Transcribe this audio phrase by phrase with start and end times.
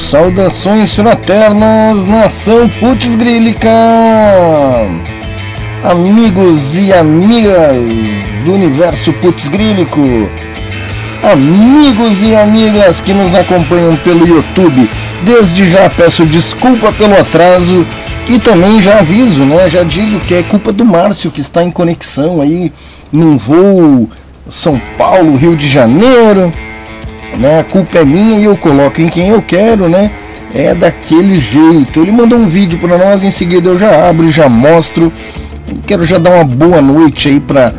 [0.00, 3.70] Saudações fraternas, nação putz grílica!
[5.84, 7.76] Amigos e amigas
[8.44, 10.00] do universo putz grílico,
[11.22, 14.90] amigos e amigas que nos acompanham pelo YouTube,
[15.22, 17.86] desde já peço desculpa pelo atraso
[18.28, 19.68] e também já aviso, né?
[19.68, 22.72] Já digo que é culpa do Márcio que está em conexão aí
[23.12, 24.10] num voo
[24.48, 26.52] São Paulo, Rio de Janeiro
[27.38, 27.60] né?
[27.60, 30.10] A culpa é minha e eu coloco em quem eu quero, né?
[30.54, 32.00] É daquele jeito.
[32.00, 35.12] Ele mandou um vídeo para nós, em seguida eu já abro e já mostro.
[35.86, 37.72] Quero já dar uma boa noite aí para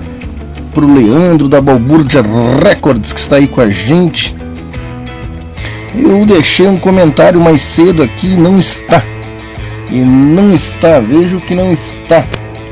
[0.73, 2.23] pro Leandro da Balbúrdia
[2.63, 4.35] Records que está aí com a gente.
[5.93, 9.03] Eu deixei um comentário mais cedo aqui, não está.
[9.89, 12.25] E não está, vejo que não está.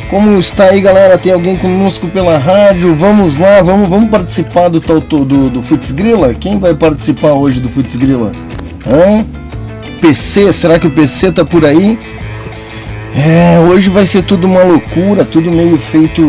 [0.09, 1.19] Como está aí, galera?
[1.19, 2.95] Tem alguém conosco pela rádio?
[2.95, 6.33] Vamos lá, vamos, vamos participar do tal do, do, do Futs Grilla?
[6.33, 8.31] Quem vai participar hoje do Futs Grilla?
[8.87, 9.23] Hã?
[10.01, 11.99] PC, será que o PC tá por aí?
[13.15, 16.23] É, hoje vai ser tudo uma loucura, tudo meio feito.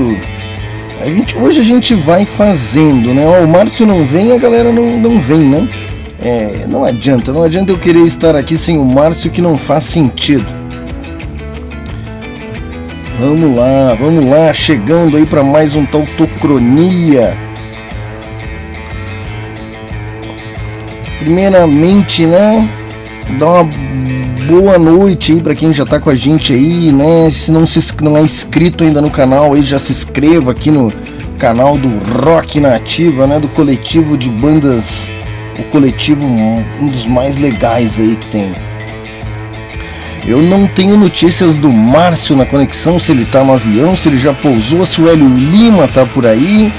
[1.01, 3.25] A gente, hoje a gente vai fazendo, né?
[3.27, 5.67] Ó, o Márcio não vem, a galera não, não vem, né?
[6.23, 9.85] É, não adianta, não adianta eu querer estar aqui sem o Márcio que não faz
[9.85, 10.60] sentido.
[13.19, 17.37] Vamos lá, vamos lá, chegando aí para mais um Tautocronia.
[21.19, 22.69] Primeiramente, né,
[23.39, 23.65] dá uma
[24.47, 27.31] boa noite aí para quem já tá com a gente aí, né?
[27.31, 30.91] Se não se não é inscrito ainda no canal, aí já se inscreva aqui no
[31.39, 31.89] canal do
[32.23, 35.09] Rock Nativa, né, do coletivo de bandas,
[35.59, 38.70] o coletivo um dos mais legais aí que tem.
[40.31, 44.17] Eu não tenho notícias do Márcio na conexão, se ele está no avião, se ele
[44.17, 46.73] já pousou, se o Hélio Lima está por aí.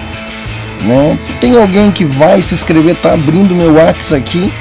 [0.84, 1.20] Né?
[1.42, 4.54] Tem alguém que vai se inscrever, tá abrindo meu WhatsApp aqui.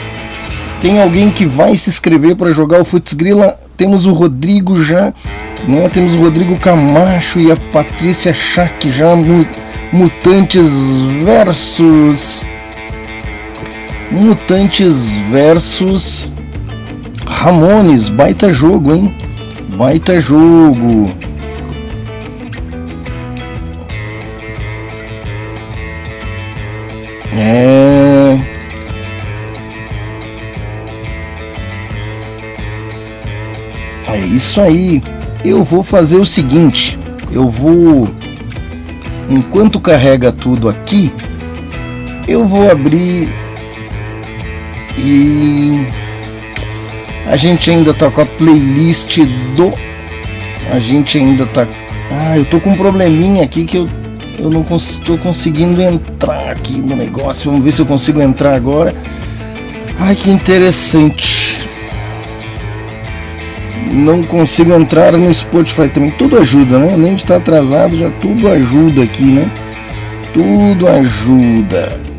[0.81, 3.57] Tem alguém que vai se inscrever para jogar o Futs Grila.
[3.77, 5.15] Temos o Rodrigo já,
[5.69, 5.89] né?
[5.93, 9.15] Temos o Rodrigo Camacho e a Patrícia Schack já
[9.93, 10.73] Mutantes
[11.23, 12.43] versus
[14.11, 16.40] Mutantes versus
[17.31, 19.15] Ramones, baita jogo, hein?
[19.77, 21.11] Baita jogo.
[27.33, 28.37] É.
[34.09, 35.03] É isso aí.
[35.43, 36.99] Eu vou fazer o seguinte,
[37.33, 38.07] eu vou
[39.31, 41.11] enquanto carrega tudo aqui,
[42.29, 43.29] eu vou abrir
[44.99, 46.00] e
[47.31, 49.21] a gente ainda tá com a playlist
[49.55, 49.73] do.
[50.73, 51.65] A gente ainda tá.
[52.11, 53.89] Ah, eu tô com um probleminha aqui que eu,
[54.37, 57.49] eu não estou cons conseguindo entrar aqui no negócio.
[57.49, 58.93] Vamos ver se eu consigo entrar agora.
[60.01, 61.65] Ai, que interessante.
[63.93, 66.11] Não consigo entrar no Spotify também.
[66.11, 66.95] Tudo ajuda, né?
[66.95, 69.53] Além de estar atrasado, já tudo ajuda aqui, né?
[70.33, 72.10] Tudo ajuda.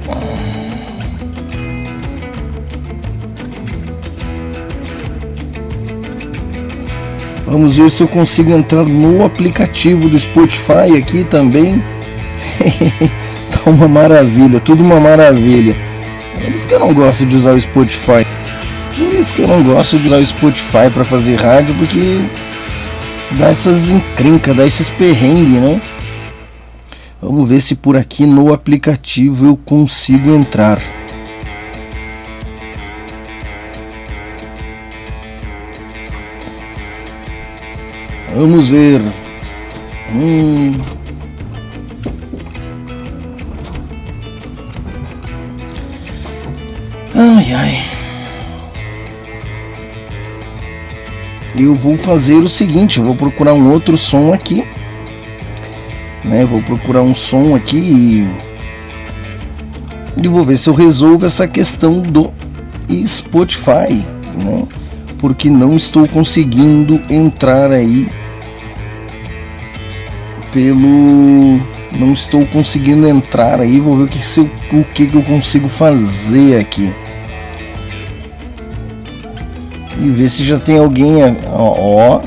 [7.52, 11.84] Vamos ver se eu consigo entrar no aplicativo do Spotify aqui também.
[13.52, 15.76] tá uma maravilha, tudo uma maravilha.
[16.34, 18.26] Por isso que eu não gosto de usar o Spotify.
[18.96, 22.22] Por isso que eu não gosto de usar o Spotify para fazer rádio, porque
[23.32, 25.82] dá essas encrencas, dá esses perrengues, né?
[27.22, 30.80] Vamos ver se por aqui no aplicativo eu consigo entrar.
[38.36, 39.02] Vamos ver.
[40.14, 40.72] Hum.
[47.14, 47.84] Ai ai.
[51.58, 54.64] Eu vou fazer o seguinte, eu vou procurar um outro som aqui.
[56.24, 56.46] Né?
[56.46, 58.30] Vou procurar um som aqui e,
[60.24, 62.32] e vou ver se eu resolvo essa questão do
[63.06, 64.06] Spotify,
[64.44, 64.66] né?
[65.20, 68.08] Porque não estou conseguindo entrar aí
[70.52, 71.60] pelo
[71.98, 75.24] não estou conseguindo entrar aí, vou ver o que, se eu, o que, que eu
[75.24, 76.94] consigo fazer aqui.
[80.00, 81.24] E ver se já tem alguém.
[81.54, 82.22] Ó, ó,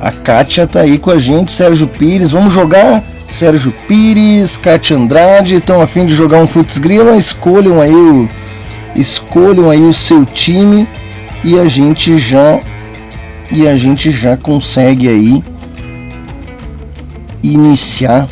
[0.00, 2.30] a Kátia tá aí com a gente, Sérgio Pires.
[2.30, 3.02] Vamos jogar?
[3.28, 7.16] Sérgio Pires, Kátia Andrade, estão a fim de jogar um Futs Grila?
[7.16, 8.28] Escolham aí o
[8.94, 10.86] escolham aí o seu time
[11.42, 12.60] e a gente já
[13.50, 15.42] e a gente já consegue aí
[17.42, 18.26] iniciar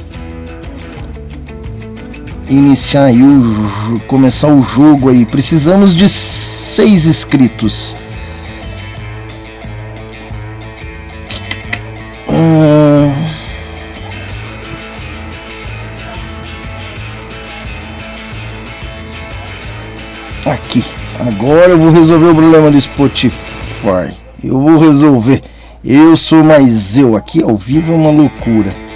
[2.51, 5.25] iniciar aí o começar o jogo aí.
[5.25, 7.97] Precisamos de seis inscritos.
[12.29, 13.13] Hum...
[20.45, 20.85] Aqui.
[21.19, 24.17] Agora eu vou resolver o problema do Spotify.
[24.43, 25.43] Eu vou resolver.
[25.85, 27.15] Eu sou mais eu.
[27.17, 28.90] Aqui ao vivo é uma loucura.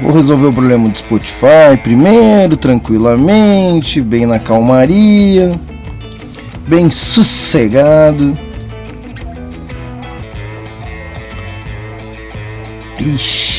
[0.00, 5.58] Vou resolver o problema do Spotify primeiro, tranquilamente, bem na calmaria,
[6.68, 8.36] bem sossegado.
[12.98, 13.56] Ixi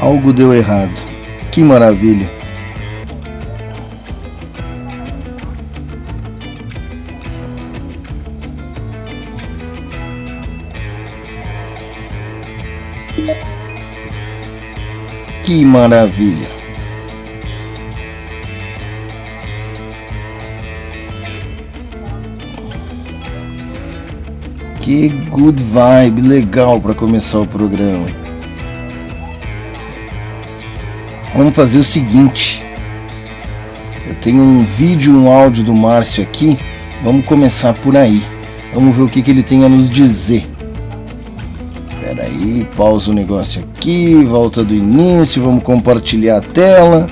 [0.00, 1.00] algo deu errado.
[1.50, 2.41] Que maravilha!
[15.62, 16.48] Que maravilha!
[24.80, 28.08] Que good vibe, legal para começar o programa.
[31.36, 32.60] Vamos fazer o seguinte.
[34.08, 36.58] Eu tenho um vídeo um áudio do Márcio aqui.
[37.04, 38.20] Vamos começar por aí.
[38.74, 40.44] Vamos ver o que, que ele tem a nos dizer.
[42.12, 47.06] Espera aí, pausa o negócio aqui, volta do início, vamos compartilhar a tela.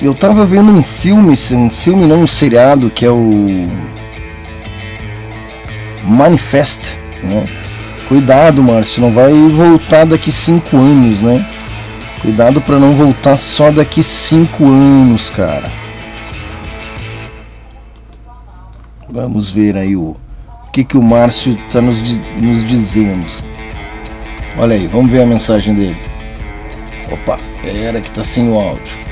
[0.00, 3.66] Eu tava vendo um filme, um filme não um seriado que é o
[6.04, 7.48] Manifest, né?
[8.06, 11.44] Cuidado, Márcio, não vai voltar daqui cinco anos, né?
[12.20, 15.68] Cuidado para não voltar só daqui cinco anos, cara.
[19.10, 20.16] Vamos ver aí o
[20.72, 23.26] que, que o Márcio está nos, nos dizendo.
[24.58, 26.00] Olha aí, vamos ver a mensagem dele.
[27.10, 29.02] Opa, era que tá sem o áudio.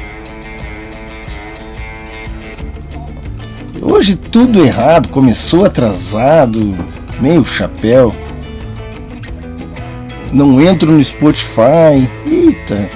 [3.82, 6.74] Hoje tudo errado, começou atrasado,
[7.20, 8.14] meio chapéu
[10.32, 12.08] não entro no Spotify.
[12.26, 12.88] Eita.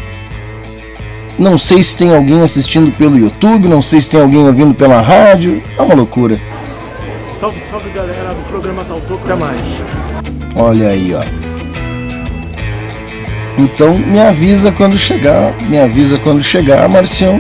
[1.39, 5.01] Não sei se tem alguém assistindo pelo YouTube, não sei se tem alguém ouvindo pela
[5.01, 5.61] rádio.
[5.77, 6.41] É uma loucura.
[7.45, 9.61] Salve, salve galera do programa Taltoco Até mais.
[10.57, 11.23] Olha aí, ó.
[13.59, 17.39] Então me avisa quando chegar, me avisa quando chegar, Marcião.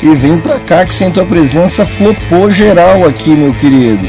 [0.00, 4.08] E vem pra cá que sem tua presença flopou geral aqui, meu querido.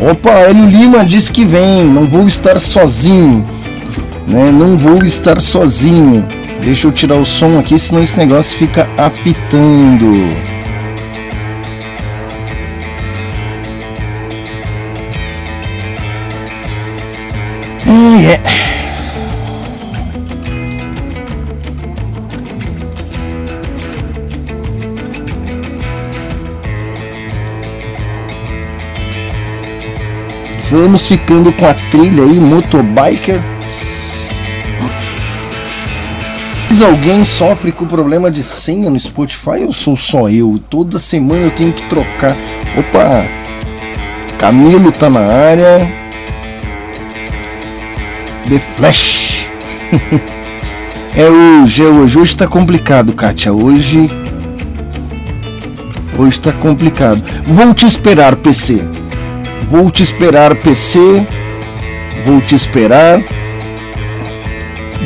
[0.00, 3.44] Opa, Eli Lima disse que vem, não vou estar sozinho
[4.26, 4.50] né?
[4.50, 6.26] Não vou estar sozinho.
[6.62, 10.55] Deixa eu tirar o som aqui, senão esse negócio fica apitando.
[17.88, 18.40] É.
[30.70, 33.40] Vamos ficando com a trilha aí, motobiker.
[36.76, 40.60] Mais alguém sofre com problema de senha no Spotify ou sou só eu?
[40.68, 42.36] Toda semana eu tenho que trocar.
[42.76, 43.26] Opa!
[44.38, 46.05] Camilo tá na área.
[48.48, 49.50] The Flash.
[51.14, 52.18] é hoje, é hoje.
[52.18, 53.52] Hoje tá complicado, Kátia.
[53.52, 54.08] Hoje.
[56.18, 57.22] Hoje tá complicado.
[57.46, 58.82] Vou te esperar, PC.
[59.70, 61.26] Vou te esperar, PC.
[62.24, 63.20] Vou te esperar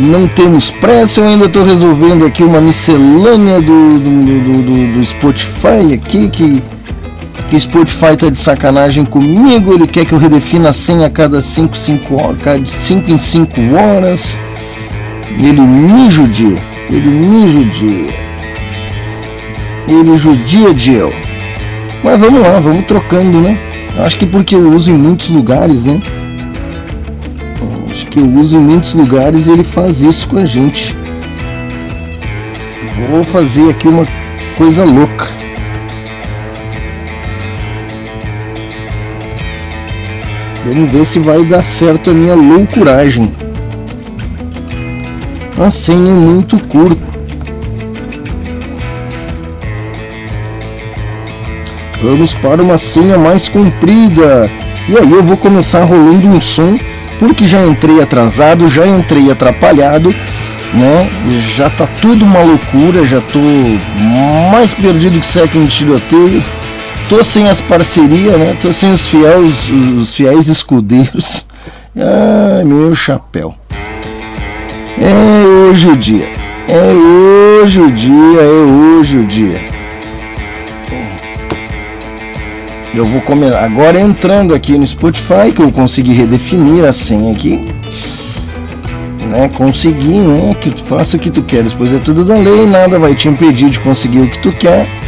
[0.01, 5.05] não temos pressa, eu ainda estou resolvendo aqui uma miscelânea do, do, do, do, do
[5.05, 6.63] Spotify aqui, que,
[7.51, 11.11] que o Spotify está de sacanagem comigo, ele quer que eu redefina a senha a
[11.11, 11.75] cada 5
[13.09, 14.39] em 5 horas.
[15.37, 16.57] Ele me judia,
[16.89, 18.15] ele me judia.
[19.89, 21.13] Ele judia de eu.
[22.05, 23.59] Mas vamos lá, vamos trocando, né?
[23.99, 26.01] Acho que porque eu uso em muitos lugares, né?
[28.11, 30.97] que eu uso em muitos lugares e ele faz isso com a gente.
[33.09, 34.07] Vou fazer aqui uma
[34.57, 35.40] coisa louca.
[40.73, 43.29] Vamos ver se vai dar certo a minha loucuragem.
[45.57, 47.03] Uma senha muito curta.
[52.01, 54.49] Vamos para uma senha mais comprida.
[54.89, 56.79] E aí eu vou começar rolando um som
[57.19, 60.15] porque já entrei atrasado, já entrei atrapalhado,
[60.73, 61.11] né?
[61.57, 63.41] Já tá tudo uma loucura, já tô
[64.53, 66.60] mais perdido que século de tiroteio.
[67.11, 68.57] Tô sem as parcerias, né?
[68.61, 71.45] Tô sem os fiéis, os fiéis escudeiros.
[71.97, 73.53] Ai, meu chapéu.
[74.97, 76.29] É hoje o dia.
[76.69, 79.61] É hoje o dia, é hoje o dia.
[82.95, 87.59] Eu vou começar agora entrando aqui no Spotify que eu consegui redefinir a senha aqui.
[89.29, 90.55] Né, consegui, né?
[90.61, 93.69] Que faça o que tu queres, pois é tudo da lei, nada vai te impedir
[93.69, 95.00] de conseguir o que tu quer.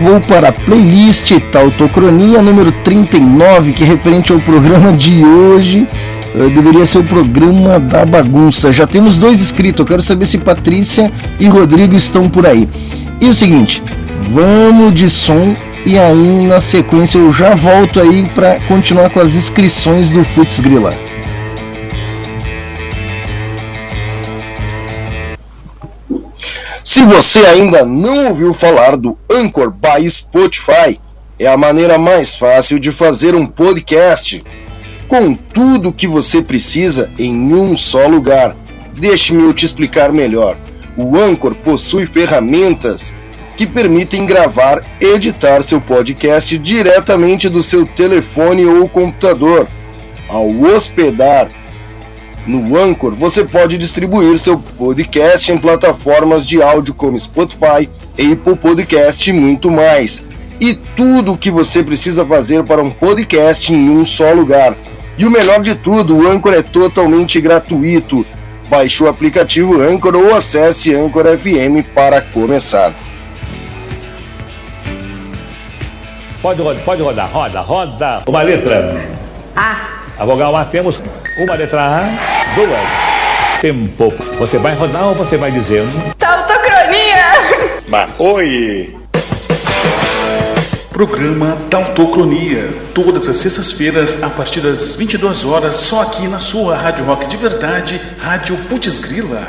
[0.00, 5.86] Vou para a playlist Tautocronia número 39, que é referente ao programa de hoje.
[6.34, 8.72] Uh, deveria ser o programa da bagunça.
[8.72, 9.80] Já temos dois inscritos.
[9.80, 12.68] Eu quero saber se Patrícia e Rodrigo estão por aí.
[13.20, 13.82] E o seguinte,
[14.30, 19.34] vamos de som e aí na sequência eu já volto aí para continuar com as
[19.34, 20.94] inscrições do Futs Grila.
[26.84, 30.98] Se você ainda não ouviu falar do Anchor by Spotify,
[31.38, 34.42] é a maneira mais fácil de fazer um podcast
[35.06, 38.56] com tudo o que você precisa em um só lugar.
[38.98, 40.56] Deixe-me eu te explicar melhor.
[40.96, 43.14] O Anchor possui ferramentas
[43.56, 49.68] que permitem gravar e editar seu podcast diretamente do seu telefone ou computador.
[50.28, 51.48] Ao hospedar
[52.46, 59.30] no Anchor, você pode distribuir seu podcast em plataformas de áudio como Spotify, Apple Podcast
[59.30, 60.24] e muito mais.
[60.60, 64.74] E tudo o que você precisa fazer para um podcast em um só lugar.
[65.16, 68.24] E o melhor de tudo, o Anchor é totalmente gratuito.
[68.68, 72.94] Baixe o aplicativo Anchor ou acesse Anchor FM para começar.
[76.40, 78.22] Pode rodar, pode rodar, roda, roda.
[78.26, 79.08] Uma letra.
[79.54, 80.01] A.
[80.22, 81.00] A vogal A temos
[81.36, 83.60] uma letra A, duas.
[83.60, 84.08] Tempo.
[84.38, 85.90] Você vai rodar ou você vai dizendo?
[86.16, 87.80] Tautocronia!
[87.88, 88.96] Mas, oi!
[90.92, 92.68] Programa Tautocronia.
[92.94, 97.36] Todas as sextas-feiras, a partir das 22 horas, só aqui na sua Rádio Rock de
[97.36, 99.44] Verdade, Rádio Putz Grila.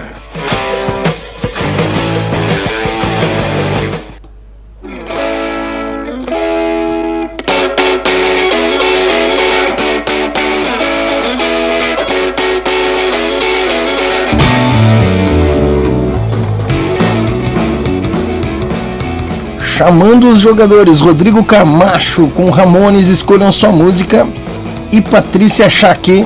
[19.83, 24.25] Chamando os jogadores Rodrigo Camacho com Ramones escolham sua música
[24.93, 26.25] e Patrícia Chaque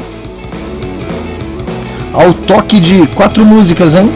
[2.14, 4.12] ao toque de quatro músicas, hein?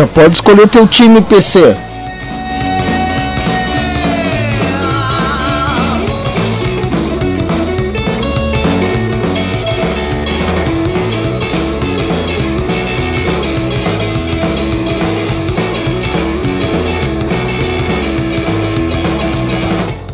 [0.00, 1.76] Já pode escolher teu time, PC.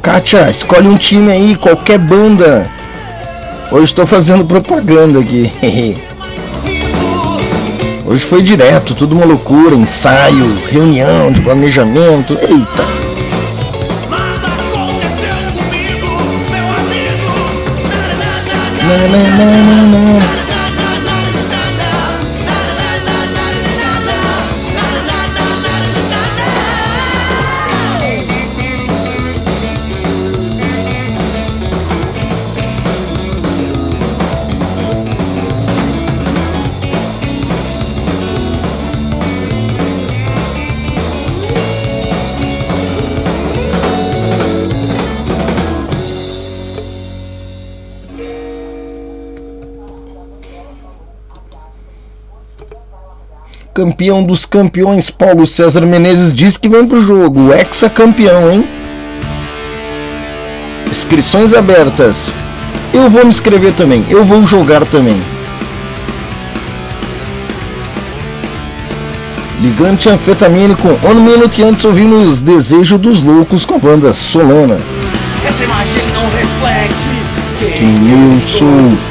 [0.02, 2.69] Kátia, escolhe um time aí, qualquer banda.
[3.71, 5.97] Hoje estou fazendo propaganda aqui.
[8.09, 12.35] Hoje foi direto, tudo uma loucura, ensaio, reunião de planejamento.
[12.35, 12.85] Eita!
[18.87, 20.46] Na, na, na,
[53.76, 57.52] campeão dos campeões, Paulo César Menezes, diz que vem pro jogo.
[57.52, 58.66] Ex-campeão, hein?
[60.90, 62.33] Inscrições abertas.
[62.95, 64.02] Eu vou me inscrever também.
[64.09, 65.21] Eu vou jogar também.
[69.61, 74.78] Ligante anfetamínico On Minute antes ouvimos Desejo dos Loucos com a banda Solana.
[75.47, 79.06] Essa imagem não reflete Quem eu sou.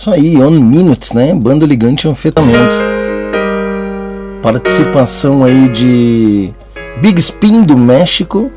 [0.00, 1.34] Isso aí, On Minutes, né?
[1.34, 2.74] Banda Ligante Anfetamento.
[4.42, 6.50] Participação aí de
[7.02, 8.50] Big Spin do México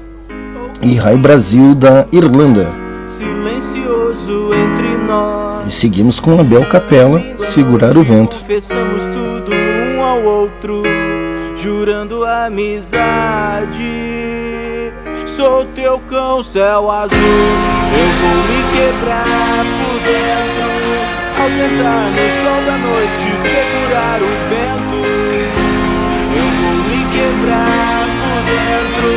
[0.81, 2.73] e Rai Brasil da Irlanda.
[3.05, 5.67] Silencioso entre nós.
[5.67, 8.37] E seguimos com Abel Capela, Segurar o Vento.
[8.37, 9.51] Confessamos tudo
[9.97, 10.81] um ao outro,
[11.57, 13.83] jurando amizade.
[15.25, 17.17] Sou teu cão, céu azul.
[17.19, 20.52] Eu vou me quebrar por dentro.
[21.43, 25.03] Ao tentar no sol da noite segurar o vento.
[26.37, 29.11] Eu vou me quebrar por dentro.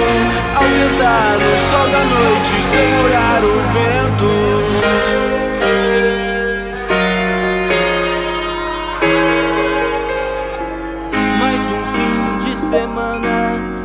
[0.57, 4.33] Ao tentar no sol da noite segurar o vento.
[11.39, 13.39] Mais um fim de semana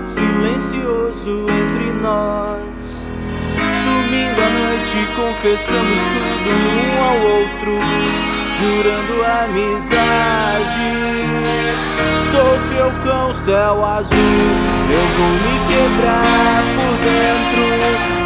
[0.04, 3.12] silencioso entre nós.
[3.86, 7.72] Domingo à noite confessamos tudo um ao outro,
[8.62, 10.92] jurando amizade.
[12.30, 14.52] Sou teu cão, céu azul.
[14.90, 17.66] Eu vou me quebrar por dentro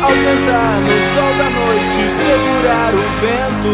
[0.03, 3.71] ao tentar no sol da noite segurar o vento.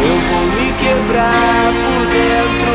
[0.00, 2.74] Eu vou me quebrar por dentro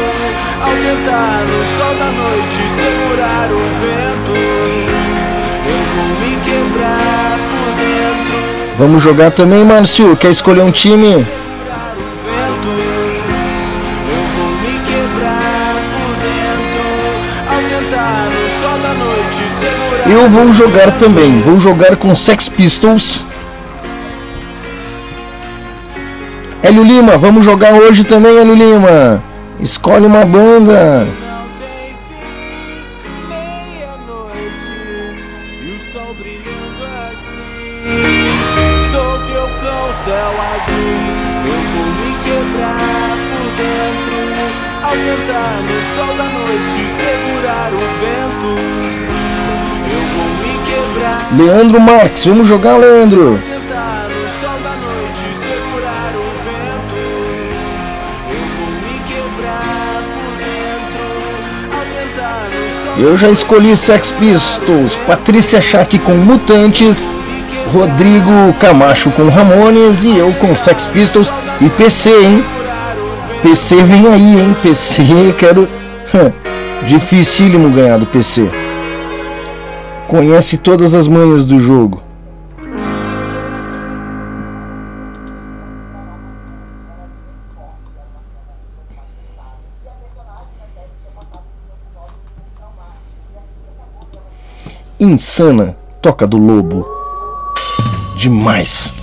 [0.61, 4.37] ao tentar no sol da noite segurar o vento.
[5.65, 8.43] Eu vou me quebrar por dentro
[8.77, 10.17] Vamos jogar também, Márcio?
[10.17, 11.25] Quer escolher um time?
[20.05, 21.41] Eu vou jogar também.
[21.41, 23.25] Vou jogar com Sex Pistols.
[26.61, 29.23] Hélio Lima, vamos jogar hoje também, Hélio Lima.
[29.59, 31.07] Escolhe uma banda.
[51.43, 53.37] Leandro Marques, vamos jogar, Leandro.
[62.97, 67.05] Eu já escolhi Sex Pistols, Patrícia Schack com Mutantes,
[67.73, 71.27] Rodrigo Camacho com Ramones e eu com Sex Pistols
[71.59, 72.45] e PC, hein?
[73.41, 74.55] PC vem aí, hein?
[74.61, 75.03] PC,
[75.37, 75.67] quero.
[76.87, 78.62] Dificílimo ganhar do PC
[80.07, 82.01] conhece todas as manhas do jogo.
[94.99, 96.85] Insana, toca do lobo.
[98.17, 98.93] Demais.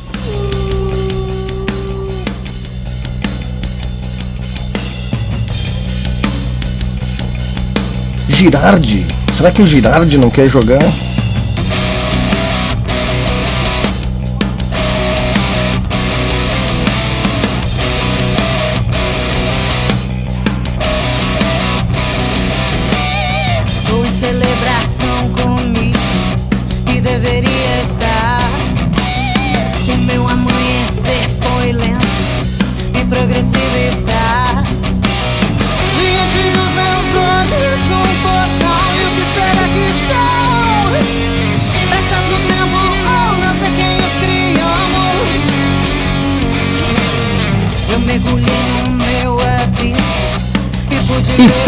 [8.29, 10.83] Girardi Será que o Girardi não quer jogar?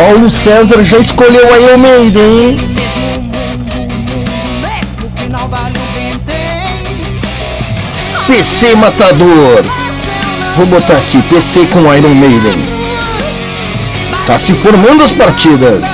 [0.04, 2.58] Paulo César já escolheu a Iron Maiden, hein?
[8.26, 9.62] PC Matador.
[10.56, 12.60] Vou botar aqui, PC com Iron Maiden.
[14.26, 15.84] Tá se formando as partidas.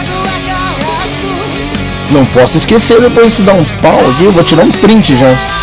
[2.11, 5.58] Não posso esquecer depois de dar um pau aqui, eu vou tirar um print já.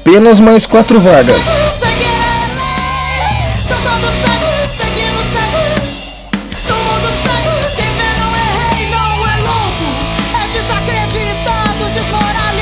[0.00, 1.44] Apenas mais quatro vagas.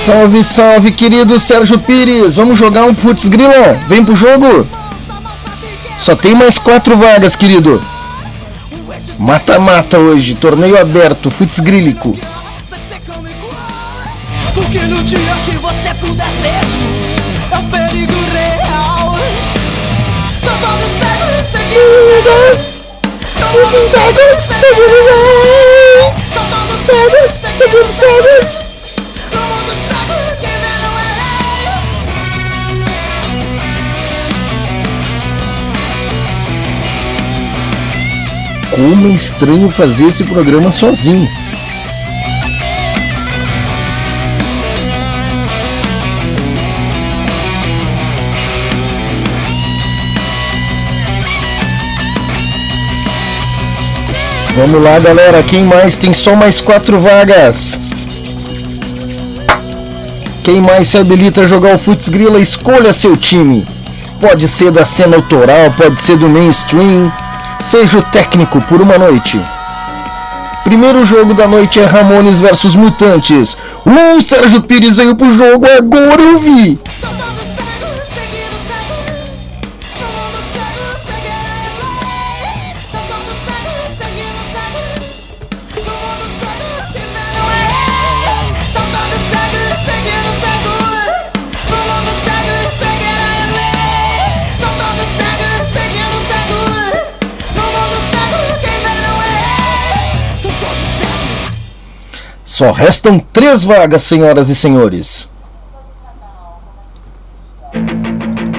[0.05, 2.35] Salve, salve, querido Sérgio Pires.
[2.35, 3.79] Vamos jogar um Putz Grila?
[3.89, 4.67] Vem pro jogo?
[6.01, 7.83] Só tem mais quatro vagas, querido.
[9.19, 12.17] Mata-mata hoje, torneio aberto, Futs Grílico.
[14.55, 16.31] Porque no dia que você puder
[22.09, 22.81] Seguidos,
[23.53, 25.11] seguidos, seguidos,
[26.87, 28.49] seguidos, seguidos, seguidos.
[38.75, 41.29] Como é estranho fazer esse programa sozinho.
[54.59, 55.41] Vamos lá, galera.
[55.41, 55.95] Quem mais?
[55.95, 57.79] Tem só mais quatro vagas.
[60.43, 63.65] Quem mais se habilita a jogar o Futs Grila, escolha seu time.
[64.21, 67.13] Pode ser da cena autoral, pode ser do mainstream.
[67.63, 69.41] Seja o técnico por uma noite.
[70.65, 73.57] Primeiro jogo da noite é Ramones versus Mutantes.
[73.87, 76.77] Uh, Sérgio Pires veio pro jogo, agora eu vi.
[102.59, 105.29] Só restam três vagas, senhoras e senhores.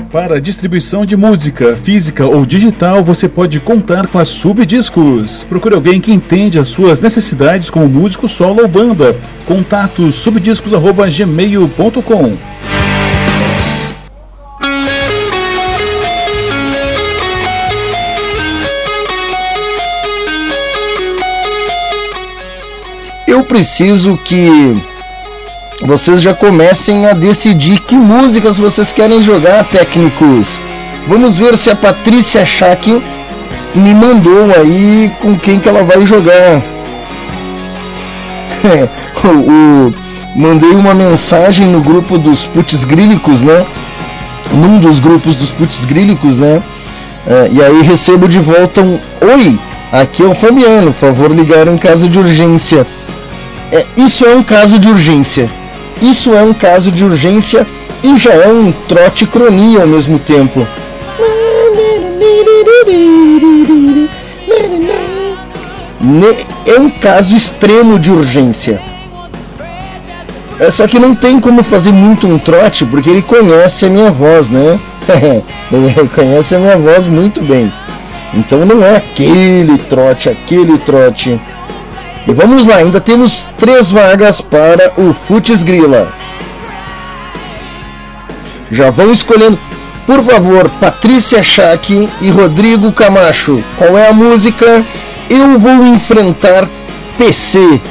[0.10, 5.44] Para distribuição de música, física ou digital, você pode contar com a Subdiscos.
[5.44, 9.18] Procure alguém que entende as suas necessidades como músico solo ou banda.
[9.46, 12.38] Contato subdiscos@gmail.com.
[23.40, 24.84] Eu preciso que
[25.82, 30.60] vocês já comecem a decidir que músicas vocês querem jogar, técnicos.
[31.08, 33.02] Vamos ver se a Patrícia Schack
[33.74, 36.62] me mandou aí com quem que ela vai jogar.
[39.24, 39.94] o, o,
[40.36, 43.66] mandei uma mensagem no grupo dos putz grílicos, né?
[44.52, 46.62] Num dos grupos dos putz grílicos, né?
[47.26, 49.58] É, e aí recebo de volta um Oi,
[49.94, 52.86] aqui é o Fabiano, favor ligar em caso de urgência.
[53.72, 55.50] É, isso é um caso de urgência.
[56.02, 57.68] Isso é um caso de urgência
[58.04, 60.66] e já é um trote cronia ao mesmo tempo.
[66.66, 68.82] É um caso extremo de urgência.
[70.60, 74.12] É só que não tem como fazer muito um trote porque ele conhece a minha
[74.12, 74.80] voz, né?
[75.72, 77.72] ele conhece a minha voz muito bem.
[78.34, 81.40] Então não é aquele trote, aquele trote.
[82.28, 86.12] E vamos lá, ainda temos três vagas para o Futs Grila.
[88.72, 89.58] Já vão escolhendo,
[90.06, 93.64] por favor, Patrícia Schack e Rodrigo Camacho.
[93.78, 94.84] Qual é a música?
[95.30, 96.68] Eu vou enfrentar
[97.18, 97.82] PC.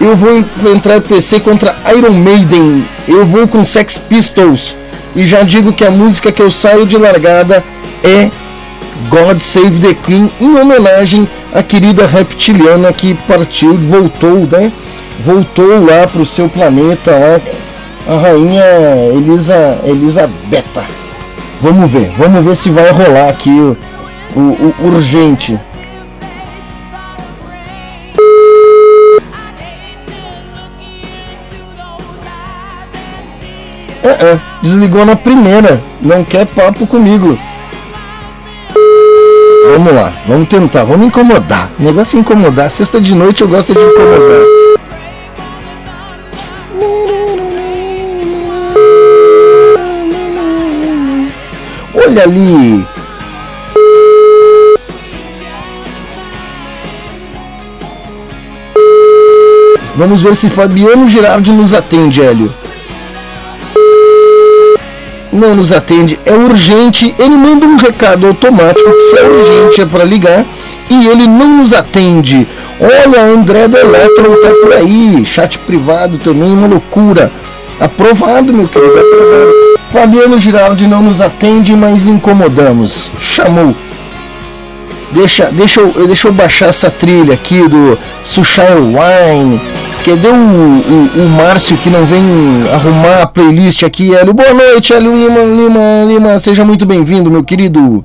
[0.00, 2.84] Eu vou enfrentar PC contra Iron Maiden.
[3.06, 4.76] Eu vou com Sex Pistols.
[5.14, 7.64] E já digo que a música que eu saio de largada
[8.02, 8.30] é
[9.08, 14.72] God Save the Queen, em homenagem à querida reptiliana que partiu, voltou, né?
[15.24, 17.40] Voltou lá para o seu planeta, lá,
[18.14, 18.64] a rainha
[19.14, 20.84] Elisa, Elisabetta.
[21.60, 23.76] Vamos ver, vamos ver se vai rolar aqui o,
[24.34, 25.58] o, o urgente.
[34.02, 37.38] É, é, desligou na primeira, não quer papo comigo.
[39.70, 41.70] Vamos lá, vamos tentar, vamos incomodar.
[41.78, 42.68] O negócio é incomodar.
[42.70, 44.42] Sexta de noite eu gosto de incomodar.
[51.94, 52.84] Olha ali.
[59.94, 62.61] Vamos ver se Fabiano Girardi nos atende, Hélio
[65.32, 69.86] não nos atende, é urgente, ele manda um recado automático que se é urgente é
[69.86, 70.44] para ligar
[70.90, 72.46] e ele não nos atende.
[72.78, 77.32] Olha, André do Electron tá por aí, chat privado também, uma loucura.
[77.80, 79.52] Aprovado, meu querido, aprovado.
[79.90, 83.10] Fabiano Giraldi não nos atende, mas incomodamos.
[83.18, 83.74] Chamou.
[85.12, 89.60] Deixa, deixa, eu, deixa eu baixar essa trilha aqui do Sushire Wine
[90.04, 92.22] Cadê o, o, o, Márcio que não vem
[92.74, 94.34] arrumar a playlist aqui, Hélio?
[94.34, 98.04] Boa noite, Hélio Lima, Lima, Lima, seja muito bem-vindo, meu querido.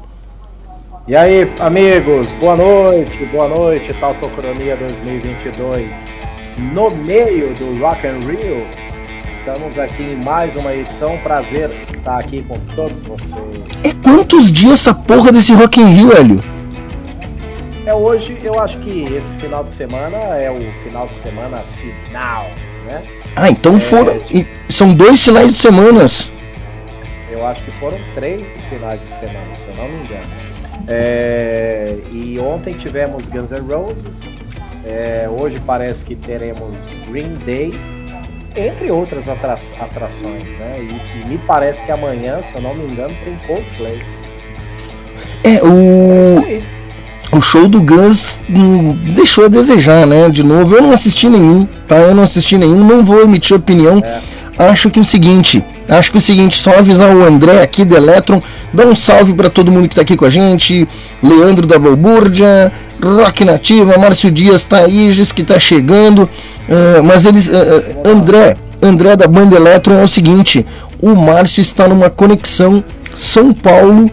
[1.08, 6.14] E aí, amigos, boa noite, boa noite, Tautocronia 2022.
[6.72, 8.68] No meio do Rock and Rio,
[9.32, 13.68] estamos aqui em mais uma edição, prazer estar aqui com todos vocês.
[13.84, 16.57] É quantos dias essa porra desse Rock and Rio, Hélio?
[17.88, 22.44] É hoje, eu acho que esse final de semana é o final de semana final,
[22.86, 23.02] né?
[23.34, 24.20] Ah, então é, foram.
[24.70, 26.30] São dois finais de semanas.
[27.32, 30.28] Eu acho que foram três finais de semana, se eu não me engano.
[30.90, 34.20] É, e ontem tivemos Guns N' Roses.
[34.84, 37.74] É, hoje parece que teremos Green Day,
[38.54, 40.76] entre outras atra atrações, né?
[40.82, 44.02] E, e, me parece que amanhã, se eu não me engano, tem Coldplay.
[45.46, 46.46] É, o.
[46.46, 46.78] É
[47.38, 48.40] o show do Guns
[49.16, 50.30] deixou a desejar, né?
[50.30, 51.98] De novo, eu não assisti nenhum, tá?
[51.98, 54.02] Eu não assisti nenhum, não vou emitir opinião.
[54.04, 54.20] É.
[54.58, 58.42] Acho que o seguinte, acho que o seguinte, só avisar o André aqui do Electron,
[58.74, 60.88] dá um salve para todo mundo que tá aqui com a gente,
[61.22, 62.72] Leandro da Balbúrdia,
[63.04, 69.16] Rock Nativa, Márcio Dias aí, diz que tá chegando, uh, mas eles, uh, André, André
[69.16, 70.66] da banda Electron é o seguinte,
[71.00, 74.10] o Márcio está numa conexão São Paulo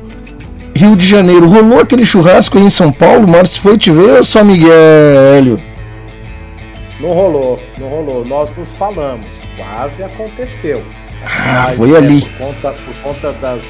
[0.76, 1.48] Rio de Janeiro.
[1.48, 3.28] Rolou aquele churrasco aí em São Paulo?
[3.28, 5.60] Márcio foi te ver ou só Miguel Hélio?
[7.00, 8.24] Não rolou, não rolou.
[8.24, 10.82] Nós nos falamos, quase aconteceu.
[11.24, 12.22] Ah, Mas, foi é, ali.
[12.22, 13.62] Por conta, por conta das,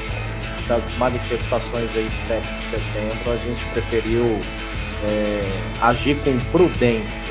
[0.67, 4.39] das manifestações aí de 7 de setembro, a gente preferiu
[5.07, 7.29] é, agir com prudência.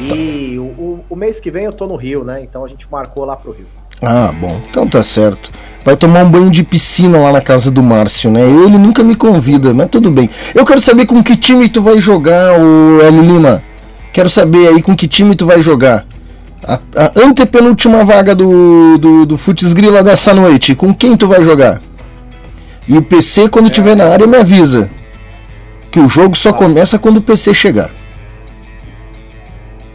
[0.00, 2.42] E o, o, mês que vem eu tô no Rio, né?
[2.42, 3.66] Então a gente marcou lá pro Rio.
[4.02, 5.50] Ah, bom, então tá certo.
[5.84, 8.42] vai tomar um banho de piscina lá na casa do Márcio, né?
[8.42, 10.28] Ele nunca me convida, mas tudo bem.
[10.54, 13.62] Eu quero saber com que time tu vai jogar, o Hélio Lima.
[14.12, 16.06] Quero saber aí com que time tu vai jogar.
[16.64, 21.42] A, a antepenúltima vaga do, do, do Futs Grila dessa noite, com quem tu vai
[21.42, 21.80] jogar?
[22.88, 24.90] E o PC, quando estiver na área, me avisa.
[25.90, 27.90] Que o jogo só começa quando o PC chegar.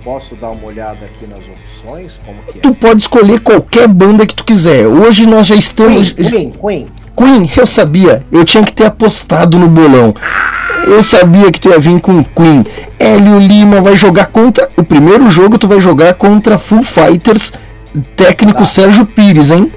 [0.03, 2.19] Posso dar uma olhada aqui nas opções?
[2.25, 2.61] Como que é?
[2.61, 4.87] Tu pode escolher qualquer banda que tu quiser.
[4.87, 6.11] Hoje nós já estamos.
[6.11, 6.85] Queen, Queen, Queen.
[7.15, 8.23] Queen, eu sabia.
[8.31, 10.13] Eu tinha que ter apostado no bolão.
[10.87, 12.65] Eu sabia que tu ia vir com Queen.
[12.97, 14.67] Hélio Lima vai jogar contra.
[14.75, 17.53] O primeiro jogo tu vai jogar contra Full Fighters,
[18.15, 18.65] técnico Tá.
[18.65, 19.71] Sérgio Pires, hein?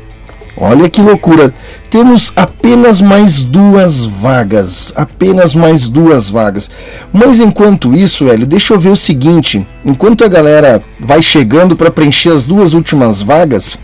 [0.57, 1.53] Olha que loucura.
[1.95, 4.93] Temos apenas mais duas vagas.
[4.97, 6.69] Apenas mais duas vagas.
[7.13, 9.65] Mas enquanto isso, Hélio, deixa eu ver o seguinte.
[9.85, 13.79] Enquanto a galera vai chegando para preencher as duas últimas vagas.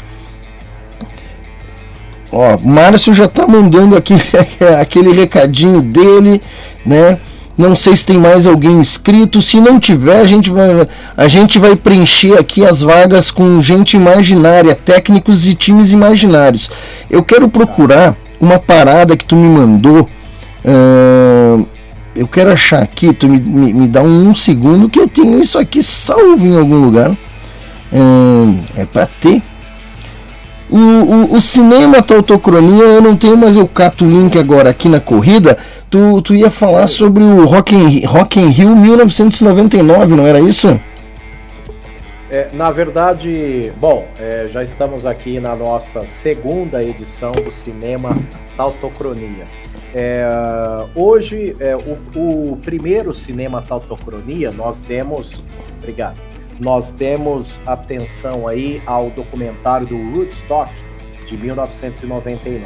[2.33, 4.15] Ó, Márcio já tá mandando aqui
[4.81, 6.43] aquele recadinho dele,
[6.85, 7.17] né?
[7.57, 9.43] Não sei se tem mais alguém inscrito.
[9.43, 13.97] Se não tiver, a gente vai, a gente vai preencher aqui as vagas com gente
[13.97, 16.71] imaginária, técnicos e times imaginários.
[17.11, 20.07] Eu quero procurar uma parada que tu me mandou.
[20.65, 21.65] ahn,
[22.15, 25.59] eu quero achar aqui, tu me, me, me dá um, segundo que eu tenho isso
[25.59, 27.17] aqui salvo em algum lugar.
[27.93, 29.43] Ahn, é para ter.
[30.71, 34.89] O, o, o cinema Tautocronia eu não tenho, mas eu capto o link agora aqui
[34.89, 35.59] na corrida.
[35.91, 40.79] Tu, tu ia falar sobre o Rock in, Rock in Rio 1999, não era isso?
[42.31, 48.17] É, na verdade, bom, é, já estamos aqui na nossa segunda edição do Cinema
[48.57, 49.47] Tautocronia.
[49.93, 50.29] É,
[50.95, 55.43] hoje, é, o, o primeiro Cinema Tautocronia, nós demos.
[55.79, 56.21] Obrigado.
[56.61, 60.73] Nós demos atenção aí ao documentário do Rootstock
[61.27, 62.63] de 1999.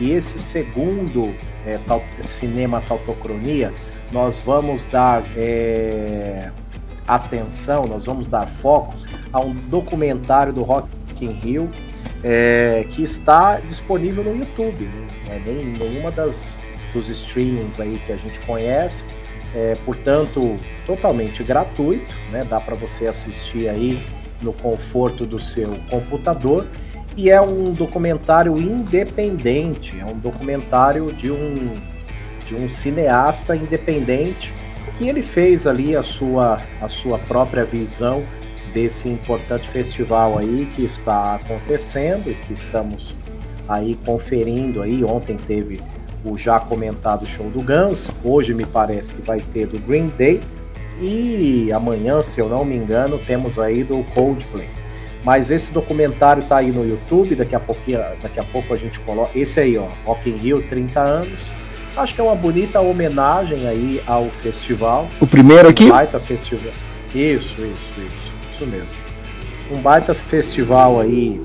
[0.00, 1.32] E esse segundo
[1.64, 1.78] é,
[2.24, 3.72] Cinema Tautocronia,
[4.10, 6.50] nós vamos dar é,
[7.06, 8.94] atenção, nós vamos dar foco
[9.32, 10.88] a um documentário do Rock
[11.20, 11.70] in Rio
[12.22, 14.88] é, que está disponível no YouTube,
[15.26, 16.58] não é nem em nenhuma das
[16.92, 19.04] dos streamings aí que a gente conhece,
[19.54, 22.42] é, portanto totalmente gratuito, né?
[22.48, 24.02] Dá para você assistir aí
[24.42, 26.66] no conforto do seu computador.
[27.16, 31.72] E é um documentário independente, é um documentário de um
[32.46, 34.52] de um cineasta independente
[34.96, 38.24] que ele fez ali a sua, a sua própria visão
[38.72, 43.14] desse importante festival aí que está acontecendo que estamos
[43.68, 45.04] aí conferindo aí.
[45.04, 45.80] Ontem teve
[46.24, 50.40] o já comentado show do Guns, hoje me parece que vai ter do Green Day
[51.00, 54.68] e amanhã, se eu não me engano, temos aí do Coldplay.
[55.22, 59.00] Mas esse documentário está aí no YouTube, daqui a, pouquinho, daqui a pouco a gente
[59.00, 59.36] coloca.
[59.36, 61.52] Esse aí, ó, Rock in Rio 30 anos.
[61.96, 65.08] Acho que é uma bonita homenagem aí ao festival.
[65.18, 65.86] O primeiro aqui?
[65.86, 66.72] Um baita festival.
[67.14, 68.34] Isso, isso, isso.
[68.52, 68.88] Isso mesmo.
[69.74, 71.40] Um baita festival aí.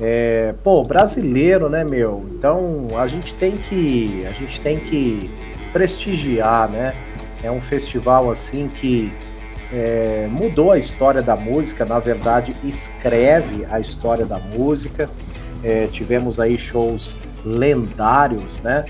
[0.00, 2.24] É, pô, brasileiro, né, meu?
[2.32, 4.26] Então a gente tem que.
[4.28, 5.30] A gente tem que
[5.72, 6.94] prestigiar, né?
[7.40, 9.12] É um festival assim que
[9.72, 15.08] é, mudou a história da música, na verdade, escreve a história da música.
[15.62, 17.14] É, tivemos aí shows
[17.44, 18.84] lendários, né?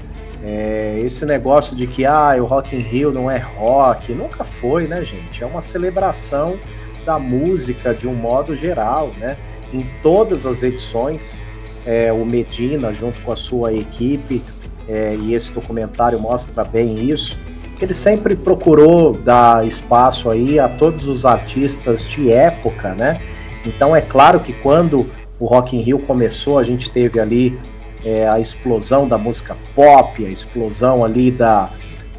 [0.44, 4.88] É, esse negócio de que ah, o Rock in Rio não é rock, nunca foi,
[4.88, 5.42] né, gente?
[5.42, 6.58] É uma celebração
[7.04, 9.36] da música de um modo geral, né?
[9.72, 11.38] Em todas as edições,
[11.86, 14.42] é, o Medina, junto com a sua equipe,
[14.88, 17.38] é, e esse documentário mostra bem isso,
[17.80, 23.20] ele sempre procurou dar espaço aí a todos os artistas de época, né?
[23.66, 25.06] Então é claro que quando
[25.38, 27.58] o Rock in Rio começou, a gente teve ali
[28.04, 31.70] é, a explosão da música pop, a explosão ali da,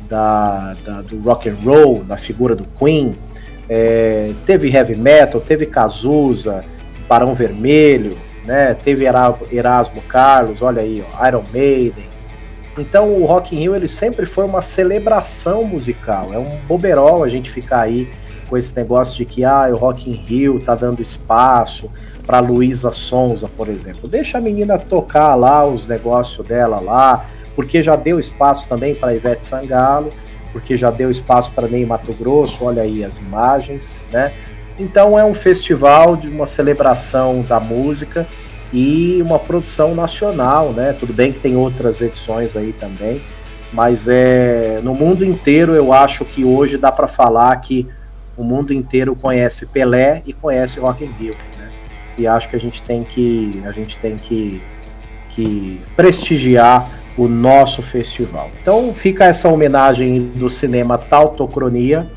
[0.10, 3.16] da, da- do rock and roll, da figura do Queen,
[3.70, 6.64] é, teve heavy metal, teve Cazuza,
[7.08, 8.74] Barão Vermelho, né?
[8.74, 12.08] Teve Era- Erasmo Carlos, olha aí, ó, Iron Maiden.
[12.78, 16.34] Então o Rock in Rio ele sempre foi uma celebração musical.
[16.34, 18.10] É um boberol a gente ficar aí
[18.50, 21.90] com esse negócio de que ah, o Rock in Rio tá dando espaço
[22.26, 24.08] para Luísa Sonza, por exemplo.
[24.08, 29.16] Deixa a menina tocar lá os negócios dela lá, porque já deu espaço também para
[29.16, 30.10] Ivete Sangalo,
[30.52, 34.34] porque já deu espaço para Ney Mato Grosso, olha aí as imagens, né?
[34.80, 38.26] Então é um festival de uma celebração da música
[38.72, 40.94] e uma produção nacional, né?
[40.94, 43.22] Tudo bem que tem outras edições aí também,
[43.72, 47.88] mas é no mundo inteiro eu acho que hoje dá para falar que
[48.36, 51.63] o mundo inteiro conhece Pelé e conhece Rock in Rio, né?
[52.18, 54.62] E acho que a gente tem que a gente tem que
[55.30, 58.50] que prestigiar o nosso festival.
[58.62, 62.08] Então fica essa homenagem do cinema Tautocronia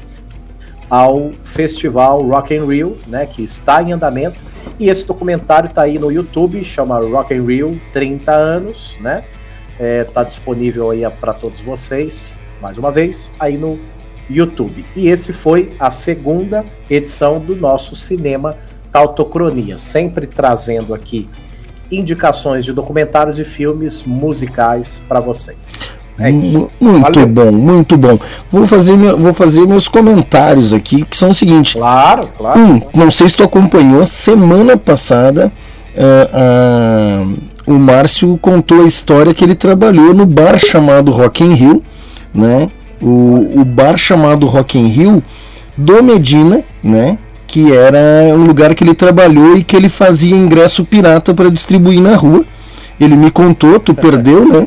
[0.88, 4.38] ao festival Rock in Rio, né, que está em andamento.
[4.78, 9.24] E esse documentário está aí no YouTube, chama Rock in Rio 30 anos, né?
[9.78, 13.78] Está disponível aí para todos vocês, mais uma vez, aí no
[14.28, 14.84] YouTube.
[14.94, 18.56] E esse foi a segunda edição do nosso cinema
[18.96, 21.28] Tautocronia, sempre trazendo aqui
[21.92, 25.94] indicações de documentários e filmes musicais para vocês.
[26.18, 27.26] É muito Valeu.
[27.26, 28.18] bom, muito bom.
[28.50, 31.76] Vou fazer, vou fazer meus comentários aqui, que são o seguinte.
[31.76, 32.58] Claro, claro.
[32.58, 35.52] Um, não sei se tu acompanhou, semana passada
[35.94, 41.52] uh, uh, o Márcio contou a história que ele trabalhou no bar chamado Rock in
[41.52, 41.82] Rio,
[42.32, 42.68] né?
[42.98, 45.22] O, o bar chamado Rock in Rio
[45.76, 47.18] do Medina, né?
[47.46, 47.98] Que era
[48.34, 52.44] um lugar que ele trabalhou e que ele fazia ingresso pirata para distribuir na rua.
[53.00, 54.66] Ele me contou, tu perdeu, né?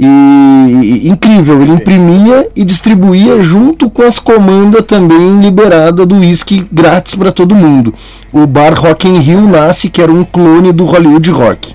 [0.00, 7.16] E incrível, ele imprimia e distribuía junto com as comandas também liberada do whisky grátis
[7.16, 7.92] para todo mundo.
[8.32, 11.74] O bar Rock in Rio nasce, que era um clone do Hollywood Rock.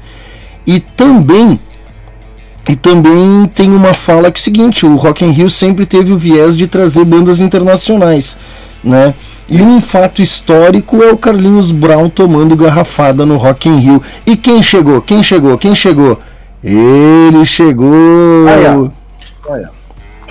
[0.66, 1.60] E também
[2.70, 6.14] e também tem uma fala que é o seguinte, o Rock in Rio sempre teve
[6.14, 8.38] o viés de trazer bandas internacionais,
[8.82, 9.14] né?
[9.48, 14.02] E um fato histórico é o Carlinhos Brown tomando garrafada no Rock in Rio.
[14.26, 15.02] E quem chegou?
[15.02, 15.58] Quem chegou?
[15.58, 16.20] Quem chegou?
[16.64, 18.46] Ele chegou!
[18.48, 18.92] Olha!
[19.48, 19.72] Olha!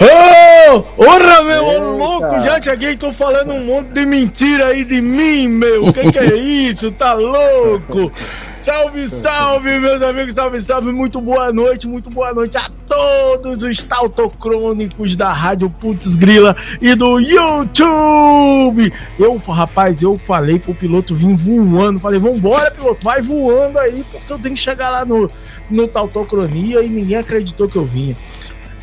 [0.01, 1.85] Ô, oh, orra, meu, Eita.
[1.85, 5.85] louco, já cheguei, tô falando um monte de mentira aí de mim, meu.
[5.85, 6.91] O que, que é isso?
[6.91, 8.11] Tá louco?
[8.63, 13.83] Salve, salve, meus amigos, salve, salve, muito boa noite, muito boa noite a todos os
[13.83, 18.93] tautocrônicos da Rádio Putz Grila e do YouTube.
[19.19, 24.33] Eu, rapaz, eu falei pro piloto vir voando, falei, vambora, piloto, vai voando aí, porque
[24.33, 25.29] eu tenho que chegar lá no,
[25.69, 28.17] no Tautocronia e ninguém acreditou que eu vinha.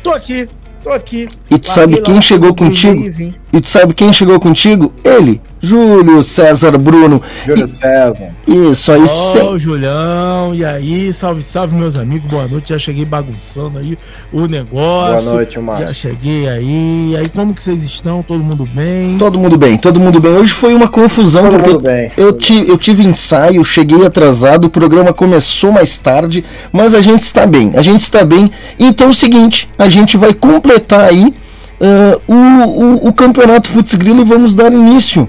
[0.02, 0.46] Tô aqui,
[0.84, 1.26] tô aqui.
[1.50, 3.00] E tu sabe quem chegou contigo?
[3.00, 4.92] E, e tu sabe quem chegou contigo?
[5.02, 5.40] Ele.
[5.62, 7.20] Júlio César Bruno.
[7.46, 8.34] Júlio César.
[8.46, 9.02] Isso aí.
[9.02, 11.12] Ô, oh, Julião, e aí?
[11.12, 12.30] Salve, salve, meus amigos.
[12.30, 12.70] Boa noite.
[12.70, 13.98] Já cheguei bagunçando aí
[14.32, 15.26] o negócio.
[15.26, 15.86] Boa noite, Márcio.
[15.86, 17.10] Já cheguei aí.
[17.12, 18.22] E aí, como que vocês estão?
[18.22, 19.18] Todo mundo bem?
[19.18, 20.32] Todo mundo bem, todo mundo bem.
[20.32, 24.64] Hoje foi uma confusão todo porque bem, eu, eu, tive, eu tive ensaio, cheguei atrasado,
[24.64, 26.42] o programa começou mais tarde,
[26.72, 27.72] mas a gente está bem.
[27.74, 28.50] A gente está bem.
[28.78, 31.34] Então é o seguinte, a gente vai completar aí.
[31.82, 35.26] Uh, o, o, o campeonato Futsgrilo e vamos dar início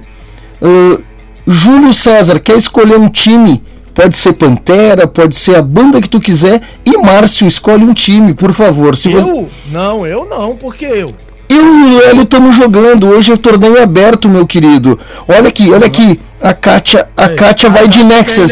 [0.61, 1.01] Uh,
[1.47, 3.63] Júlio César quer escolher um time?
[3.93, 6.61] Pode ser Pantera, pode ser a banda que tu quiser.
[6.85, 8.95] E Márcio, escolhe um time, por favor.
[8.95, 9.21] Se eu?
[9.21, 9.47] Você...
[9.71, 11.13] Não, eu não, porque eu.
[11.49, 13.07] Eu e o Hélio estamos jogando.
[13.07, 14.97] Hoje é o torneio aberto, meu querido.
[15.27, 16.17] Olha aqui, olha aqui.
[16.39, 18.51] A Kátia, a Kátia vai de Nexus.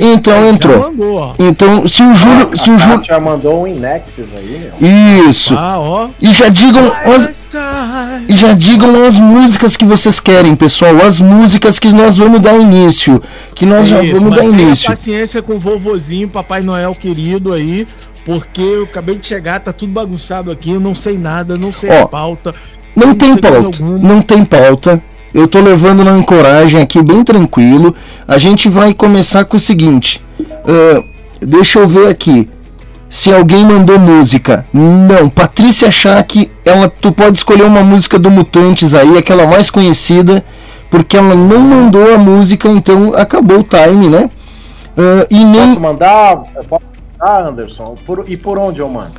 [0.00, 1.34] Então entrou.
[1.38, 2.50] Então, se o Júlio.
[2.52, 3.04] Ah, se o Júlio.
[3.04, 5.28] já mandou um em Nexus aí, meu.
[5.28, 5.54] Isso.
[5.56, 6.08] Ah, ó.
[6.20, 6.90] E já digam.
[6.92, 7.48] As,
[8.28, 10.96] e já digam as músicas que vocês querem, pessoal.
[11.04, 13.22] As músicas que nós vamos dar início.
[13.54, 14.88] Que nós Isso, já vamos dar início.
[14.88, 17.86] paciência com o vovozinho, Papai Noel querido aí
[18.24, 21.90] porque eu acabei de chegar, tá tudo bagunçado aqui, eu não sei nada, não sei
[21.90, 22.54] Ó, a pauta.
[22.94, 25.02] Não, não tem pauta, não tem pauta.
[25.34, 27.94] Eu tô levando na ancoragem aqui bem tranquilo.
[28.28, 30.22] A gente vai começar com o seguinte.
[30.40, 31.04] Uh,
[31.40, 32.48] deixa eu ver aqui.
[33.08, 34.64] Se alguém mandou música.
[34.72, 40.42] Não, Patrícia Schack, ela, tu pode escolher uma música do Mutantes aí, aquela mais conhecida,
[40.90, 44.30] porque ela não mandou a música, então acabou o time, né?
[44.96, 45.68] Uh, e nem...
[45.68, 46.36] Posso mandar?
[46.68, 46.84] Posso
[47.18, 47.96] mandar, Anderson?
[48.06, 49.12] Por, e por onde eu mando?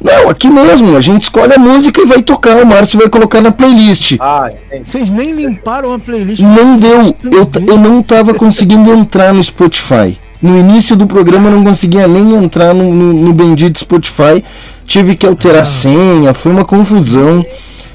[0.00, 3.40] Não, aqui mesmo, a gente escolhe a música e vai tocar, o Márcio vai colocar
[3.40, 4.16] na playlist.
[4.20, 4.50] Ah,
[4.82, 6.40] Vocês nem limparam a playlist.
[6.40, 7.00] Não deu,
[7.32, 10.18] eu, eu não estava conseguindo entrar no Spotify.
[10.40, 14.44] No início do programa eu não conseguia nem entrar no, no, no bendito Spotify.
[14.86, 15.66] Tive que alterar ah.
[15.66, 17.44] senha, foi uma confusão.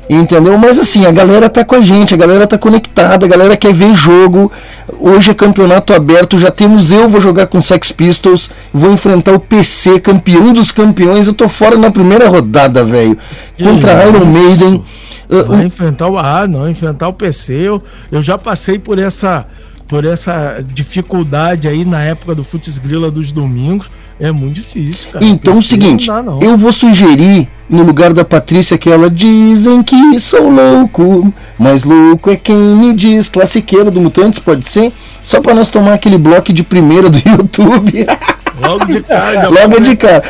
[0.09, 0.57] Entendeu?
[0.57, 3.73] Mas assim, a galera tá com a gente, a galera tá conectada, a galera quer
[3.73, 4.51] ver jogo.
[4.99, 9.39] Hoje é campeonato aberto, já temos eu vou jogar com Sex Pistols, vou enfrentar o
[9.39, 11.27] PC, campeão dos campeões.
[11.27, 13.17] Eu tô fora na primeira rodada, velho.
[13.61, 14.83] Contra Iron Maiden.
[15.29, 17.53] Uh, Vai enfrentar o ah, não, enfrentar o PC.
[17.53, 19.45] Eu, eu já passei por essa
[19.87, 23.91] por essa dificuldade aí na época do Futs Grila dos domingos.
[24.23, 25.25] É muito difícil, cara.
[25.25, 26.39] Então, é o seguinte, não dá, não.
[26.39, 32.29] eu vou sugerir, no lugar da Patrícia, que ela dizem que sou louco, mas louco
[32.31, 33.27] é quem me diz.
[33.27, 34.93] Classiqueira do Mutantes, pode ser?
[35.21, 38.05] Só para nós tomar aquele bloco de primeira do YouTube.
[38.67, 39.49] Logo de cara.
[39.49, 40.23] Logo de cara.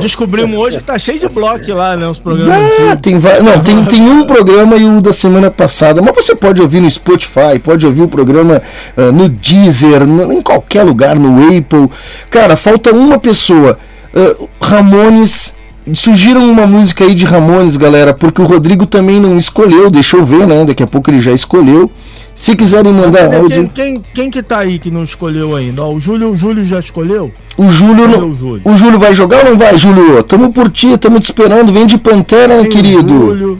[0.00, 2.06] Descobrimos hoje que tá cheio de bloco lá, né?
[2.06, 2.70] Os programas.
[2.90, 6.02] Ah, tem, não, tem, tem um programa e o da semana passada.
[6.02, 8.62] Mas você pode ouvir no Spotify, pode ouvir o programa
[8.96, 11.88] uh, no Deezer, no, em qualquer lugar, no Apple.
[12.30, 13.78] Cara, falta uma pessoa.
[14.14, 15.56] Uh, Ramones.
[15.94, 19.90] Sugiram uma música aí de Ramones, galera, porque o Rodrigo também não escolheu.
[19.90, 20.62] Deixa eu ver, né?
[20.66, 21.90] Daqui a pouco ele já escolheu.
[22.38, 23.70] Se quiserem mandar Quem, áudio.
[23.74, 25.82] quem, quem que tá aí que não escolheu ainda?
[25.82, 27.32] Ó, o Júlio, o Júlio já escolheu?
[27.56, 28.62] O Júlio, Cadê não- o Júlio?
[28.64, 30.22] o Júlio vai jogar ou não vai, Júlio?
[30.22, 31.72] Tamo por ti, tamo te esperando.
[31.72, 33.08] Vem de Pantera, Tem o querido.
[33.08, 33.58] Júlio,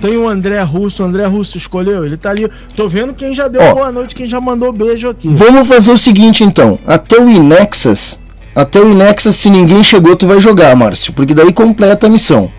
[0.00, 2.50] tem o André Russo, o André Russo escolheu, ele tá ali.
[2.74, 3.74] Tô vendo quem já deu Ó.
[3.74, 5.28] boa noite, quem já mandou beijo aqui.
[5.28, 6.80] Vamos fazer o seguinte então.
[6.84, 8.18] Até o Inexas.
[8.56, 11.12] Até o Inexas, se ninguém chegou, tu vai jogar, Márcio.
[11.12, 12.50] Porque daí completa a missão.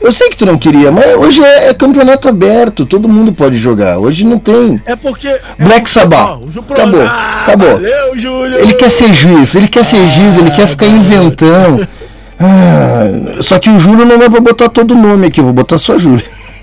[0.00, 3.58] Eu sei que tu não queria, mas hoje é, é campeonato aberto, todo mundo pode
[3.58, 3.98] jogar.
[3.98, 4.80] Hoje não tem.
[4.86, 5.26] É porque.
[5.26, 6.40] é Black porque, Sabbath.
[6.70, 7.72] Acabou, Ah, acabou.
[7.72, 8.58] Valeu, Júlio.
[8.60, 11.80] Ele quer ser juiz, ele quer ser juiz, ele quer ficar isentão.
[12.40, 15.52] Ah, só que o Júlio não é pra botar todo o nome aqui, eu vou
[15.52, 16.22] botar só Júlio.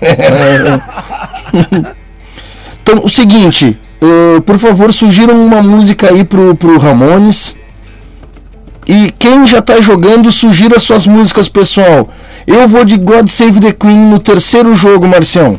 [2.80, 7.56] então, o seguinte, eh, por favor, sugiram uma música aí pro, pro Ramones.
[8.86, 12.08] E quem já tá jogando, sugira suas músicas, pessoal.
[12.46, 15.58] Eu vou de God Save the Queen no terceiro jogo, Marcião.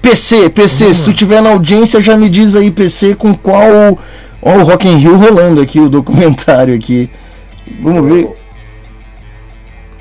[0.00, 3.98] PC, PC, se tu tiver na audiência, já me diz aí, PC, com qual.
[4.42, 7.10] Ó, o Rock in Rio rolando aqui, o documentário aqui.
[7.82, 8.28] Vamos ver.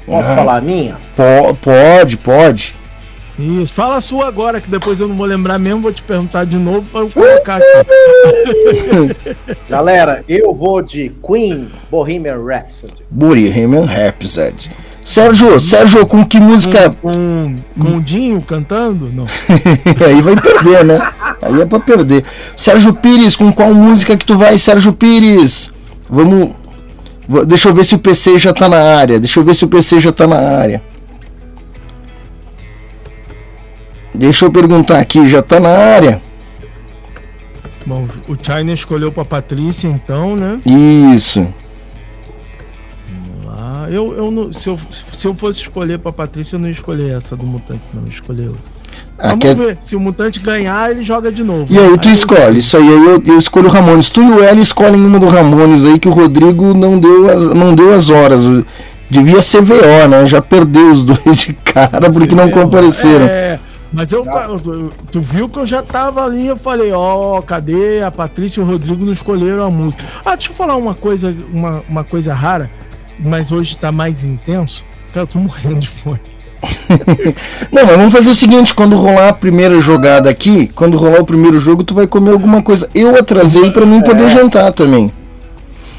[0.06, 0.36] Posso Ah.
[0.36, 0.98] falar a minha?
[1.16, 2.76] Po- pode, pode.
[3.38, 6.46] Isso, fala a sua agora, que depois eu não vou lembrar mesmo, vou te perguntar
[6.46, 9.36] de novo pra eu colocar aqui.
[9.70, 12.94] Galera, eu vou de Queen Bohemian Rhapsody.
[13.10, 14.72] Bohemian Rhapsody.
[15.04, 16.90] Sérgio, Sérgio, com que música.
[17.02, 19.12] Com, com o Dinho cantando?
[19.12, 19.26] Não.
[20.06, 21.00] Aí vai perder, né?
[21.42, 22.24] Aí é pra perder.
[22.56, 25.72] Sérgio Pires, com qual música que tu vai, Sérgio Pires?
[26.10, 26.50] Vamos.
[27.48, 29.20] Deixa eu ver se o PC já tá na área.
[29.20, 30.82] Deixa eu ver se o PC já tá na área.
[34.14, 36.22] Deixa eu perguntar aqui, já tá na área?
[37.86, 40.60] Bom, o China escolheu pra Patrícia, então, né?
[41.16, 41.42] Isso.
[41.42, 41.69] Lá.
[43.90, 47.12] Eu, eu não, se, eu, se eu fosse escolher pra Patrícia, eu não ia escolher
[47.18, 48.04] essa do Mutante, não.
[48.04, 48.64] Eu escolher outra.
[49.18, 49.78] Ah, Vamos quer- ver.
[49.80, 51.72] Se o Mutante ganhar, ele joga de novo.
[51.74, 54.10] E aí tu eu- escolhe, isso aí eu, eu escolho o Ramones.
[54.10, 57.54] Tu e o Hélio escolhem uma do Ramones aí que o Rodrigo não deu as,
[57.54, 58.42] não deu as horas.
[59.10, 60.26] Devia ser VO, né?
[60.26, 63.26] Já perdeu os dois de cara porque não compareceram.
[63.26, 63.60] É,
[63.92, 64.24] mas eu,
[64.64, 68.64] tu, tu viu que eu já tava ali, eu falei, ó, cadê a Patrícia e
[68.64, 70.04] o Rodrigo não escolheram a música.
[70.24, 72.70] Ah, deixa eu falar uma coisa, uma, uma coisa rara,
[73.20, 74.86] mas hoje tá mais intenso.
[75.14, 76.20] Cara, eu tô morrendo de fome.
[77.72, 81.26] Não, mas vamos fazer o seguinte, quando rolar a primeira jogada aqui, quando rolar o
[81.26, 82.90] primeiro jogo, tu vai comer alguma coisa.
[82.94, 85.12] Eu atrasei pra mim poder jantar também.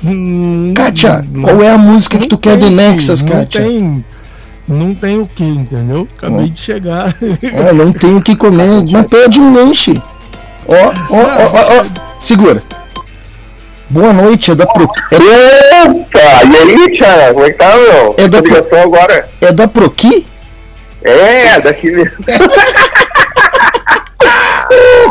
[0.05, 3.29] Hum, Kátia, não- qual é a música que não tu quer de tem, Nexus, não
[3.31, 3.63] Kátia?
[3.63, 4.05] Tem,
[4.67, 6.09] não tem o que, entendeu?
[6.17, 7.15] Acabei de chegar.
[7.69, 10.01] Ah, não tenho o que comer, mas pede um lanche.
[10.67, 12.63] Ó, ó, ó, ó, ó, segura.
[13.91, 14.89] Boa noite, é da Pro...
[15.11, 16.19] é, Opa!
[16.45, 17.35] E aí, Tiago?
[17.35, 18.15] Como é que tá, meu?
[18.19, 19.29] É da- ligação agora.
[19.41, 20.27] é da Proqui?
[21.03, 22.13] É, daqui mesmo.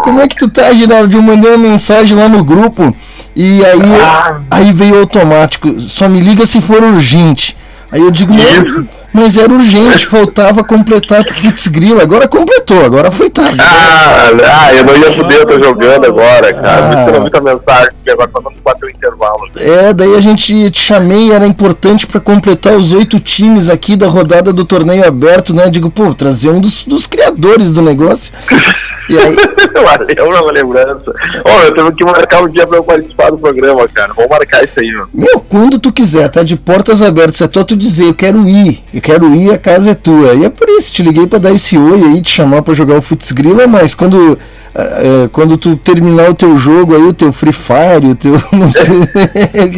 [0.03, 1.17] Como é que tu tá, Geraldo?
[1.17, 2.95] Eu mandei uma mensagem lá no grupo
[3.35, 4.39] e aí, Ah.
[4.49, 5.79] aí veio automático.
[5.81, 7.57] Só me liga se for urgente.
[7.91, 12.03] Aí eu digo, não, mas era urgente, faltava completar Putz Grila.
[12.03, 13.57] Agora completou, agora foi tarde.
[13.61, 17.07] Ah, ah, eu não ia fuder, eu tô jogando agora, cara.
[17.07, 17.29] Ah.
[17.29, 19.51] Tua mensagem, agora dando quatro intervalos.
[19.57, 24.07] É, daí a gente te chamei, era importante pra completar os oito times aqui da
[24.07, 25.69] rodada do torneio aberto, né?
[25.69, 28.33] Digo, pô, trazer um dos, dos criadores do negócio.
[29.09, 29.35] E aí,
[30.19, 31.11] Valeu uma lembrança.
[31.43, 34.13] Ô, eu tenho que marcar um dia pra eu participar do programa, cara.
[34.13, 35.07] Vamos marcar isso aí, meu.
[35.13, 38.83] Meu, quando tu quiser, tá de portas abertas, é só tu dizer, eu quero ir,
[38.93, 40.33] eu quero ir, a casa é tua.
[40.35, 42.97] E é por isso, te liguei pra dar esse oi aí, te chamar pra jogar
[42.97, 44.37] o Futs Grila, mas quando,
[44.75, 48.33] ah, ah, quando tu terminar o teu jogo aí, o teu Free Fire, o teu,
[48.53, 48.99] não sei,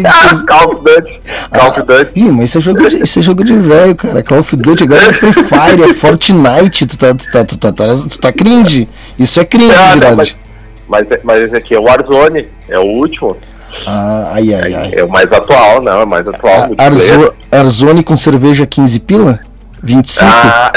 [0.06, 1.22] Ah, Call of Duty.
[1.52, 2.12] Call of Duty.
[2.16, 4.24] Ih, mas isso é jogo de, isso é jogo de velho, cara.
[4.24, 7.72] Call of Duty agora é Free Fire, é Fortnite, tu tá, tu tá, tu tá,
[7.72, 8.88] tu tá, tu tá cringe.
[9.22, 10.36] Isso é cringe, Ah, mas,
[10.88, 13.38] mas, mas esse aqui é o Warzone, é o último.
[13.88, 14.92] Ah, ai, ai, ai.
[14.96, 16.54] É o mais atual, não, é o mais atual.
[16.64, 17.14] A- multiplayer.
[17.14, 19.40] Arzo, Arzone com cerveja 15 pila?
[19.84, 20.26] 25?
[20.32, 20.72] Ah,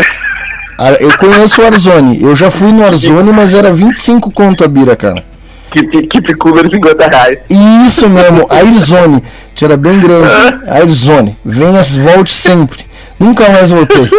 [0.78, 2.20] Ah, eu conheço o Arzone.
[2.20, 5.22] Eu já fui no Arzone, mas era 25 conto a bira, cara.
[5.70, 7.38] Keep, keep Cooler 50 reais.
[7.86, 9.22] Isso mesmo, Airzone.
[9.62, 10.28] Era bem grande.
[10.68, 11.36] Airzone.
[11.44, 12.84] Venha, volte sempre.
[13.20, 14.02] Nunca mais voltei.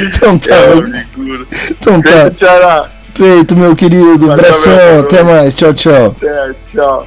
[0.00, 0.54] então tá.
[0.54, 1.70] É.
[1.70, 2.90] Então tá.
[3.14, 4.30] Feito, meu querido.
[4.30, 5.00] Abração.
[5.00, 5.54] Até mais.
[5.54, 6.14] Tchau, tchau.
[6.22, 7.06] É, tchau.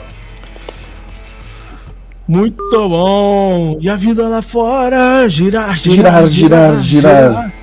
[2.27, 3.77] Muito bom.
[3.81, 7.53] E a vida lá fora, girar, Girar, girar, girar, girar.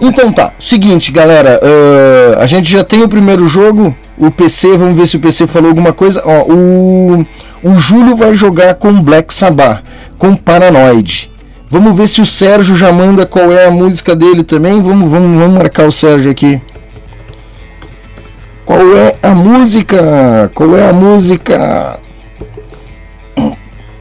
[0.00, 4.96] Então tá, seguinte galera, ah, a gente já tem o primeiro jogo, o PC, vamos
[4.96, 6.20] ver se o PC falou alguma coisa.
[6.24, 7.24] Ó, o,
[7.62, 9.82] O Júlio vai jogar com Black Sabbath,
[10.18, 11.30] com Paranoid.
[11.68, 14.80] Vamos ver se o Sérgio já manda qual é a música dele também.
[14.80, 16.60] Vamos, vamos, vamos marcar o Sérgio aqui.
[18.64, 20.50] Qual é a música?
[20.54, 21.98] Qual é a música?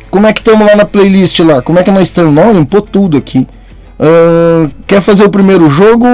[0.10, 1.62] Como é que estamos lá na playlist lá?
[1.62, 2.34] Como é que nós estamos?
[2.34, 3.48] Não, limpou tudo aqui.
[4.00, 6.06] Uh, quer fazer o primeiro jogo?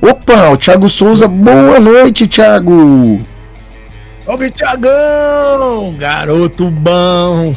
[0.00, 3.20] Opa, o Thiago Souza, boa noite, Thiago.
[4.24, 5.96] Salve, Thiagão!
[5.98, 7.54] Garoto bom!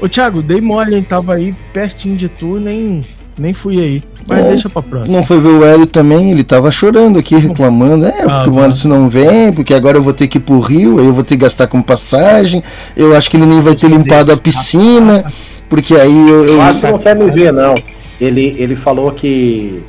[0.00, 1.02] Ô, Thiago, dei mole, hein?
[1.02, 3.04] Tava aí pertinho de tu, nem,
[3.36, 4.02] nem fui aí.
[4.26, 5.16] Mas É, deixa pra próxima.
[5.18, 8.04] Não foi ver o Hélio também, ele tava chorando aqui, reclamando.
[8.06, 8.60] É, Ah, porque o tá.
[8.60, 11.24] Anderson não vem, porque agora eu vou ter que ir pro Rio, aí eu vou
[11.24, 12.62] ter que gastar com passagem.
[12.96, 15.24] Eu acho que ele nem vai ter limpado a piscina,
[15.68, 16.44] porque aí eu.
[16.44, 17.74] eu- Eu acho que não quer me ver, não.
[18.20, 19.82] Ele, ele falou que.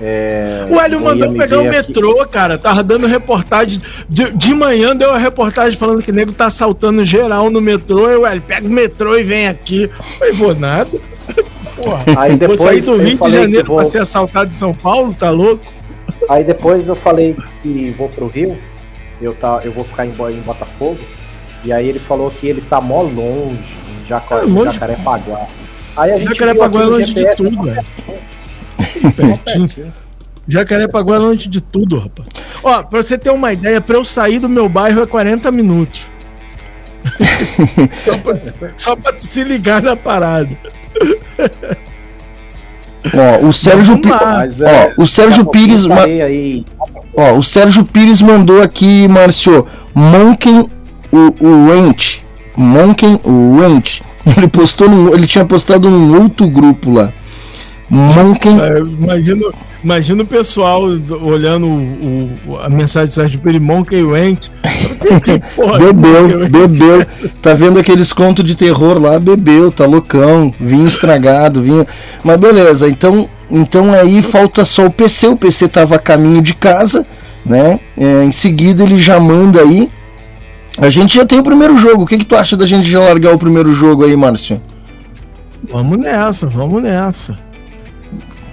[0.00, 1.88] É, O Hélio mandou pegar o ver aqui.
[1.88, 2.56] metrô, cara.
[2.56, 3.80] Tava dando reportagem.
[4.08, 8.06] De, de manhã deu a reportagem falando que o nego tá assaltando geral no metrô.
[8.06, 9.84] Aí o Hélio, pega o metrô e vem aqui.
[9.84, 10.90] Eu Falei, vou nada.
[11.82, 14.72] Porra, Aí vou depois sair do Rio de Janeiro vou- pra ser assaltado em São
[14.74, 15.64] Paulo, tá louco?
[16.28, 18.58] Aí depois eu falei que vou pro Rio,
[19.20, 20.98] eu, tá, eu vou ficar em, em Botafogo.
[21.64, 23.58] E aí ele falou que ele tá mó longe,
[24.02, 24.72] em Jaca- É, em longe.
[24.72, 25.46] Jacarepaguá.
[25.96, 27.86] Aí a gente Jacarepaguá é longe de GPS, tudo, tá velho.
[29.14, 29.92] Pertinho.
[30.46, 32.28] Jacarepaguá é longe de tudo, rapaz.
[32.62, 36.00] Ó, pra você ter uma ideia, pra eu sair do meu bairro é 40 minutos.
[38.02, 38.38] só, pra,
[38.76, 40.50] só pra tu se ligar na parada.
[43.14, 44.00] Ó, o Sérgio.
[44.04, 46.64] Mas, é, ó, o Sérgio Pires, ma- aí.
[47.16, 50.68] ó, o Sérgio Pires mandou aqui, Márcio, Monkey
[51.12, 52.20] o, o Ranch,
[52.56, 54.02] Monkey o Ranch.
[54.36, 57.10] Ele postou, num, ele tinha postado num outro grupo lá.
[57.90, 59.46] Monkey É, imagina,
[59.82, 64.40] imagina o pessoal do- olhando o, o- a mensagem do Sérgio Perimon, que Rank.
[65.78, 67.06] Bebeu, bebeu.
[67.40, 69.18] Tá vendo aqueles contos de terror lá?
[69.18, 70.52] Bebeu, tá loucão.
[70.60, 71.86] Vinho estragado, vinho.
[72.22, 75.28] Mas beleza, então, então aí falta só o PC.
[75.28, 77.06] O PC tava a caminho de casa,
[77.44, 77.80] né?
[77.96, 79.90] É, em seguida ele já manda aí.
[80.76, 82.02] A gente já tem o primeiro jogo.
[82.02, 84.60] O que, que tu acha da gente já largar o primeiro jogo aí, Márcio?
[85.72, 87.36] Vamos nessa, vamos nessa.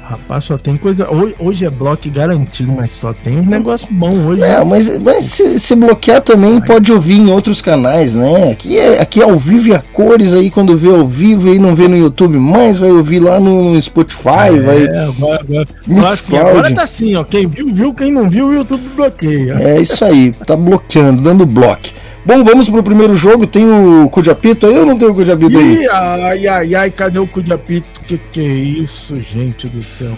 [0.05, 1.09] Rapaz, só tem coisa.
[1.09, 4.43] Hoje, hoje é bloco garantido, mas só tem um negócio bom hoje.
[4.43, 8.51] É, mas, mas se, se bloquear também pode ouvir em outros canais, né?
[8.51, 11.57] Aqui é, aqui é ao vivo e a cores aí, quando vê ao vivo e
[11.57, 14.85] não vê no YouTube mais, vai ouvir lá no Spotify, vai.
[14.85, 15.97] É, agora, agora, Mixcloud.
[15.97, 17.23] agora, sim, agora tá assim, ó.
[17.23, 17.93] Quem viu, viu.
[17.95, 19.53] Quem não viu, o YouTube bloqueia.
[19.59, 22.04] É isso aí, tá bloqueando, dando bloco.
[22.25, 23.45] Bom, vamos pro primeiro jogo.
[23.45, 25.83] Tem o cu de apito aí ou não tem o cu de apito aí?
[25.83, 28.01] Ih, ai, ai, ai, cadê o cu de apito?
[28.07, 30.17] Que que é isso, gente do céu?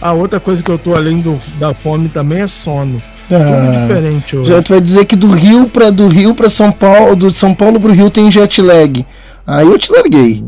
[0.00, 3.00] A outra coisa que eu tô além do, da fome também é sono.
[3.28, 4.50] Tudo Ah, diferente hoje.
[4.50, 7.54] já tu vai dizer que do Rio para do Rio para São Paulo, do São
[7.54, 9.06] Paulo pro Rio tem jet lag.
[9.46, 10.42] Aí eu te larguei.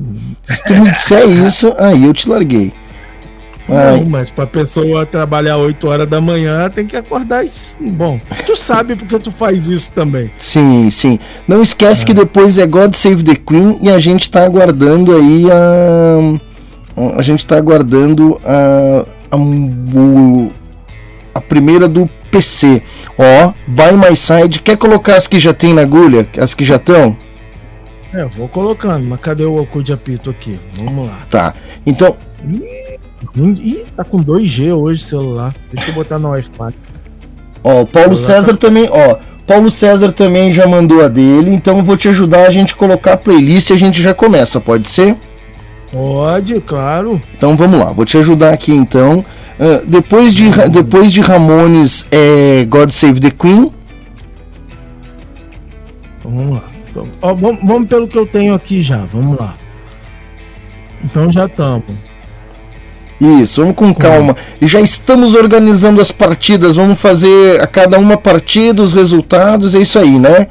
[0.44, 2.72] Se tu me disser isso, aí eu te larguei.
[3.68, 7.76] Não, Ai, mas pra pessoa trabalhar 8 horas da manhã tem que acordar isso.
[7.80, 10.30] Bom, tu sabe porque tu faz isso também.
[10.38, 11.18] sim, sim.
[11.48, 15.46] Não esquece que depois é God Save the Queen e a gente tá aguardando aí
[15.50, 20.48] a a gente tá aguardando a a, o-
[21.34, 22.82] a primeira do PC.
[23.18, 24.60] Ó, By My Side.
[24.60, 26.26] Quer colocar as que já tem na agulha?
[26.38, 27.16] As que já estão?
[28.14, 30.58] É, vou colocando, mas cadê o cu de apito aqui?
[30.78, 31.18] Vamos lá.
[31.28, 31.54] Tá.
[31.84, 32.16] Então,
[32.48, 32.60] Ih,
[33.94, 35.54] tá com 2G hoje o celular.
[35.72, 36.74] Deixa eu botar no Wi-Fi.
[37.64, 39.16] Ó, o Paulo Olá, César também, ó.
[39.46, 43.12] Paulo César também já mandou a dele, então eu vou te ajudar a gente colocar
[43.12, 45.16] a playlist e a gente já começa, pode ser?
[45.90, 47.20] Pode, claro.
[47.36, 49.24] Então vamos lá, vou te ajudar aqui então.
[49.58, 53.72] Ah, depois, de, depois de Ramones é God Save the Queen.
[56.18, 56.64] Então, vamos lá.
[56.90, 59.06] Então, ó, vamos, vamos pelo que eu tenho aqui já.
[59.06, 59.56] Vamos lá.
[61.04, 61.84] Então já estamos.
[63.20, 64.36] Isso, vamos com calma.
[64.60, 69.78] E já estamos organizando as partidas, vamos fazer a cada uma partida, os resultados, é
[69.78, 70.48] isso aí, né?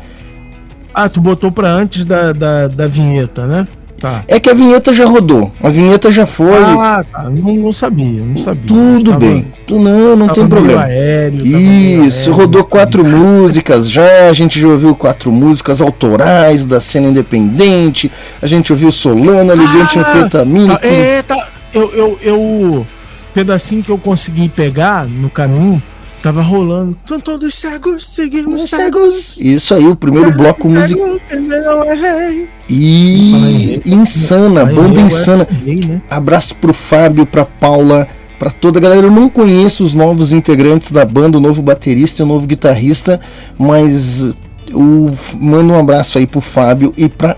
[0.94, 3.68] Ah, tu botou pra antes da, da, da vinheta, né?
[4.00, 4.24] Tá.
[4.28, 6.58] É que a vinheta já rodou, a vinheta já foi.
[6.62, 7.24] Ah, tá.
[7.30, 8.68] Não, não sabia, não sabia.
[8.68, 10.84] Tudo Tava- bem, tu não, não tem problema.
[10.84, 13.18] Aéreo, Isso, aéreo, rodou quatro sabia.
[13.18, 18.12] músicas já, a gente já ouviu quatro músicas autorais da cena independente,
[18.42, 20.78] a gente ouviu Solano, Elegante Ah, Anfetamina.
[20.78, 21.48] Tá, é, tá.
[21.76, 22.40] Eu, eu, eu.
[22.40, 22.88] O
[23.34, 25.84] pedacinho que eu consegui pegar no caminho
[26.24, 26.98] tava rolando.
[27.06, 29.36] São todos cegos, seguimos cegos.
[29.38, 31.18] Isso aí, o primeiro bloco musical.
[31.18, 32.50] Entenderam, errei.
[32.68, 35.48] E insana, banda insana.
[35.88, 36.02] né?
[36.10, 38.08] Abraço pro Fábio, pra Paula,
[38.40, 39.06] pra toda a galera.
[39.06, 43.20] Eu não conheço os novos integrantes da banda, o novo baterista e o novo guitarrista,
[43.60, 44.34] mas
[44.68, 47.38] Eu mando um abraço aí pro Fábio e pra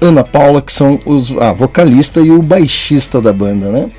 [0.00, 3.90] Ana Paula, que são os a vocalista e o baixista da banda, né?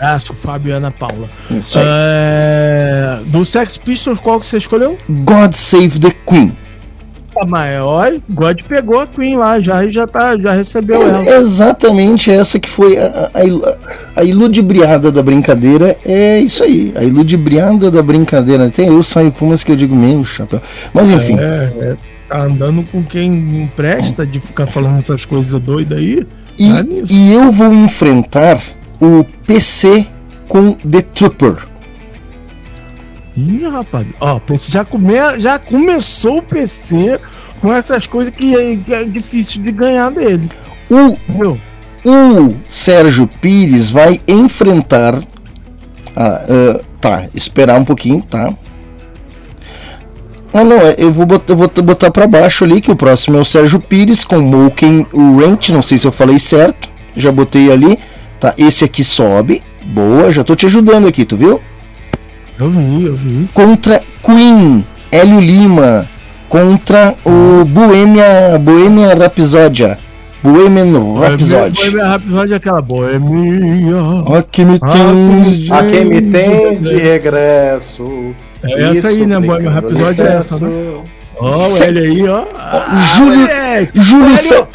[0.00, 1.28] Abraço, Fábio e Ana Paula.
[1.50, 1.84] Isso aí.
[1.86, 4.96] É, do Sex Pistols, qual que você escolheu?
[5.08, 6.52] God Save the Queen.
[7.40, 11.24] A maior, God pegou a Queen lá, já, e já, tá, já recebeu ela.
[11.24, 15.96] É exatamente essa que foi a, a, a iludibriada da brincadeira.
[16.04, 18.66] É isso aí, a iludibriada da brincadeira.
[18.66, 20.60] Até eu saio com umas que eu digo meio chapéu.
[20.92, 21.96] Mas enfim, É, é,
[22.30, 26.26] tá andando com quem não presta de ficar falando essas coisas doidas aí.
[26.56, 28.60] e, Tá e eu vou enfrentar
[29.00, 30.06] o PC
[30.48, 31.56] com The Trooper.
[33.36, 37.20] Ih, rapaz, ó, já, come, já começou o PC
[37.60, 40.48] com essas coisas que é, que é difícil de ganhar dele.
[40.88, 41.60] O, Entendeu?
[42.04, 45.20] o Sérgio Pires vai enfrentar.
[46.14, 48.52] Ah, ah, tá, esperar um pouquinho, tá?
[50.52, 53.36] Ah, não, é, eu vou botar, eu vou botar pra baixo ali que o próximo
[53.36, 57.70] é o Sérgio Pires com Moken Ranch, não sei se eu falei certo, já botei
[57.72, 57.98] ali,
[58.40, 58.52] tá?
[58.58, 61.60] Esse aqui sobe, boa, já tô te ajudando aqui, tu viu?
[62.58, 63.48] Eu vi, eu vi.
[63.54, 66.08] Contra Queen, Hélio Lima,
[66.48, 69.98] contra o Bohemia, Bohemia Rhapsodia,
[70.42, 71.78] Bohemian Rhapsody.
[71.78, 73.96] Bohemia Rhapsody é aquela boemia.
[74.26, 75.72] Ó que me Ah, tens de...
[75.72, 78.34] A quem me tem de regresso.
[78.62, 80.68] É essa aí, né, Bohemia Rhapsody é essa, né?
[81.38, 82.44] Ó, o Hélio aí, ó.
[83.16, 83.48] Júlio-.
[83.94, 84.66] Júlio Sa-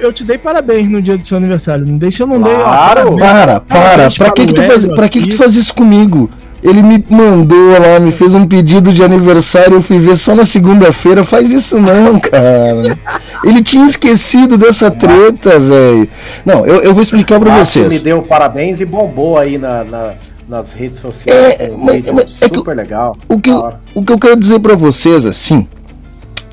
[0.00, 1.84] eu- te dei parabéns no dia do seu aniversário.
[1.86, 2.52] Não deixa eu não dei.
[2.52, 3.16] ó, Claro.
[3.16, 5.74] Para, para, pra que para que tu o faz, pra que que tu faz isso
[5.74, 6.30] comigo?
[6.62, 10.44] Ele me mandou lá, me fez um pedido de aniversário, eu fui ver só na
[10.44, 12.96] segunda-feira, faz isso não, cara.
[13.44, 16.08] Ele tinha esquecido dessa treta, velho.
[16.44, 18.02] Não, eu, eu vou explicar pra me vocês.
[18.02, 20.14] deu parabéns e bombou aí na, na-
[20.48, 21.56] nas redes sociais.
[21.60, 23.16] É, mas- vídeo mas é que super legal.
[23.28, 25.66] O que, eu, o que eu quero dizer pra vocês, assim,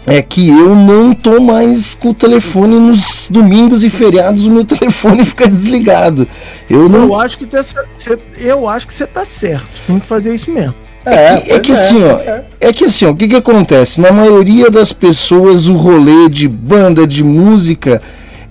[0.06, 4.66] é que eu não tô mais com o telefone nos domingos e feriados, o meu
[4.66, 6.28] telefone fica desligado.
[6.70, 7.04] Eu não.
[7.04, 7.62] Eu acho que tá
[8.38, 9.82] eu acho que você tá certo.
[9.88, 10.76] Tem que fazer isso mesmo.
[11.06, 12.40] É que, é que pois assim, ó, é.
[12.62, 14.00] é que assim, ó, o que que acontece?
[14.00, 18.02] Na maioria das pessoas, o rolê de banda, de música,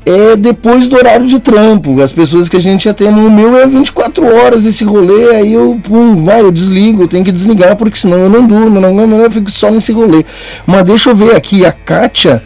[0.05, 2.00] é depois do horário de trampo.
[2.00, 5.53] As pessoas que a gente já tem, o meu é 24 horas esse rolê, aí
[5.53, 8.94] eu, pum, vai, eu desligo, eu tenho que desligar, porque senão eu não durmo, não,
[9.07, 10.24] não, eu fico só nesse rolê.
[10.66, 12.42] Mas deixa eu ver aqui, a Kátia,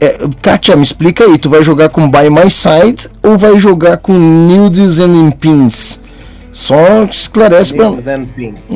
[0.00, 3.96] é, Kátia, me explica aí, tu vai jogar com By My Side ou vai jogar
[3.98, 5.98] com Nudes and Impins?
[6.58, 8.04] Só esclarece Pins.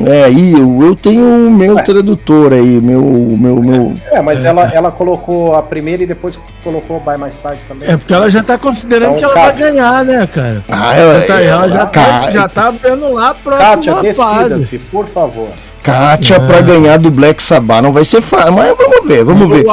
[0.07, 1.83] é, aí eu, eu tenho o meu Ué.
[1.83, 3.93] tradutor aí, meu, meu, meu.
[4.09, 7.89] É, mas ela, ela colocou a primeira e depois colocou By My Side também.
[7.89, 9.71] É porque ela já tá considerando Então, que ela vai Kátia.
[9.71, 10.63] ganhar, né, cara?
[10.69, 14.43] Ah, ela, Tá, ela já, tá, já tá vendo lá a Kátia, próxima fase.
[14.59, 15.49] decida-se, por favor.
[15.83, 16.39] Kátia É.
[16.39, 19.65] pra ganhar do Black Sabbath não vai ser fácil, mas vamos ver, vamos ver.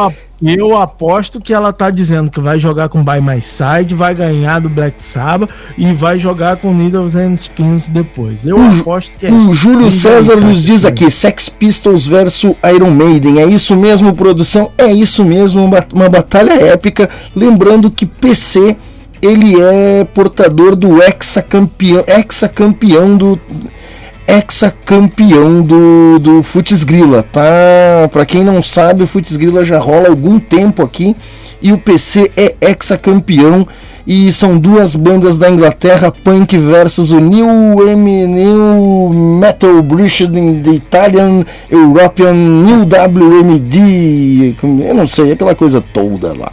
[0.43, 4.59] Eu, aposto que ela tá dizendo que vai jogar com By My Side, vai ganhar
[4.61, 8.47] do Black Sabbath e vai jogar com Needles and Spins depois.
[8.47, 9.53] Eu O- aposto que é O.
[9.53, 14.71] Júlio César nos diz aqui, Sex Pistols versus Iron Maiden, é isso mesmo, produção?
[14.79, 17.09] É isso mesmo, uma, uma batalha épica.
[17.37, 18.77] Lembrando que PC
[19.23, 23.39] ele é portador do hexacampeão, hexacampeão do
[24.31, 28.09] hexacampeão do, do Futs Grila, tá?
[28.13, 31.17] Pra quem não sabe, o Futs Grila já rola algum tempo aqui
[31.61, 33.67] e o PC é hexacampeão
[34.07, 39.11] e são duas bandas da Inglaterra, Punk versus o New M New
[39.41, 46.53] Metal in the Italian European New WMD, eu não sei, aquela coisa toda lá.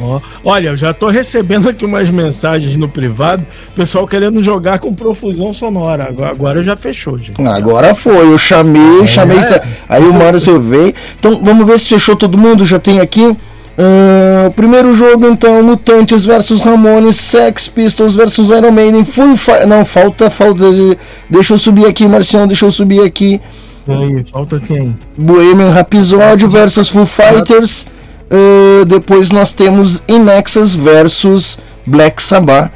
[0.00, 4.92] Ó, Olha, eu já tô recebendo aqui umas mensagens no privado, pessoal querendo jogar com
[4.94, 6.04] profusão sonora.
[6.08, 7.40] Agora, agora já fechou, gente.
[7.40, 9.38] Agora foi, eu chamei, chamei.
[9.38, 9.62] é.
[9.88, 10.94] Aí o Márcio veio.
[11.18, 12.64] Então vamos ver se fechou todo mundo.
[12.64, 13.36] Já tem aqui.
[13.78, 19.84] Ah, primeiro jogo então, Mutantes versus Ramones, Sex Pistols versus Iron Maiden, Full Fi- Não,
[19.84, 20.72] falta, falta.
[20.72, 20.96] de-
[21.28, 23.40] Deixa eu subir aqui, Marcião, deixa eu subir aqui.
[23.88, 24.96] Aí, falta quem?
[25.16, 27.86] Bohemian Rhapsody versus Foo Fighters.
[28.30, 32.70] Ah, depois nós temos Inexus versus Black Sabbath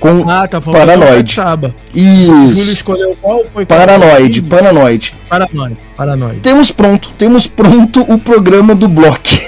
[0.00, 1.32] com Ah, tá Paranoid.
[1.32, 1.74] Saba.
[1.94, 3.64] Júlio escolheu qual foi?
[3.64, 5.14] Paranoid, Paranoid.
[5.28, 5.78] Paranoide.
[5.96, 6.40] Paranoide.
[6.40, 9.40] Temos pronto, temos pronto o programa do Block.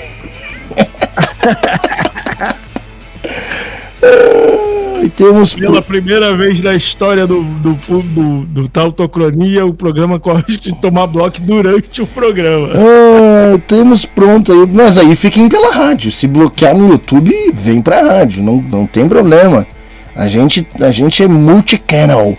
[5.17, 10.75] Temos Pela primeira vez na história do, do, do, do Tautocronia, o programa corre de
[10.81, 12.71] tomar bloco durante o programa.
[12.75, 16.11] Ah, temos pronto aí, mas aí fiquem pela rádio.
[16.11, 19.67] Se bloquear no YouTube, vem pra rádio, não, não tem problema.
[20.15, 22.35] A gente, a gente é multicanal.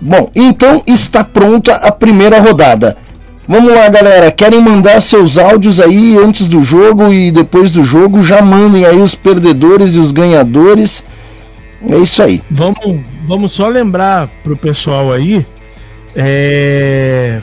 [0.00, 2.96] Bom, então está pronta a primeira rodada.
[3.46, 4.30] Vamos lá, galera.
[4.30, 8.22] Querem mandar seus áudios aí antes do jogo e depois do jogo?
[8.22, 11.04] Já mandem aí os perdedores e os ganhadores.
[11.88, 12.42] É isso aí.
[12.50, 12.78] Vamos,
[13.24, 15.44] vamos só lembrar pro pessoal aí
[16.14, 17.40] é,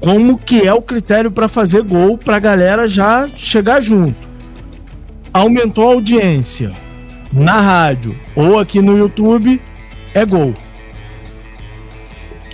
[0.00, 4.26] como que é o critério para fazer gol pra galera já chegar junto.
[5.32, 6.72] Aumentou a audiência
[7.32, 9.60] na rádio ou aqui no YouTube,
[10.14, 10.54] é gol.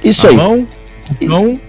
[0.02, 0.36] Isso Tá aí.
[0.36, 0.66] bom?
[1.20, 1.60] Então, o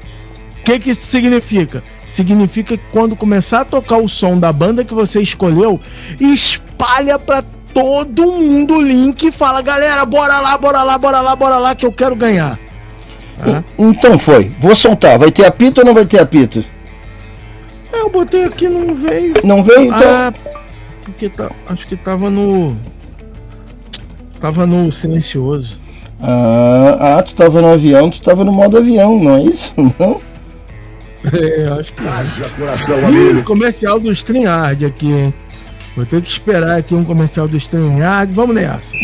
[0.63, 1.83] que, que isso significa?
[2.05, 5.79] Significa que quando começar a tocar o som da banda que você escolheu,
[6.19, 7.43] espalha pra
[7.74, 11.76] todo mundo o link e fala, galera, bora lá, bora lá, bora lá, bora lá,
[11.76, 12.59] que eu quero ganhar.
[13.45, 14.51] E- Então foi.
[14.59, 15.17] Vou soltar.
[15.17, 16.63] Vai ter apito ou não vai ter apito?
[17.91, 19.34] É, eu botei aqui, não veio.
[19.43, 19.86] Não veio?
[19.86, 19.97] Então.
[20.01, 20.34] Ah,
[21.03, 22.78] porque tá, acho que tava no.
[24.39, 25.78] Tava no silencioso.
[26.21, 29.74] Ah, ah, tu tava no avião, tu tava no modo avião, não é isso?
[29.99, 30.21] Não?
[31.34, 32.07] É, acho que.
[32.07, 35.34] Haja coração, Ih, comercial do StreamYard aqui, hein?
[35.95, 38.33] Vou ter que esperar aqui um comercial do StreamYard.
[38.33, 38.95] Vamos nessa.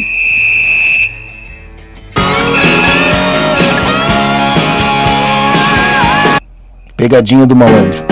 [6.98, 8.09] Pegadinha do malandro.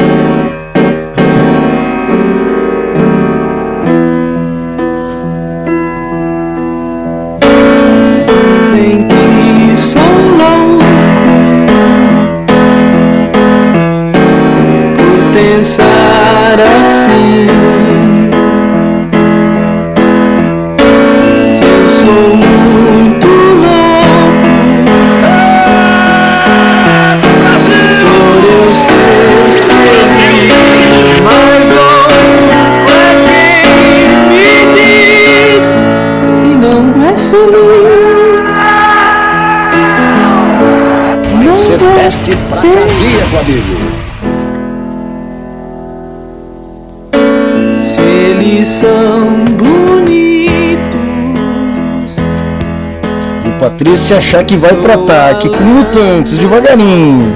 [53.77, 57.31] E Patrícia achar que vai pro ataque com mutantes, devagarinho.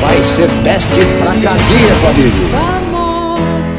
[0.00, 2.48] Vai ser teste pra cardíaco, amigo.
[2.50, 3.75] famosos.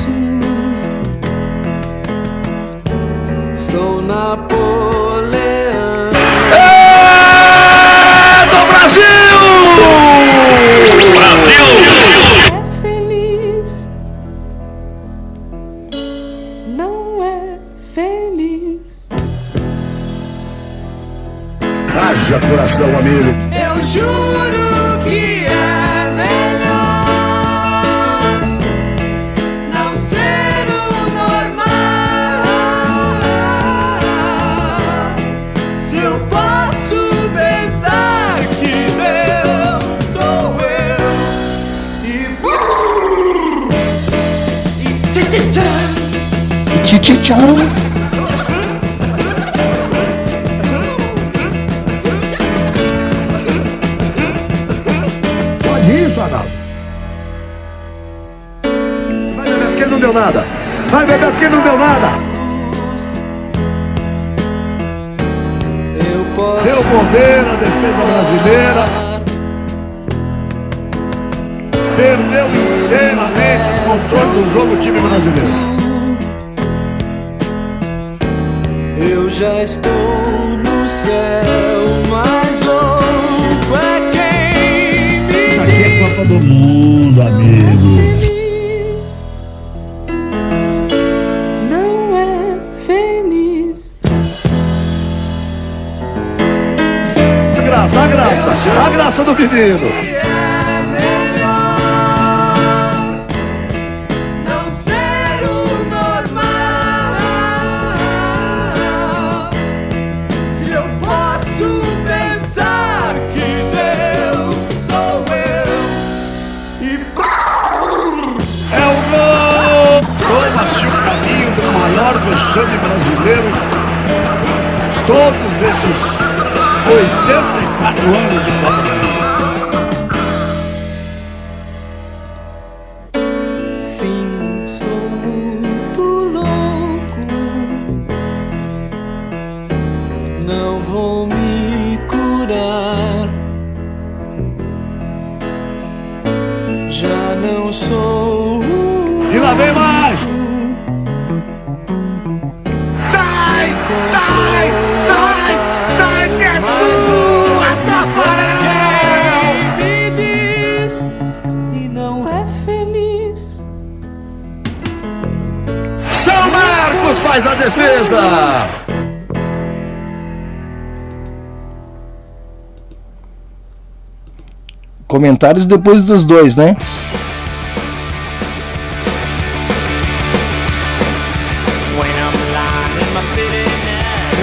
[175.17, 176.77] Comentários depois dos dois, né?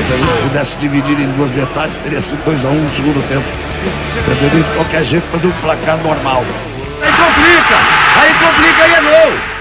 [0.05, 3.45] Se a gente pudesse dividir em duas metades, teria sido 2x1 um no segundo tempo.
[4.27, 6.45] Perderia de qualquer jeito, fazer um placar normal.
[7.01, 7.77] Aí complica!
[8.21, 9.54] Aí complica e é gol!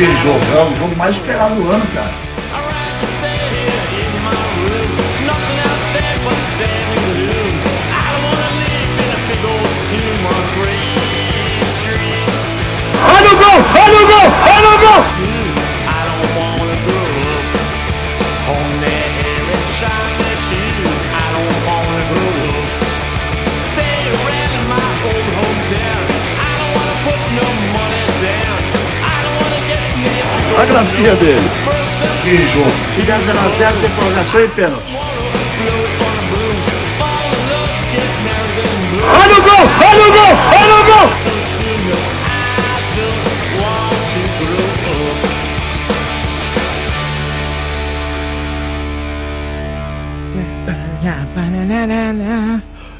[0.00, 2.10] Que jogo, é o jogo mais esperado do ano, cara.
[13.12, 13.58] Olha o gol!
[13.78, 14.28] Olha o gol!
[14.56, 15.29] Olha o gol!
[30.70, 31.50] A gracinha dele.
[32.22, 32.70] Que jogo.
[32.94, 34.96] Se der 0x0, tem prorrogação e pênalti.
[39.02, 39.68] Olha o gol!
[39.90, 40.32] Olha o gol!
[40.60, 41.10] Olha o gol!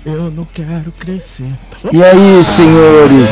[0.05, 1.53] Eu não quero crescer.
[1.93, 3.31] E aí, senhores?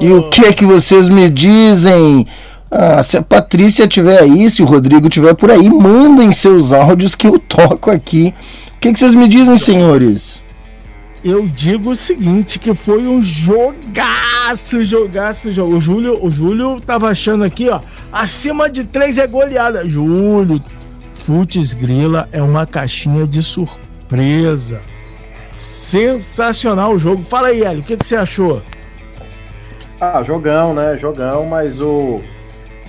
[0.00, 2.24] E o que é que vocês me dizem?
[2.70, 7.14] Ah, se a Patrícia tiver aí, se o Rodrigo tiver por aí, mandem seus áudios
[7.14, 8.34] que eu toco aqui.
[8.76, 10.42] O que, que vocês me dizem, senhores?
[11.24, 15.76] Eu digo o seguinte, que foi um jogaço, jogaço, jogo.
[15.76, 17.80] O Júlio, o Júlio tava achando aqui, ó,
[18.12, 19.84] acima de três é goleada.
[19.88, 20.62] Júlio,
[21.14, 24.80] Futs Grila é uma caixinha de surpresa.
[25.56, 27.24] Sensacional o jogo.
[27.24, 28.62] Fala aí, Hélio, o que, que você achou?
[30.00, 30.96] Ah, jogão, né?
[30.96, 32.20] Jogão, mas o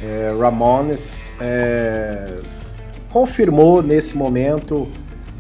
[0.02, 2.26] é, Ramones é,
[3.10, 4.88] confirmou nesse momento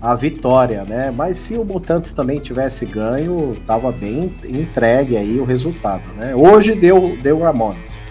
[0.01, 1.11] a vitória, né?
[1.15, 6.33] Mas se o Mutantes também tivesse ganho, tava bem entregue aí o resultado, né?
[6.35, 8.01] Hoje deu deu Ramones.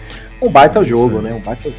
[0.41, 1.33] Um baita jogo, né?
[1.33, 1.71] Um baita.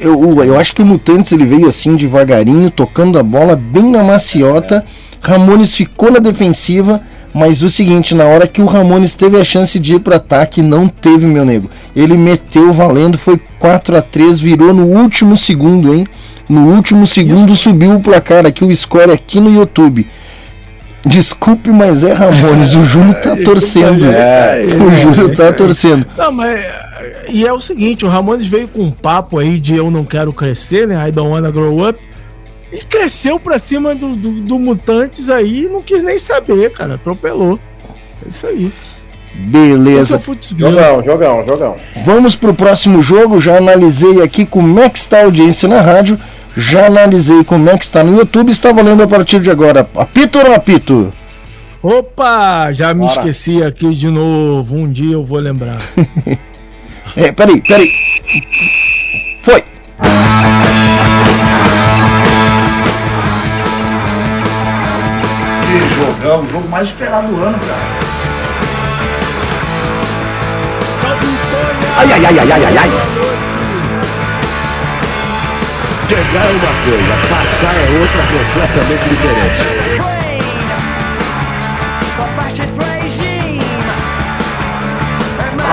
[0.00, 3.90] Eu, eu, eu acho que o Mutantes ele veio assim devagarinho, tocando a bola bem
[3.90, 4.84] na maciota.
[5.20, 7.00] Ramones ficou na defensiva,
[7.34, 10.62] mas o seguinte, na hora que o Ramones teve a chance de ir para ataque,
[10.62, 11.70] não teve, meu nego.
[11.94, 16.06] Ele meteu valendo, foi 4 a 3 virou no último segundo, hein?
[16.48, 20.06] No último segundo subiu o placar aqui, o score aqui no YouTube.
[21.04, 24.06] Desculpe, mas é Ramones, o Júlio tá torcendo.
[24.06, 26.06] É, o Júlio é tá isso torcendo.
[26.16, 26.64] Não, mas
[27.28, 30.32] e é o seguinte, o Ramones veio com um papo aí de eu não quero
[30.32, 31.08] crescer, né?
[31.08, 31.98] I don't wanna grow up.
[32.72, 36.94] E cresceu pra cima do, do, do Mutantes aí e não quis nem saber, cara.
[36.94, 37.58] Atropelou.
[38.24, 38.72] É isso aí.
[39.34, 40.20] É Beleza.
[40.52, 40.70] Grila.
[40.70, 41.76] Jogão, jogão, jogão.
[42.04, 43.40] Vamos pro próximo jogo.
[43.40, 46.18] Já analisei aqui como é que está a audiência na rádio.
[46.56, 48.50] Já analisei como é que está no YouTube.
[48.50, 49.88] Está valendo a partir de agora.
[49.94, 51.08] Apito ou não apito?
[51.82, 53.12] Opa, já me Bora.
[53.12, 54.76] esqueci aqui de novo.
[54.76, 55.78] Um dia eu vou lembrar.
[57.16, 57.90] É, peraí, peraí.
[59.42, 59.64] Foi.
[65.68, 67.98] Que jogão, o jogo mais esperado do ano, cara.
[71.98, 72.90] Ai, ai, ai, ai, ai, ai, ai.
[76.08, 79.60] Que Jogar é uma coisa, passar é outra completamente diferente.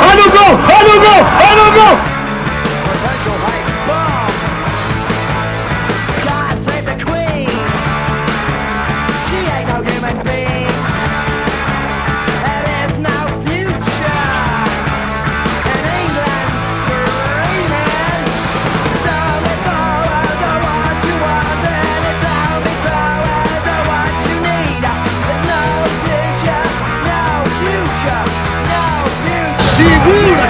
[0.02, 0.54] Olha o gol!
[0.78, 1.22] Olha o gol!
[1.40, 2.15] Olha o gol!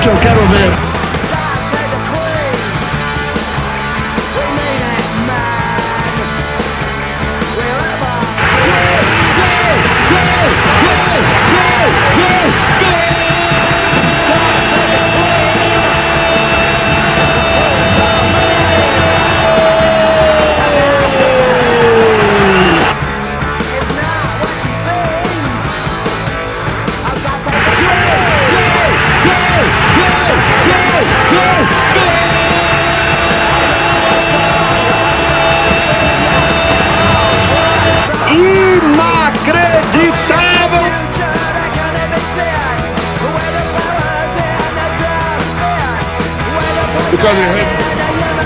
[0.05, 0.94] Segura que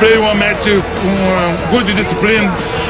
[0.10, 2.89] play one match with um, good discipline.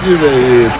[0.00, 0.78] Gosta de ver isso.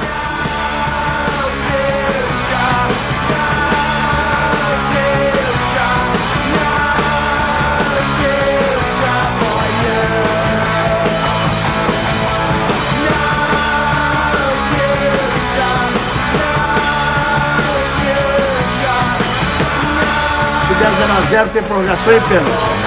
[20.67, 22.80] Se der 0x0, tem prorrogação e pênalti.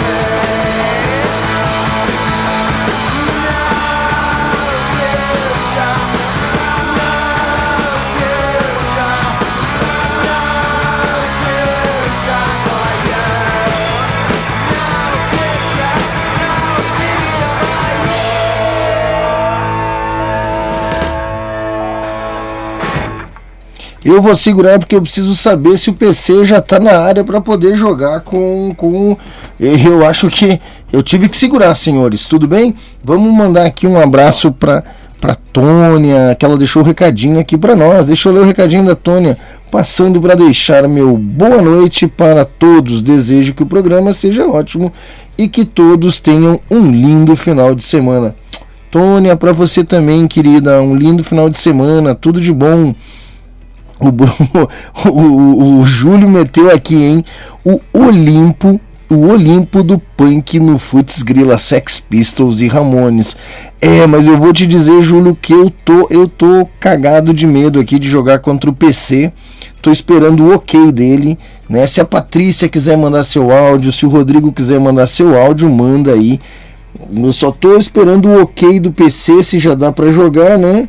[24.04, 27.40] Eu vou segurar porque eu preciso saber se o PC já tá na área para
[27.40, 29.18] poder jogar com, com.
[29.60, 30.60] Eu acho que
[30.92, 32.28] eu tive que segurar, senhores.
[32.28, 32.76] Tudo bem?
[33.04, 34.84] Vamos mandar aqui um abraço para
[35.24, 38.06] para Tônia, que ela deixou o recadinho aqui para nós.
[38.06, 39.38] Deixa eu ler o recadinho da Tônia,
[39.72, 43.02] passando para deixar meu boa noite para todos.
[43.02, 44.92] Desejo que o programa seja ótimo
[45.38, 48.36] e que todos tenham um lindo final de semana.
[48.92, 52.94] Tônia, para você também, querida, um lindo final de semana, tudo de bom.
[54.10, 57.26] O, o, o- o Júlio meteu aqui, hein?
[57.64, 63.36] O Olimpo, o Olimpo do punk no Futs Grila, Sex Pistols e Ramones.
[63.80, 67.80] É, mas eu vou te dizer, Júlio, que eu tô, eu tô cagado de medo
[67.80, 69.32] aqui de jogar contra o PC.
[69.82, 71.38] Tô esperando o ok dele,
[71.70, 71.86] né?
[71.86, 76.12] Se a Patrícia quiser mandar seu áudio, se o Rodrigo quiser mandar seu áudio, manda
[76.14, 76.40] aí.
[77.16, 80.88] Eu só tô esperando o ok do PC se já dá pra jogar, né?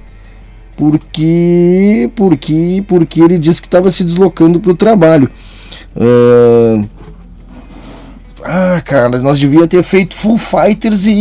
[0.76, 5.30] Porque porque porque ele disse que estava se deslocando para o trabalho.
[5.96, 6.84] Ah,
[8.46, 11.12] Ah, cara, nós devia ter feito Full Fighters e,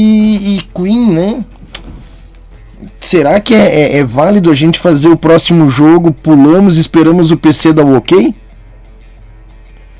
[0.57, 1.45] e Queen, né?
[2.99, 6.11] Será que é, é- é válido a gente fazer o próximo jogo?
[6.11, 8.35] Pulamos, esperamos o PC dar o ok?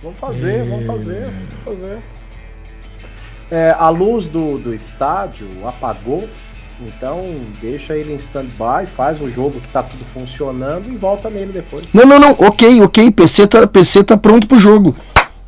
[0.01, 1.31] Vamos fazer, vamos fazer,
[1.65, 1.97] vamos fazer.
[3.49, 6.27] É, a luz do, do estádio apagou,
[6.87, 7.23] então
[7.61, 11.85] deixa ele em stand-by, faz o jogo que tá tudo funcionando e volta nele depois.
[11.93, 12.31] Não, não, não.
[12.31, 13.11] Ok, ok.
[13.11, 14.95] PC tá, PC tá pronto pro jogo.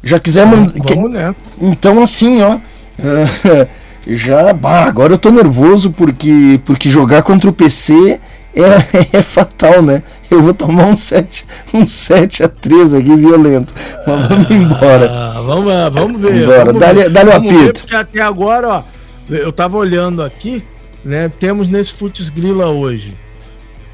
[0.03, 0.73] Já quiser mandar.
[0.93, 1.39] Vamos nessa.
[1.59, 2.57] Então assim, ó.
[4.07, 4.53] já.
[4.53, 8.19] Bah, agora eu tô nervoso porque, porque jogar contra o PC
[8.55, 10.03] é, é fatal, né?
[10.29, 13.73] Eu vou tomar um 7, um 7 a 3 aqui violento.
[14.07, 15.09] Mas vamos embora.
[15.11, 16.45] Ah, vamos, lá, vamos ver.
[16.45, 17.81] Vamos Dá-lhe- o Vamos ver, apito.
[17.81, 18.83] Porque até agora, ó,
[19.29, 20.63] eu tava olhando aqui,
[21.05, 21.29] né?
[21.29, 23.15] Temos nesse Futs Grila hoje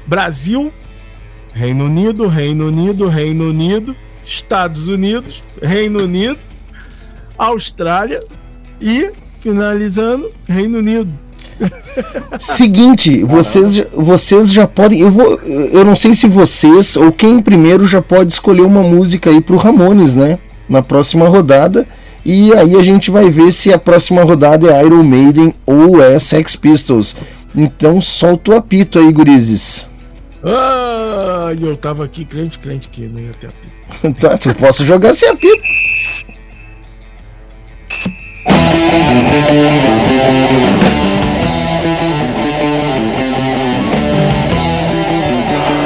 [0.06, 0.72] Brasil,
[1.52, 3.94] Reino Unido, Reino Unido, Reino Unido,
[4.26, 6.38] Estados Unidos, Reino Unido,
[7.36, 8.22] Austrália
[8.80, 11.12] e finalizando Reino Unido.
[12.40, 15.00] Seguinte, vocês, vocês já podem.
[15.00, 19.30] Eu, vou, eu não sei se vocês ou quem primeiro já pode escolher uma música
[19.30, 20.38] aí pro Ramones, né?
[20.68, 21.86] Na próxima rodada.
[22.24, 26.18] E aí a gente vai ver se a próxima rodada é Iron Maiden ou é
[26.18, 27.16] Sex Pistols.
[27.54, 29.88] Então solta o apito aí, gurizes.
[30.44, 34.20] Ah, eu tava aqui crente, crente que não ia ter apito.
[34.20, 35.62] tá, eu posso jogar sem apito.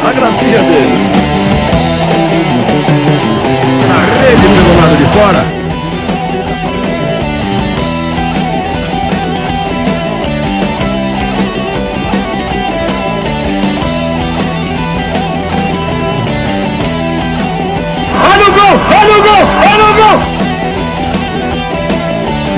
[0.05, 0.97] A gracinha dele.
[3.89, 5.56] Na rede pelo lado de fora.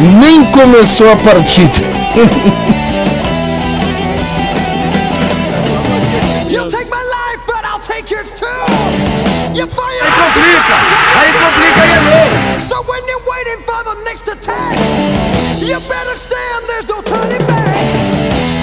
[0.00, 1.72] Nem começou a partida.
[10.00, 10.76] Aí complica!
[11.18, 12.60] Aí complica e é gol!
[12.60, 14.78] So when you're waiting for the next attack,
[15.58, 17.92] you better stand, there's no turning back.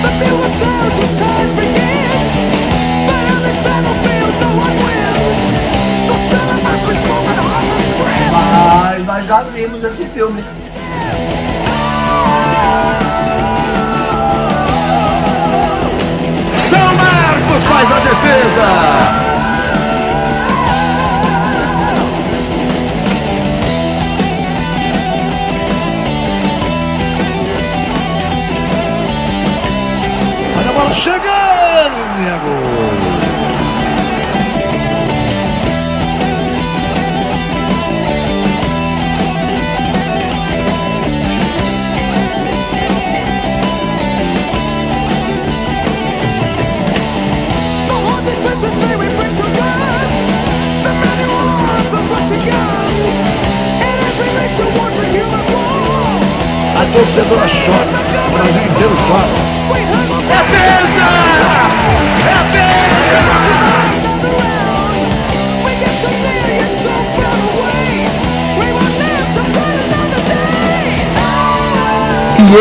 [0.02, 2.32] The fewer sounds, the charge begins.
[3.06, 5.40] But on this battlefield, no one wins.
[6.08, 8.32] The smell of horses' breath.
[8.32, 10.44] Mas nós já vimos esse filme.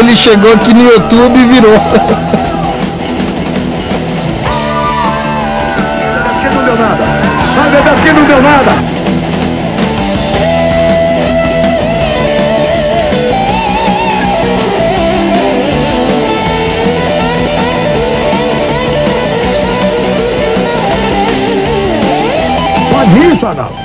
[0.04, 1.74] Ele chegou aqui no YouTube e virou.
[1.74, 1.88] Aqui
[6.54, 7.04] não deu nada.
[7.56, 8.72] Vai beber aqui não deu nada.
[22.90, 23.83] Pode isso, Arnaldo?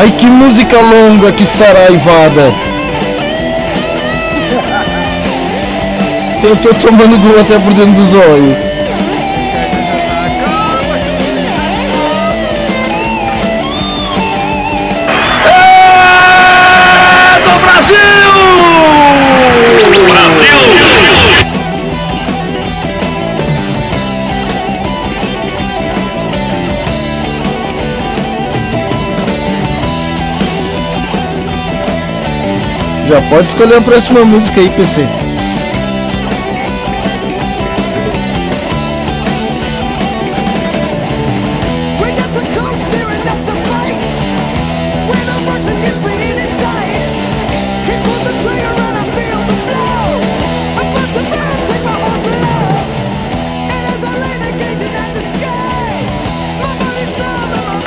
[0.00, 2.54] Ai que música longa, que saraivada.
[6.42, 8.69] Eu tô tomando gol até por dentro dos olhos.
[33.10, 35.04] Já pode escolher a próxima música aí, PC.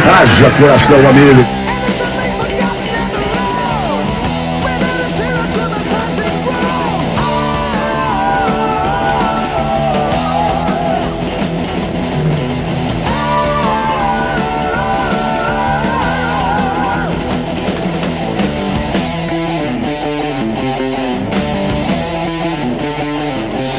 [0.05, 1.52] Haja coração, amigo.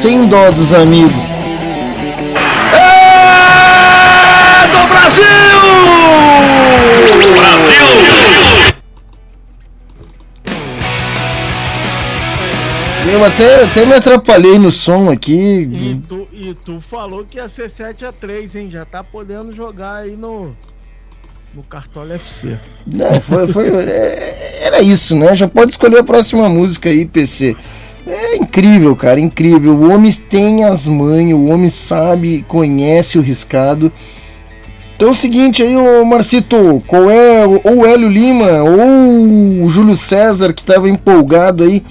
[0.05, 1.11] Sem dó dos amigos.
[2.75, 5.25] É do Brasil!
[7.33, 7.87] Brasil!
[13.07, 16.01] Meu até, até me atrapalhei no som E aqui.
[16.07, 18.69] tu, e tu falou que ia ser 7x3, hein?
[18.69, 20.55] Já tá podendo jogar aí no.
[21.55, 22.59] No Cartola FC.
[22.85, 25.33] Não, foi, foi- é, era isso, né?
[25.35, 27.55] Já pode escolher a próxima música aí, PC.
[28.55, 29.73] Incrível, cara, incrível.
[29.73, 33.91] O homem tem as manhas, o homem sabe, conhece o riscado.
[34.95, 39.67] Então é o seguinte aí, ô Marcito, qual é ou o Hélio Lima ou o
[39.67, 41.83] Júlio César que estava empolgado aí,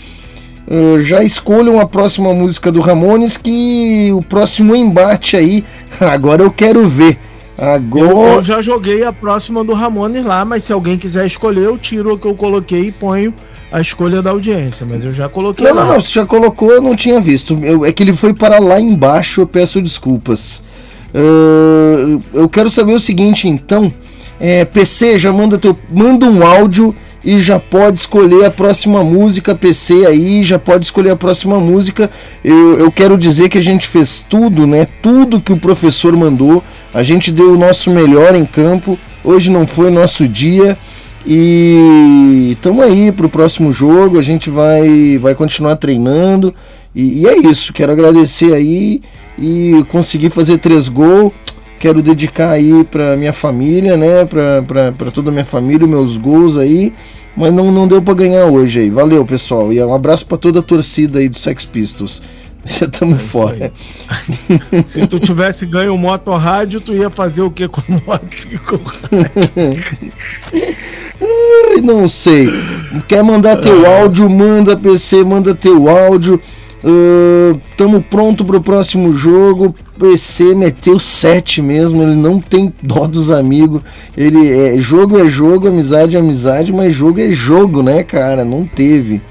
[0.66, 5.62] eh, já escolham a próxima música do Ramones que o próximo embate aí,
[6.00, 7.18] agora eu quero ver.
[7.58, 11.64] Eu, Agora eu já joguei a próxima do Ramones lá, mas se alguém quiser escolher,
[11.64, 13.34] eu tiro o que eu coloquei e ponho
[13.74, 14.86] a escolha da audiência.
[14.88, 15.84] Mas eu já coloquei Não, lá.
[15.84, 17.58] não, não, você já colocou, eu não tinha visto.
[17.60, 20.62] Eu- é que ele foi para lá embaixo, eu peço desculpas.
[21.12, 23.92] Ah, eu quero saber o seguinte, então.
[24.38, 26.94] É, PC, já manda, teu, manda um áudio
[27.24, 29.54] e já pode escolher a próxima música.
[29.54, 32.10] PC aí, já pode escolher a próxima música.
[32.44, 34.86] Eu, eu quero dizer que a gente fez tudo, né?
[35.02, 36.62] Tudo que o professor mandou.
[36.92, 38.98] A gente deu o nosso melhor em campo.
[39.22, 40.76] Hoje não foi nosso dia.
[41.26, 44.18] E estamos aí pro próximo jogo.
[44.18, 46.54] A gente vai, vai continuar treinando.
[46.94, 47.72] E, e é isso.
[47.72, 49.00] Quero agradecer aí
[49.38, 51.32] e conseguir fazer três gols.
[51.78, 54.24] Quero dedicar aí pra minha família, né?
[54.24, 56.92] Pra, pra, pra toda a minha família, meus gols aí.
[57.36, 58.90] Mas não, não deu pra ganhar hoje aí.
[58.90, 59.72] Valeu, pessoal.
[59.72, 62.22] E um abraço pra toda a torcida aí do Sex Pistols.
[62.64, 63.72] Já estamos fora.
[64.86, 68.24] Se tu tivesse ganho o Moto Rádio, tu ia fazer o que com a moto?
[71.20, 72.48] Ai, não sei.
[73.08, 74.28] Quer mandar teu áudio?
[74.28, 76.40] Manda PC, manda teu áudio.
[76.84, 79.74] Ah, tamo pronto pro próximo jogo.
[79.98, 82.02] PC meteu 7 mesmo.
[82.02, 83.82] Ele não tem dó dos amigos.
[84.16, 88.44] Ele é jogo é jogo, amizade é amizade, mas jogo é jogo, né, cara?
[88.44, 89.22] Não teve.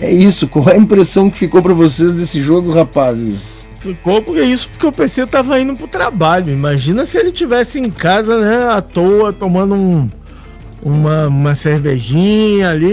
[0.00, 0.48] É isso.
[0.48, 3.68] Qual é a impressão que ficou pra vocês desse jogo, rapazes?
[3.78, 6.52] Ficou porque isso porque o PC tava indo pro trabalho.
[6.52, 10.10] Imagina se ele tivesse em casa, né, à toa, tomando um,
[10.82, 12.92] uma, uma cervejinha ali,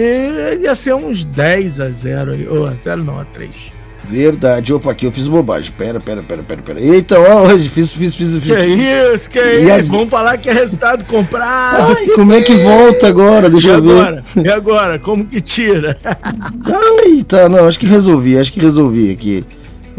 [0.62, 2.48] ia ser uns 10 a 0 aí.
[2.48, 3.76] Ou a 0 não, a 3.
[4.10, 4.74] Verdade.
[4.74, 5.74] Opa, aqui eu fiz bobagem.
[5.78, 6.80] Pera, pera, pera, pera, pera.
[6.80, 8.56] Eita, ó, hoje fiz, fiz, fiz, fiz.
[8.56, 9.92] Que isso, que E isso?
[9.92, 11.96] Vamos falar que é resultado comprado.
[11.98, 13.50] Ai, como é que volta agora?
[13.50, 13.92] Deixa e eu ver.
[13.92, 14.24] agora?
[14.44, 15.00] E agora?
[15.00, 15.98] Como que tira?
[16.06, 19.44] Ai, tá, não, acho que resolvi, acho que resolvi aqui.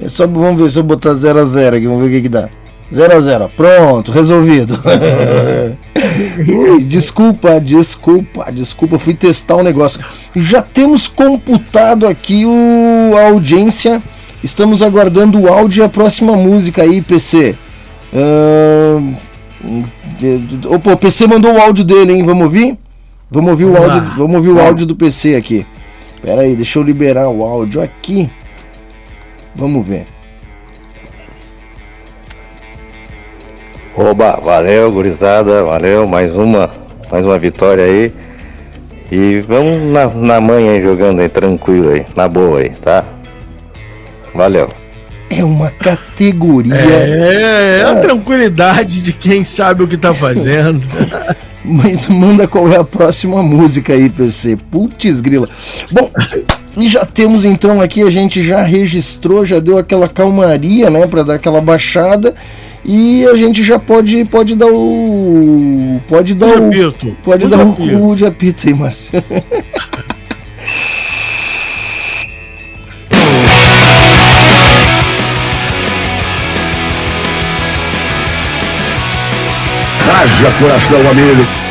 [0.00, 2.22] É só vamos ver se eu botar 0 a 0 aqui, vamos ver o que
[2.22, 2.48] que dá.
[2.92, 4.78] 0 a 0, pronto, resolvido.
[6.48, 10.00] Ui, desculpa, desculpa, desculpa, fui testar um negócio.
[10.34, 14.02] Já temos computado aqui o a audiência.
[14.42, 17.56] Estamos aguardando o áudio e a próxima música aí, PC.
[18.12, 18.98] Eh,
[20.68, 22.24] Opa, o PC mandou o áudio dele, hein?
[22.24, 22.78] Vamos ouvir?
[23.30, 24.14] Vamos ouvir o Vamos áudio, lá.
[24.16, 25.66] vamos ouvir o áudio do PC aqui.
[26.22, 28.30] Pera aí, deixa eu liberar o áudio aqui.
[29.54, 30.06] Vamos ver.
[33.96, 36.70] Oba, valeu, gurizada, valeu, mais uma,
[37.10, 38.12] mais uma vitória aí.
[39.10, 43.04] E vamos na, na manhã aí jogando aí, tranquilo aí, na boa aí, tá?
[44.34, 44.70] Valeu.
[45.30, 46.74] É uma categoria.
[46.74, 50.82] É, é a Ah, tranquilidade de quem sabe o que tá fazendo.
[51.64, 54.58] Mas manda qual é a próxima música aí, PC.
[54.70, 55.48] Putz, grila.
[55.90, 56.10] Bom,
[56.76, 61.22] e já temos então aqui, a gente já registrou, já deu aquela calmaria, né, Pra
[61.22, 62.34] dar aquela baixada.
[62.88, 67.16] E a gente já pode pode dar o pode dar o apito.
[67.20, 69.24] pode O dar o cu de apito aí, Márcio.
[80.08, 81.65] Haja coração, amigo.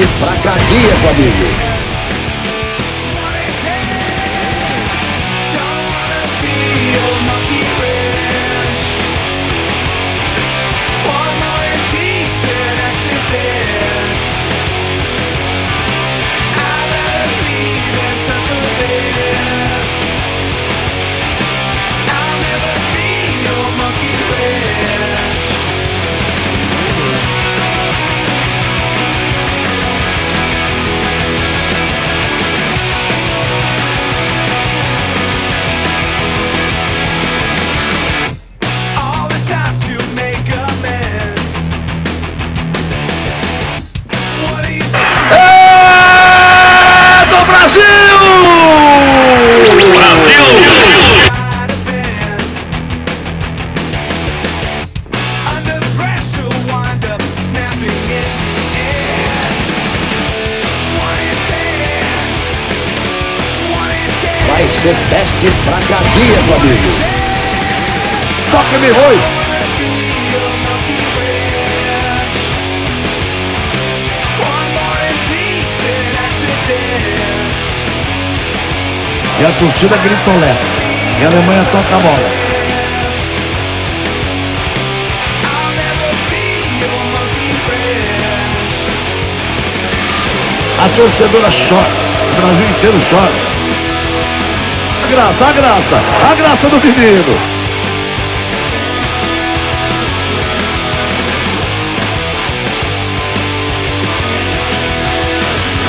[0.00, 0.34] Teste pra
[1.10, 1.69] amigo.
[79.80, 80.54] A torcida gritolé.
[81.18, 82.30] E a Alemanha toca a bola.
[90.84, 91.88] A torcedora chora.
[92.30, 93.32] O Brasil inteiro chora.
[95.02, 97.40] A graça, a graça, a graça do menino.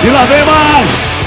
[0.02, 1.21] E lá vem mais.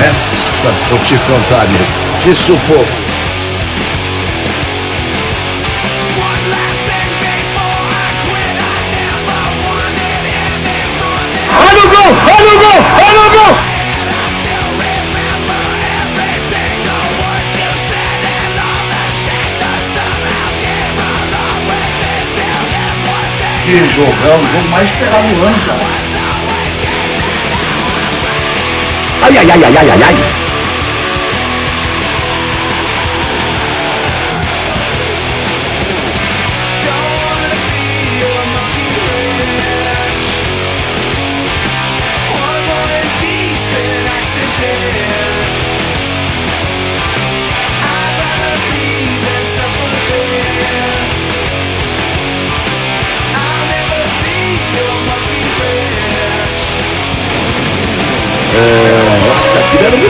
[0.00, 1.84] Essa, vou te contar, amigo.
[2.22, 2.86] Que sufoco.
[11.50, 12.16] Olha o gol!
[12.36, 12.84] Olha o gol!
[13.06, 13.58] Olha o gol!
[23.64, 25.87] Que jogão, o jogo mais esperado do ano, cara.
[29.28, 30.37] Ai, ai, ai, ai, ai, ai, ai.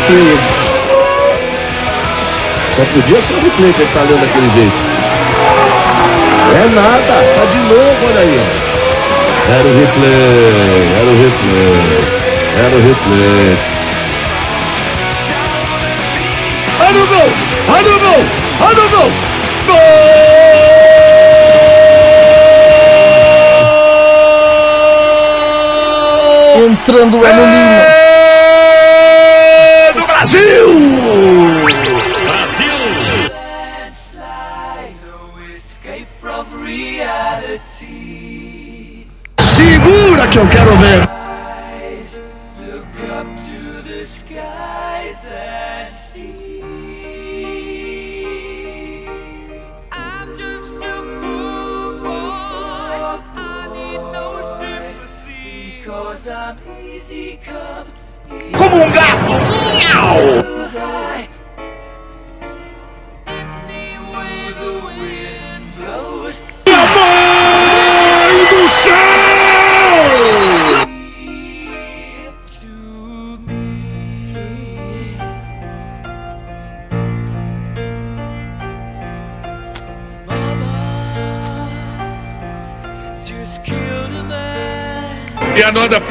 [0.08, 0.38] Replay?
[2.72, 4.76] Só podia ser um replay que ele tá lendo daquele jeito.
[6.54, 8.40] É nada, tá de novo, olha aí.
[9.50, 11.80] Era o replay, era o replay,
[12.64, 13.58] era o replay.
[16.80, 17.32] Olha o gol!
[17.68, 18.24] Olha o gol!
[18.60, 19.12] Olha o gol!
[26.56, 27.87] Entrando o Hélio Lima.
[30.38, 30.97] Brasil!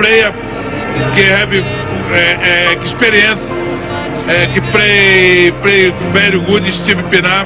[0.08, 7.46] Que have uh, uh, experience, uh, que play play very good, Steve Pinar.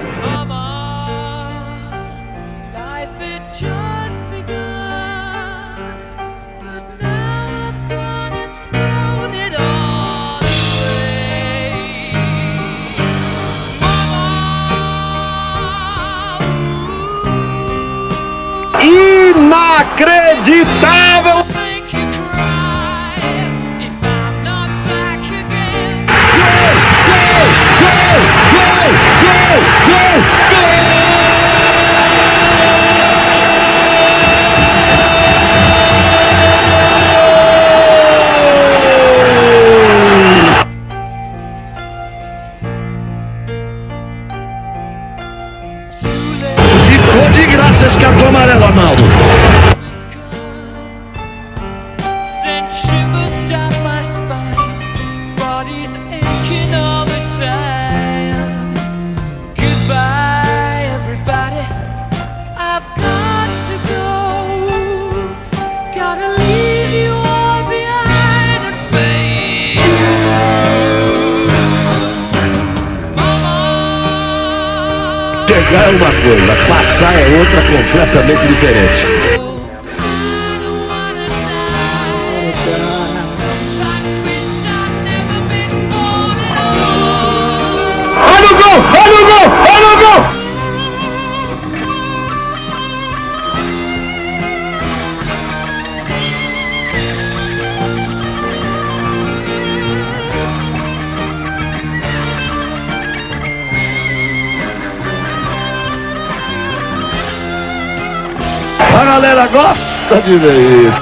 [110.31, 111.00] Gosta de ver isso.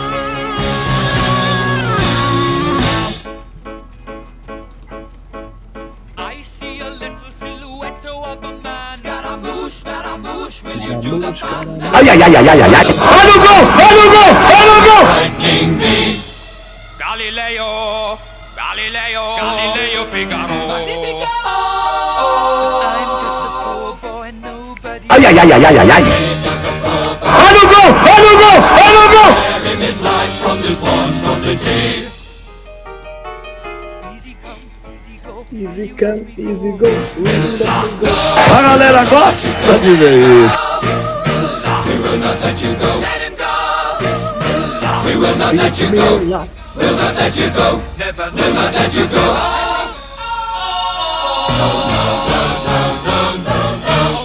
[39.90, 40.60] De ver isso.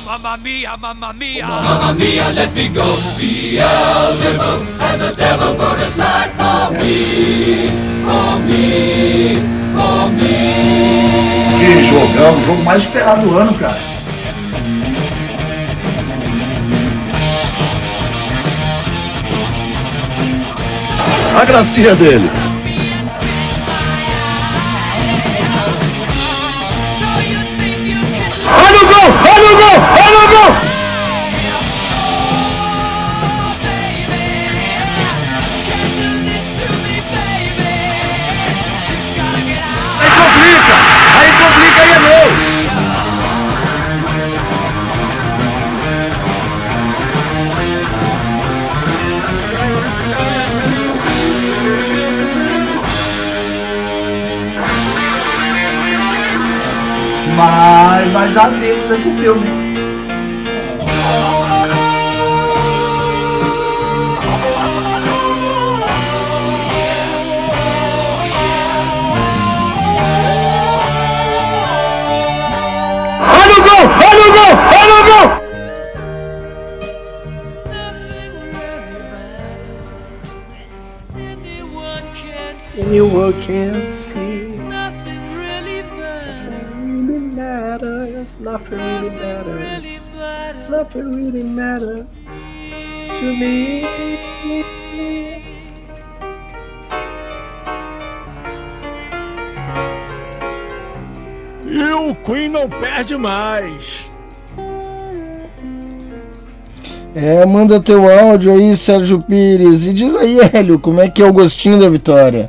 [0.06, 1.46] Mamma mia, mamma mia.
[1.46, 2.82] Mamma mia, let me go.
[3.16, 7.68] Beelzebub has a devil put aside for me,
[8.04, 9.34] for me,
[9.74, 10.34] for me.
[11.58, 13.93] Que jogão, o jogo mais esperado do ano, cara.
[21.36, 22.30] A gracinha dele.
[28.46, 29.08] Olha o gol!
[29.34, 29.78] Olha o gol!
[30.06, 30.73] Olha o gol!
[58.34, 59.46] Já vimos esse filme.
[73.40, 73.84] Olha o gol!
[74.10, 74.54] Olha o gol!
[74.80, 75.28] Olha o gol!
[82.76, 83.83] Anyone can
[90.94, 92.06] Nothing really matters
[93.18, 93.82] to me.
[101.64, 104.08] E o Queen não perde mais.
[107.16, 109.86] É, manda teu áudio aí, Sérgio Pires.
[109.86, 112.48] E diz aí, Hélio, como é que é o gostinho da vitória?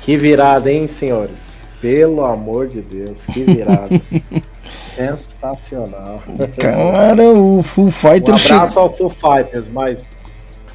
[0.00, 1.66] Que virada, hein, senhores?
[1.78, 4.00] Pelo amor de Deus, que virada.
[4.98, 6.20] Sensacional.
[6.58, 10.08] Cara, o Full Um Fighter abraço ao Full Fighters, mas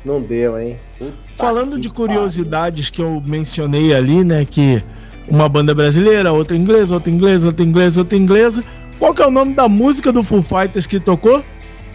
[0.05, 0.79] não deu, hein?
[0.97, 4.45] Puta Falando de curiosidades que eu mencionei ali, né?
[4.45, 4.81] Que
[5.27, 8.63] uma banda brasileira, outra inglesa, outra inglesa, outra inglesa, outra inglesa.
[8.97, 11.43] Qual que é o nome da música do Full Fighters que tocou?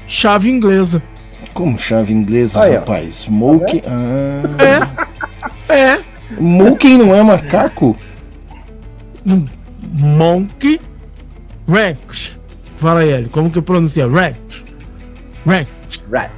[0.07, 1.03] Chave inglesa.
[1.55, 3.23] Como chave inglesa, Aí, rapaz?
[3.23, 3.83] Smoke.
[3.87, 5.07] Ah.
[5.69, 6.03] É.
[6.39, 7.97] Monkey não é macaco?
[9.95, 10.81] Monkey
[11.69, 12.37] Ranch.
[12.79, 14.07] Fala aí, Hélio, como que pronuncia?
[14.07, 14.65] Ranch.
[15.47, 15.69] Ranch.
[16.13, 16.31] Rat.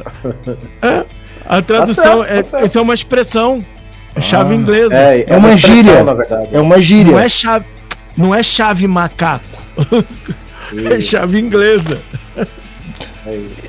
[0.82, 1.04] É,
[1.46, 2.64] a tradução Tá certo, é, tá certo.
[2.64, 3.64] essa é uma expressão.
[4.14, 4.56] É chave Ah.
[4.56, 4.94] inglesa.
[4.96, 6.04] É, É uma gíria.
[6.52, 7.12] É uma gíria.
[7.12, 7.66] Não é chave,
[8.16, 9.44] não é chave macaco.
[10.90, 12.00] é chave inglesa.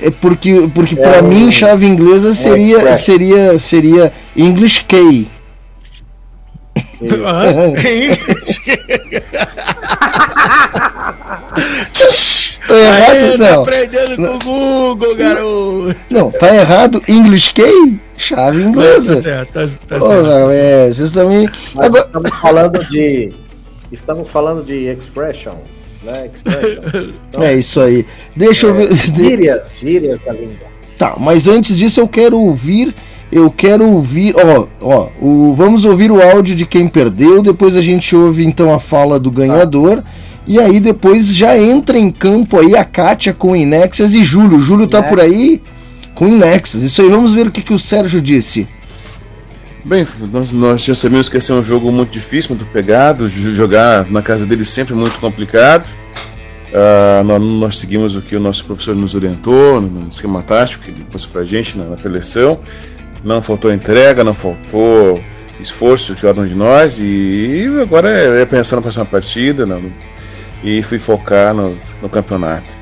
[0.02, 5.30] É porque, porque É pra um- mim chave inglesa seria seria seria English Key.
[12.68, 13.62] Tá errado, tá não.
[13.62, 15.96] aprendendo com o Google, garoto.
[16.12, 17.02] Não, tá errado.
[17.08, 18.00] English Key?
[18.16, 19.16] Chave inglesa.
[19.16, 20.52] Tá certo, tá, tá Porra, certo.
[20.52, 21.50] é, vocês também.
[21.74, 23.34] Mas Agora, estamos falando de.
[23.92, 26.30] Estamos falando de expressions, né?
[26.34, 27.16] Expressions.
[27.30, 28.06] Então, é isso aí.
[28.36, 28.96] Deixa eu é, ver.
[28.96, 30.70] Gírias, gírias da língua.
[30.98, 32.96] Tá, mas antes disso eu quero ouvir.
[33.32, 34.36] Eu quero ouvir.
[34.36, 37.42] Ó, ó, o, vamos ouvir o áudio de quem perdeu.
[37.42, 40.04] Depois a gente ouve então a fala do ganhador.
[40.46, 44.60] E aí depois já entra em campo aí a Kátia com Inexas e Júlio.
[44.60, 45.62] Júlio tá por aí
[46.14, 46.82] com Inexas.
[46.82, 48.68] Isso aí, vamos ver o que, que o Sérgio disse.
[49.84, 53.30] Bem, nós, nós já sabemos que esse é um jogo muito difícil, muito pegado.
[53.30, 55.88] Jogar na casa dele sempre é muito complicado.
[56.74, 60.92] Ah, nós, nós seguimos o que o nosso professor nos orientou, no esquema tático que
[60.92, 61.98] ele passou pra gente na, na.
[63.24, 65.24] Não faltou entrega, não faltou
[65.60, 67.00] esforço de cada um de nós.
[67.00, 69.92] E, agora é, é pensar na próxima partida não,
[70.64, 72.82] e fui focar no, no campeonato.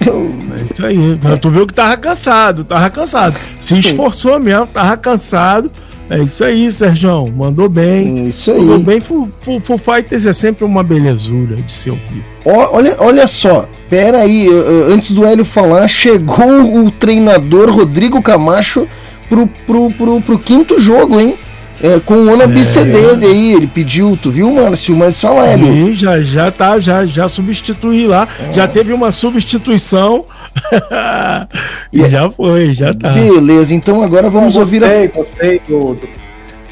[0.00, 0.96] É isso aí.
[1.40, 3.38] Tu viu que tava cansado, tava cansado.
[3.60, 5.70] Se esforçou mesmo, tava cansado.
[6.10, 7.28] É isso aí, Sérgio.
[7.28, 8.26] Mandou bem.
[8.26, 8.60] Isso aí.
[8.60, 9.00] Mandou bem.
[9.00, 12.24] Full, Full, Full Fighters é sempre uma belezura de se ouvir.
[12.44, 14.48] Olha, olha só, pera aí,
[14.88, 18.88] antes do Hélio falar, chegou o treinador Rodrigo Camacho
[19.28, 21.38] pro, pro, pro, pro quinto jogo, hein?
[21.82, 24.94] É, com o Ona BCD aí, ele pediu, tu viu, Márcio?
[24.94, 25.66] Mas fala, Hélio.
[25.66, 28.28] Sim, já, já tá, já, já substituí lá.
[28.52, 30.26] Já teve uma substituição.
[31.92, 33.10] e já foi, já tá.
[33.10, 35.08] Beleza, então agora vamos ouvir gostei, a.
[35.08, 36.08] gostei do, do-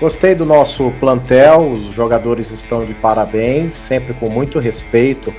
[0.01, 5.33] gostei do nosso plantel, os jogadores estão de parabéns, sempre com muito respeito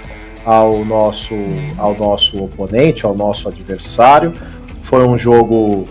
[0.46, 1.36] ao nosso,
[1.78, 4.34] ao nosso oponente, ao nosso adversário.
[4.84, 5.88] Foi um jogo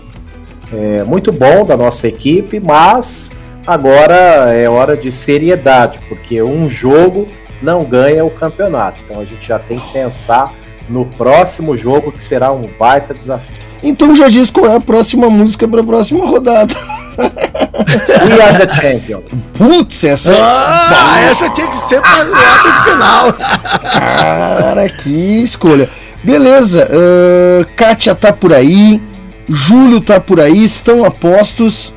[0.73, 3.31] é, muito bom da nossa equipe, mas
[3.65, 7.27] agora é hora de seriedade, porque um jogo
[7.61, 9.01] não ganha o campeonato.
[9.05, 10.51] Então a gente já tem que pensar
[10.89, 13.55] no próximo jogo, que será um baita desafio.
[13.81, 16.73] Então já diz qual é a próxima música pra próxima rodada.
[17.17, 19.21] We are the champion.
[19.57, 20.33] Putz, essa.
[20.33, 23.33] Ah, essa tinha que ser pra lá no final.
[23.33, 25.89] Cara, que escolha.
[26.23, 29.01] Beleza, ahn, Kátia tá por aí,
[29.47, 31.93] Júlio tá por aí, estão a postos.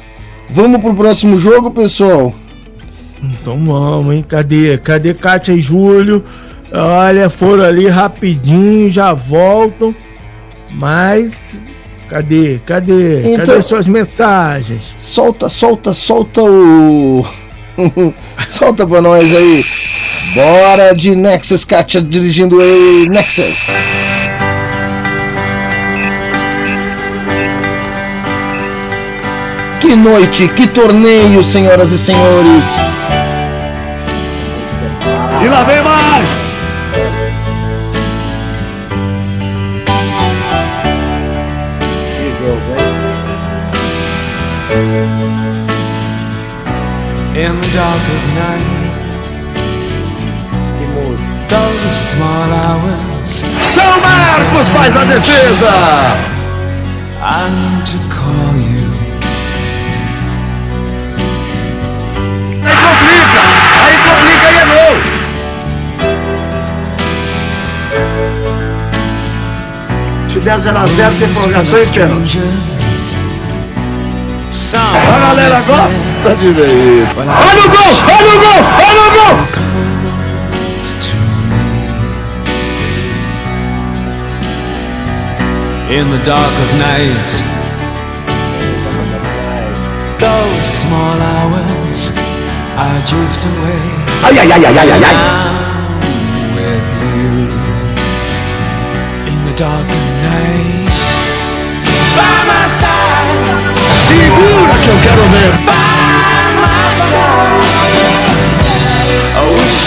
[0.48, 2.32] Vamos pro próximo jogo, pessoal?
[3.22, 4.22] Então vamos, hein?
[4.22, 4.78] Cadê?
[4.78, 6.24] Cadê Kátia e Júlio?
[6.74, 9.94] Olha, foram ali rapidinho, já voltam.
[10.70, 11.60] Mas.
[12.08, 12.60] Cadê?
[12.66, 13.20] Cadê?
[13.32, 14.94] Então- Cadê suas mensagens?
[14.96, 17.24] Solta, solta, solta o.
[18.48, 19.64] solta pra nós aí.
[20.34, 23.66] Bora de Nexus, Kátia dirigindo aí, Nexus.
[29.80, 32.64] Que noite, que torneio, senhoras e senhores.
[35.44, 36.41] E lá vem mais!
[47.72, 48.92] Dark of night,
[51.48, 53.00] those small hours,
[53.74, 55.72] São Marcos faz a defesa!
[57.22, 58.88] Need to call you.
[62.64, 63.40] Aí complica!
[63.84, 64.94] Aí complica e é gol!
[70.28, 72.40] Se der 0x0, tem prorrogação e pênalti.
[74.54, 77.14] A galera gosta de ver isso.
[77.18, 77.92] Olha o gol!
[78.18, 78.60] Olha o gol!
[78.86, 79.34] Olha o gol!
[85.88, 87.30] In the dark of night,
[90.18, 92.12] those small hours,
[92.76, 93.82] I drift away.
[94.22, 95.16] Ai, ai, ai, ai, ai, ai, ai.
[96.36, 97.48] I'm with you.
[99.32, 100.92] In the dark of night,
[102.16, 103.11] by my side.
[104.12, 105.52] Segura que eu quero ver!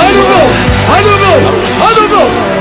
[0.02, 0.50] O gol!
[0.90, 1.42] Olha o gol!
[1.80, 2.55] Olha o gol!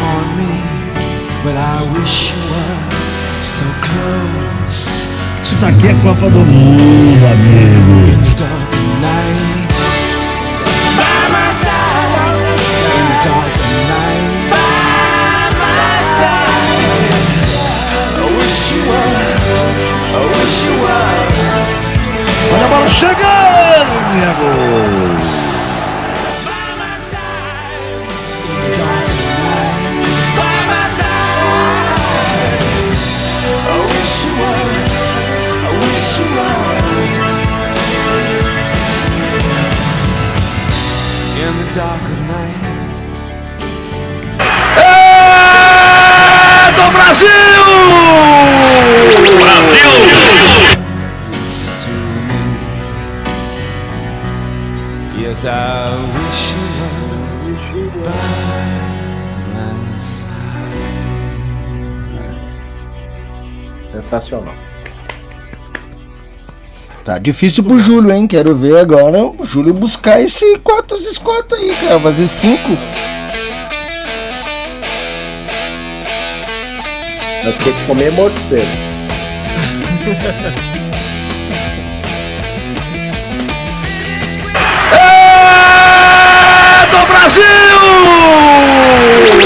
[0.00, 0.52] Haunt me,
[1.44, 2.78] but I wish you were
[3.42, 5.08] so close.
[5.42, 8.57] Isso daqui é Copa do Mundo, amigo.
[67.28, 68.26] Difícil pro Júlio, hein?
[68.26, 72.00] Quero ver agora o Júlio buscar esse 4x4 aí, cara.
[72.00, 72.58] Fazer 5.
[77.44, 78.66] Vai ter que comer morcego.
[84.94, 87.44] é do Brasil!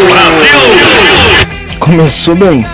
[0.08, 0.60] Brasil!
[1.80, 2.64] Começou bem.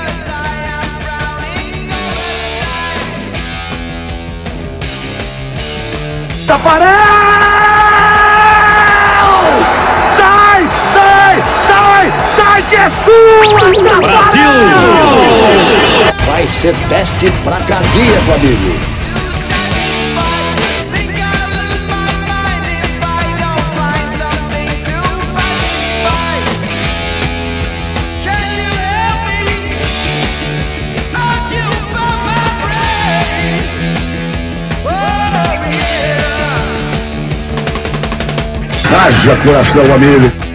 [12.91, 13.71] Sua!
[14.01, 14.53] Brasil!
[16.27, 18.99] Vai ser teste pra cardíaco, amigo.
[38.91, 40.48] Haja coração, amigo.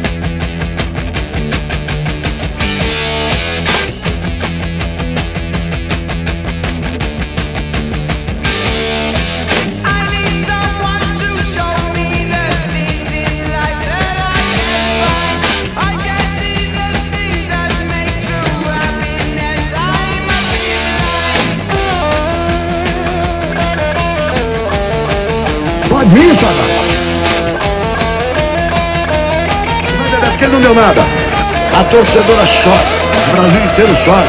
[31.93, 32.83] Torcedora chora.
[33.27, 34.25] O Brasil inteiro chora.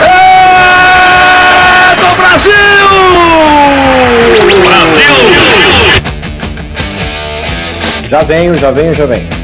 [0.00, 2.88] É do Brasil!
[4.64, 5.16] Brasil!
[8.08, 9.41] Já venho, já venho, já venho.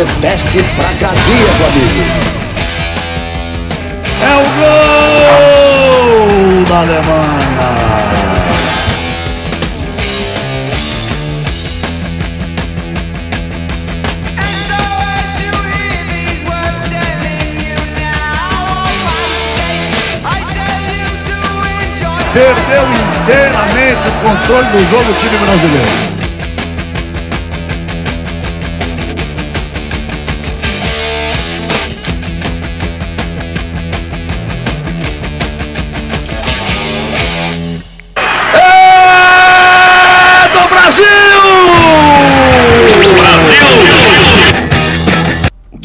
[0.00, 2.04] Ser teste pra cardíaco, amigo.
[4.22, 4.44] É o
[5.40, 7.68] gol da Alemanha.
[22.32, 26.09] Perdeu inteiramente o controle do jogo o time brasileiro.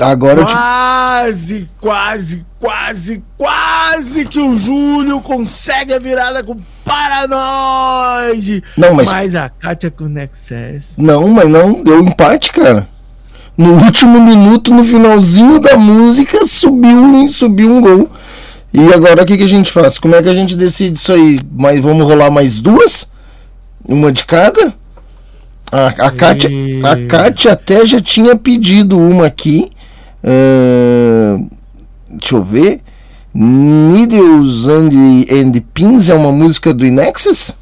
[0.05, 0.53] Agora eu te...
[0.53, 8.63] Quase, quase, quase, quase que o Júlio consegue a virada com Paranoide.
[8.77, 10.95] Não, mas- a Kátia com Nexus.
[10.97, 12.87] Não, mas não, deu empate, cara.
[13.57, 18.09] No último minuto, no finalzinho da música, subiu, um- subiu um gol.
[18.73, 19.97] E agora o que, que a gente faz?
[19.97, 21.39] Como é que a gente decide isso aí?
[21.57, 23.07] Mas vamos rolar mais duas?
[23.87, 24.73] Uma de cada?
[25.71, 26.49] A, a, Kátia,
[26.83, 29.71] a Kátia até já tinha pedido uma aqui.
[32.09, 32.81] Deixa eu ver.
[33.33, 34.89] Needles and,
[35.29, 37.53] and Pins é uma música do Inexus?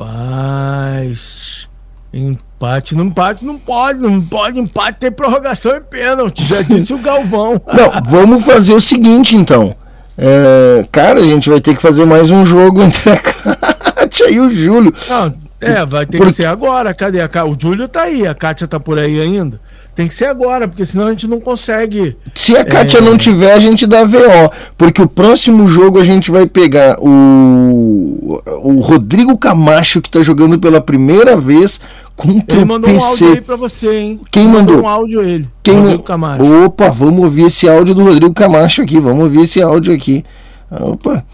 [0.00, 1.68] Rapaz.
[2.12, 6.98] Empate, não empate, não pode, não pode empate, tem prorrogação e pênalti, já disse o
[6.98, 7.62] Galvão.
[7.72, 9.76] Não, vamos fazer o seguinte então.
[10.18, 13.16] É, cara, a gente vai ter que fazer mais um jogo entre a
[13.94, 14.92] Kátia e o Júlio.
[15.08, 16.92] Não, é, vai ter Por- que ser agora.
[16.94, 19.60] Cadê a O Júlio tá aí, a Kátia tá por aí ainda.
[19.94, 22.16] Tem que ser agora, porque senão a gente não consegue.
[22.34, 23.00] Se a Kátia É.
[23.02, 24.50] não tiver, a gente dá VO.
[24.78, 30.58] Porque o próximo jogo a gente vai pegar o, o Rodrigo Camacho, que tá jogando
[30.58, 31.80] pela primeira vez
[32.16, 33.42] contra Ele o mandou um áudio aí PC.
[33.44, 34.20] pra você, hein?
[34.30, 34.80] Quem Ele mandou?
[34.82, 35.48] um áudio ele.
[35.62, 36.64] Quem Rodrigo Camacho.
[36.64, 39.00] Opa, vamos ouvir esse áudio do Rodrigo Camacho aqui.
[39.00, 40.24] Vamos ouvir esse áudio aqui.
[40.70, 41.24] Opa.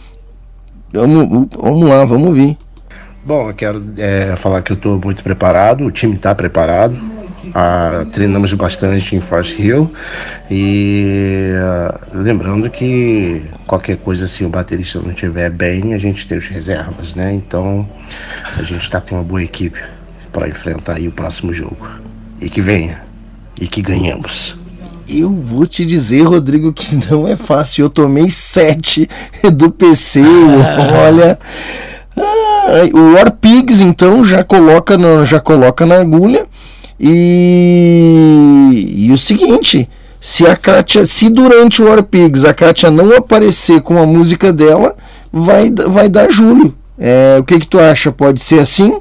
[0.92, 2.56] Vamos, vamos lá, vamos ouvir.
[3.26, 6.96] Bom, eu quero é, falar que eu estou muito preparado, o time está preparado.
[7.52, 9.92] Ah, treinamos bastante em Forest Hill
[10.48, 16.38] e ah, lembrando que qualquer coisa se o baterista não estiver bem, a gente tem
[16.38, 17.32] os reservas, né?
[17.34, 17.88] Então
[18.56, 19.82] a gente está com uma boa equipe
[20.32, 21.84] para enfrentar aí o próximo jogo.
[22.40, 23.02] E que venha.
[23.60, 24.56] E que ganhemos.
[25.08, 27.86] Eu vou te dizer, Rodrigo, que não é fácil.
[27.86, 29.08] Eu tomei 7
[29.52, 30.20] do PC.
[31.04, 31.36] Olha.
[32.16, 32.45] Ah,
[32.92, 36.46] o War Pigs, então, já coloca, no, já coloca na agulha.
[36.98, 38.26] E,
[38.96, 39.88] e o seguinte:
[40.20, 44.52] se a Kátia, se durante o War Pigs a Kátia não aparecer com a música
[44.52, 44.94] dela,
[45.32, 46.74] vai, vai dar Júlio.
[46.98, 48.10] É, o que, que tu acha?
[48.10, 48.98] Pode ser assim?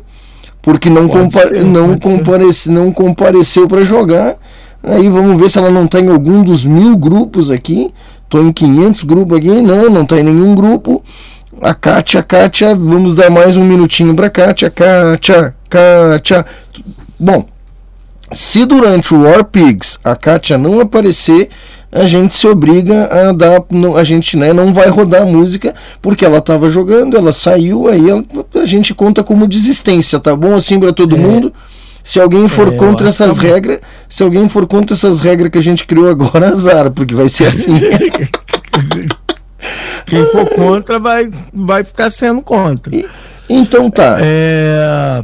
[0.61, 4.35] Porque não, Pode compa ser, não, comparece, não compareceu para jogar.
[4.83, 7.91] Aí vamos ver se ela não está em algum dos mil grupos aqui.
[8.27, 9.49] Tô em 500 grupos aqui.
[9.61, 11.01] Não, não está em nenhum grupo.
[11.61, 16.45] A Kátia, Kátia, vamos dar mais um minutinho pra Kátia, Kátia, Kátia.
[17.19, 17.45] Bom,
[18.31, 21.49] se durante o War Pigs a Kátia não aparecer,
[21.91, 23.63] a gente se obriga a dar,
[23.97, 28.09] a gente né, não vai rodar a música porque ela estava jogando, ela saiu, aí
[28.09, 28.25] ela-
[28.55, 31.53] a gente conta como desistência, tá bom assim para todo mundo?
[32.03, 35.51] Se alguém for É, contra que essas tá regras, se alguém for contra essas regras
[35.51, 37.79] que a gente criou agora, azar, porque vai ser assim.
[40.15, 42.93] Quem for contra vai, vai ficar sendo contra.
[43.49, 44.17] Então tá.
[44.21, 45.21] É...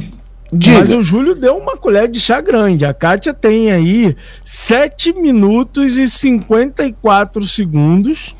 [0.52, 2.84] Mas o Júlio deu uma colher de chá grande.
[2.84, 4.14] A Kátia tem aí
[4.44, 8.36] 7 minutos e 54 segundos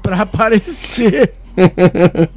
[0.00, 1.32] para aparecer.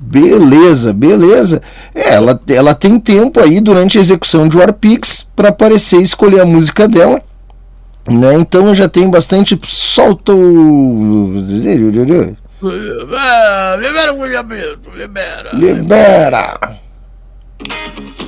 [0.00, 1.62] Beleza, beleza.
[1.94, 6.40] É, ela, ela tem tempo aí durante a execução de Warpix para aparecer e escolher
[6.40, 7.22] a música dela.
[8.10, 8.34] Né?
[8.34, 9.58] Então já tem bastante.
[9.64, 11.34] Solta o.
[13.80, 15.50] libera o julgamento, libera.
[15.52, 16.78] Libera!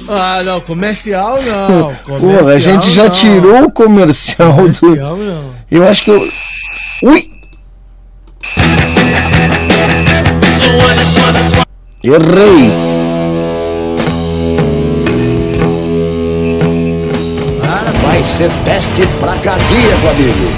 [0.09, 1.95] Ah, não, comercial não.
[2.19, 3.11] Pô, a gente já não.
[3.11, 5.25] tirou o comercial, Comercial do.
[5.25, 5.55] não.
[5.71, 6.29] Eu acho que eu.
[7.05, 7.31] Ui!
[12.03, 12.90] Errei!
[18.21, 20.51] Vai ser teste pra cardíaco, amigo.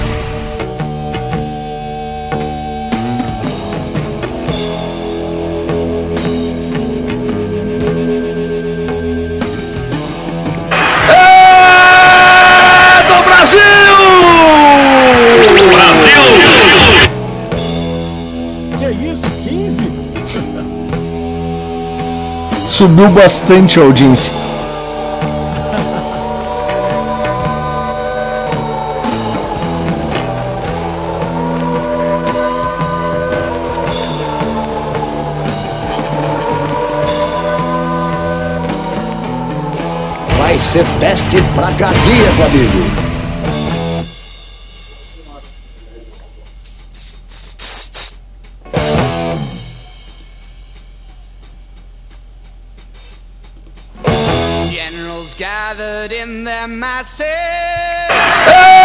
[11.08, 13.94] É do Brasil!
[15.70, 16.24] Brasil!
[18.76, 19.30] Que isso?
[19.44, 19.86] 15?
[22.66, 24.32] Subiu bastante a audiência.
[40.72, 42.82] Ser teste pra cardíaco, amigo.
[54.70, 57.20] Generals gathered in their masses.
[58.46, 58.80] É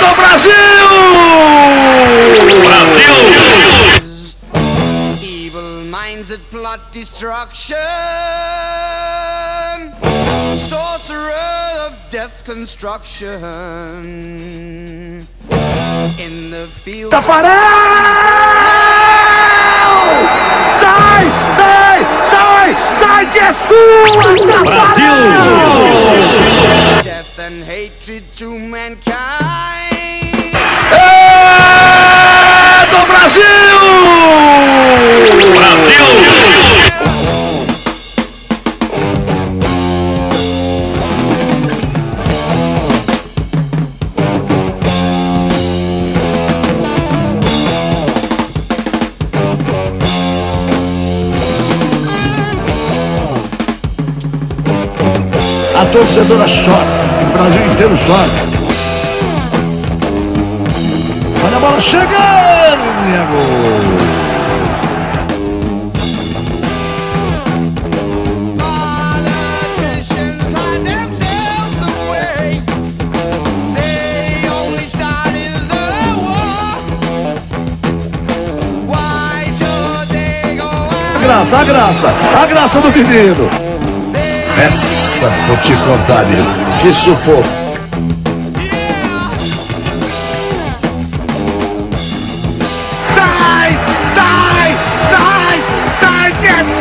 [0.00, 0.88] do Brasil!
[2.64, 3.14] Brasil!
[5.22, 7.76] Evil minds that plot destruction.
[17.10, 17.50] Tafarel!
[20.80, 21.24] Sai!
[21.56, 21.98] Sai!
[22.30, 22.76] Sai!
[23.00, 25.16] Sai que é sua, Tafarel!
[26.96, 27.05] Death
[55.96, 56.84] torcedora chora,
[57.22, 58.28] o Brasil inteiro chora.
[61.42, 62.06] Olha a bola chegando,
[63.06, 63.36] nego!
[81.14, 83.65] A graça, a graça, a graça do menino.
[84.58, 86.42] Essa vou te contar, amigo.
[86.80, 87.42] Que sufoco.
[93.14, 93.78] Sai!
[94.14, 94.76] Sai!
[95.10, 95.62] Sai!
[96.00, 96.76] Sai que é!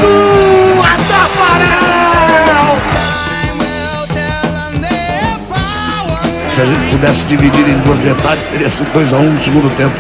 [6.53, 9.43] Se a gente pudesse dividir em duas metades, teria sido 2 a 1 um no
[9.43, 9.93] segundo tempo.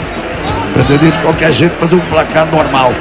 [0.73, 2.93] Pretendia de qualquer jeito fazer um placar normal.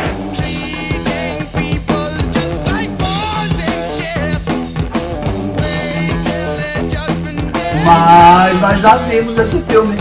[7.85, 9.95] Mas nós já vimos esse filme.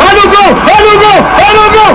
[0.00, 0.50] Olha o gol!
[0.74, 1.20] Olha o gol!
[1.46, 1.94] Olha o gol!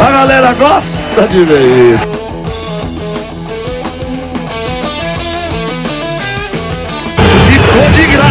[0.00, 2.17] A galera gosta de ver isso.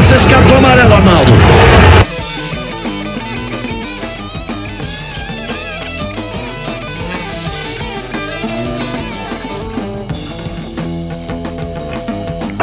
[0.07, 1.31] Cartão amarelo, Arnaldo.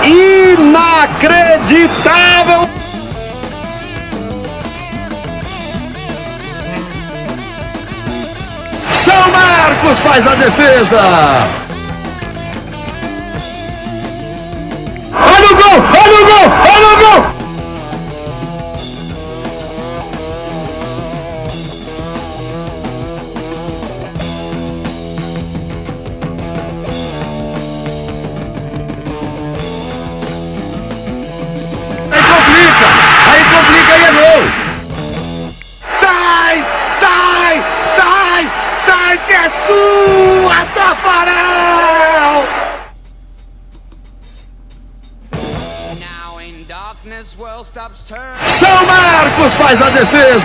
[0.04, 2.68] Inacreditável!
[8.92, 11.63] São Marcos faz a defesa.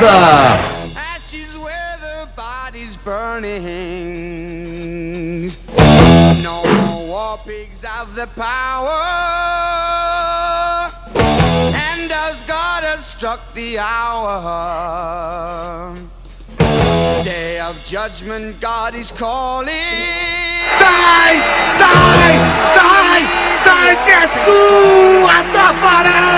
[0.01, 0.75] A defesa.
[2.35, 3.61] Body's burning.
[6.41, 9.01] No more war pigs have the power.
[11.15, 14.37] And as God has struck the hour,
[17.23, 19.67] day of judgment, God is calling.
[20.77, 21.41] Sai!
[21.79, 22.37] Sai!
[22.75, 23.25] Sai!
[23.65, 26.29] Sai que és tua, Tafarel!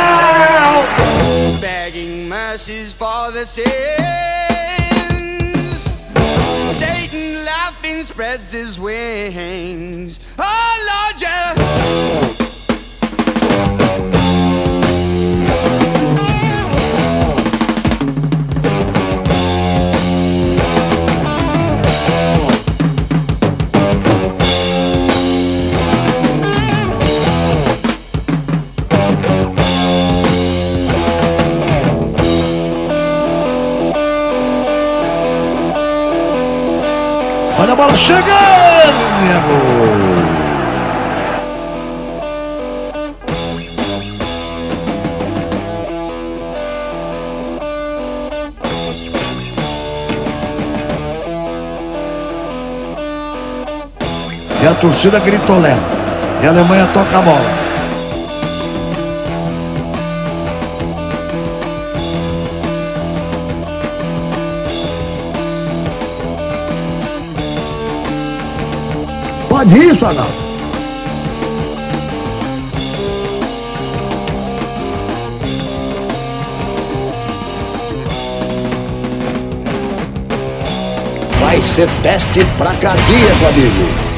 [1.02, 1.21] begging
[3.26, 3.68] for the sins.
[6.78, 10.01] Satan laughing spreads his wings.
[37.72, 38.26] A bola chegando.
[39.22, 39.42] e é.
[54.64, 55.76] E a torcida gritolé.
[56.44, 57.71] E a Alemanha toca a bola.
[69.72, 70.34] Pode isso, Arnaldo.
[81.40, 84.11] Vai ser teste pra cardíaco, amigo.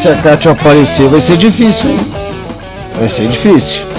[0.00, 2.00] Se a Kátia aparecer, vai ser difícil, hein?
[2.98, 3.89] Vai ser difícil.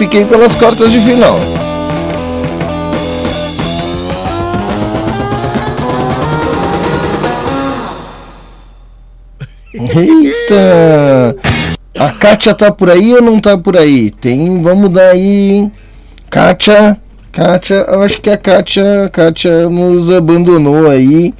[0.00, 1.38] Fiquei pelas quartas de final.
[9.74, 11.36] Eita!
[11.98, 14.10] A Kátia tá por aí ou não tá por aí?
[14.10, 15.72] Tem, vamos dar aí, hein?
[16.30, 16.96] Kátia,
[17.32, 21.34] Kátia, eu acho que a Kátia, Kátia nos abandonou aí.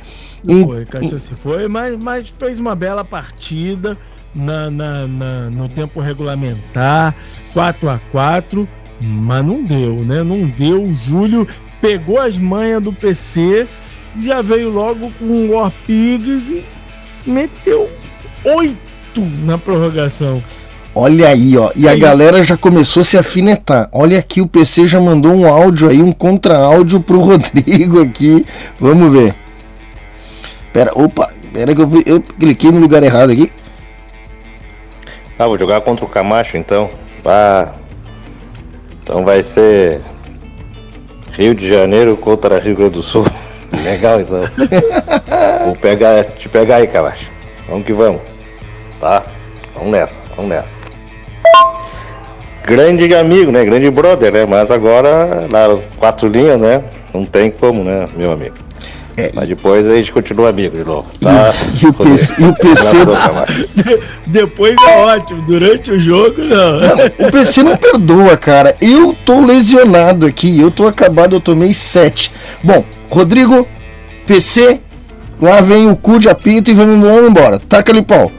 [0.46, 3.96] Em- Foi, Kátia se foi, mas, mas fez uma bela partida
[4.34, 7.14] na, na- na- no tempo regulamentar,
[7.52, 8.68] 4 a 4
[9.02, 10.22] mas não deu, né?
[10.22, 10.82] Não deu.
[10.84, 11.48] O Júlio
[11.80, 13.66] pegou as manhas do PC,
[14.22, 16.64] já veio logo com o War Pigs e
[17.26, 17.88] meteu
[18.44, 18.76] 8
[19.42, 20.42] na prorrogação.
[20.94, 21.70] Olha aí, ó.
[21.74, 22.02] E É a isso.
[22.02, 23.88] galera já começou a se afinetar.
[23.92, 28.44] Olha aqui, o PC já mandou um áudio aí, um contra-áudio pro Rodrigo aqui.
[28.78, 29.34] Vamos ver.
[30.72, 33.50] Pera, opa, pera que eu, eu cliquei no lugar errado aqui.
[35.40, 36.90] Ah, vou jogar contra o Camacho então.
[37.24, 37.72] Ah,
[39.02, 40.02] então vai ser
[41.32, 43.24] Rio de Janeiro contra Rio Grande do Sul.
[43.82, 44.42] Legal então.
[45.64, 47.30] Vou pegar, te pegar aí, Camacho.
[47.66, 48.20] Vamos que vamos.
[49.00, 49.22] Tá?
[49.74, 50.74] Vamos nessa, vamos nessa.
[52.66, 53.64] Grande amigo, né?
[53.64, 54.44] Grande brother, né?
[54.44, 56.84] Mas agora, nas quatro linhas, né?
[57.14, 58.56] Não tem como, né, meu amigo?
[59.34, 61.08] Mas depois a gente continua amigo de novo.
[61.20, 61.52] Tá?
[61.82, 63.68] E o PC, e o PC Camacho.
[64.26, 67.26] Depois é ótimo, durante o jogo não.
[67.26, 68.76] O PC não perdoa, cara.
[68.80, 72.32] Eu tô lesionado aqui, eu tô acabado, eu tomei 7.
[72.62, 73.66] Bom, Rodrigo,
[74.26, 74.80] PC,
[75.40, 77.58] lá vem o cu de apito e vamos, embora.
[77.58, 78.30] Taca ali pau.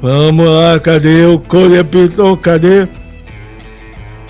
[0.00, 2.36] Vamos lá, cadê o Cone apitou?
[2.36, 2.86] Cadê?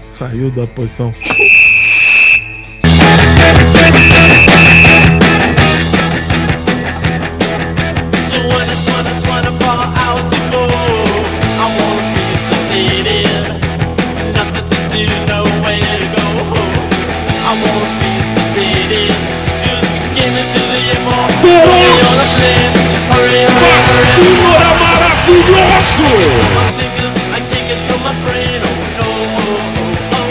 [0.09, 1.13] Saiu da posição.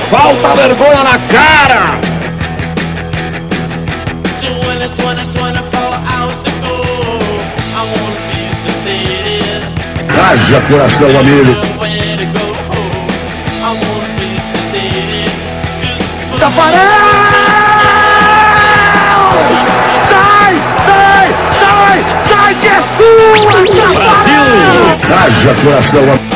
[0.09, 1.99] Falta vergonha na cara!
[10.09, 11.55] Haja coração, amigo!
[20.09, 20.55] Sai!
[20.85, 21.27] Sai!
[21.59, 22.05] Sai!
[22.29, 23.95] Sai que é sua, Brasil!
[25.13, 26.26] Haja coração, amigo!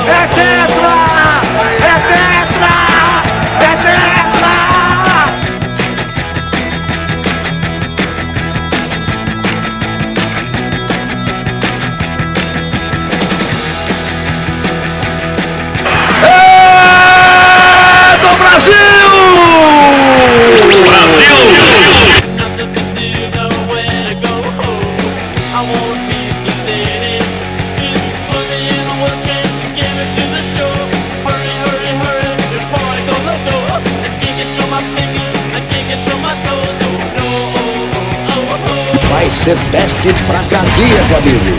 [39.41, 41.55] Ser teste pra cardíaco, amigo.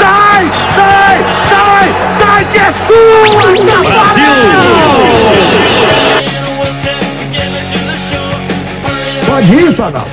[0.00, 0.50] Sai!
[0.74, 1.24] Sai!
[1.50, 1.88] Sai!
[2.18, 3.54] Sai que é sua,
[9.26, 10.06] Pode ir, Sadal.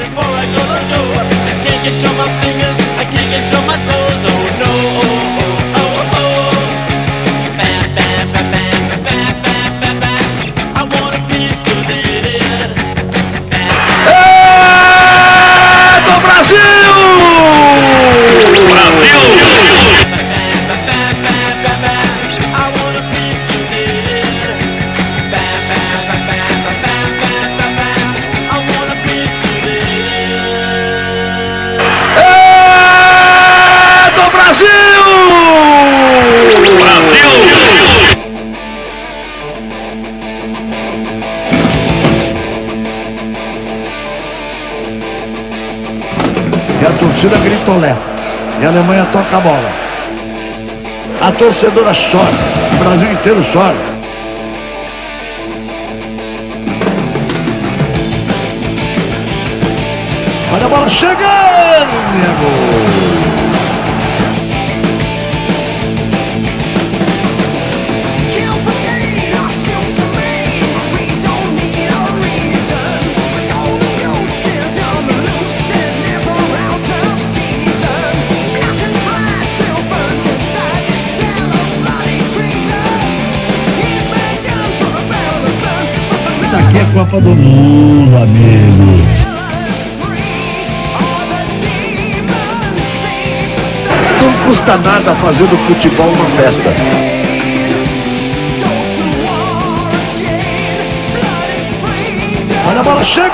[51.72, 52.76] Torcedora chora.
[52.76, 53.91] O Brasil inteiro chora.
[95.12, 96.74] Custa nada fazer do futebol uma festa.
[102.70, 103.32] Olha a bola chegando,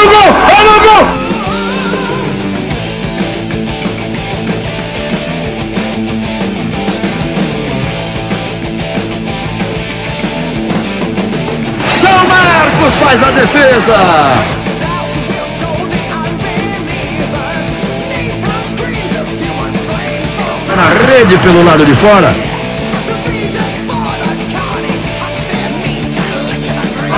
[0.00, 0.28] no gol!
[0.56, 1.04] Olha no gol!
[11.88, 13.96] São Marcos faz a defesa!
[20.66, 22.32] Tá na rede pelo lado de fora.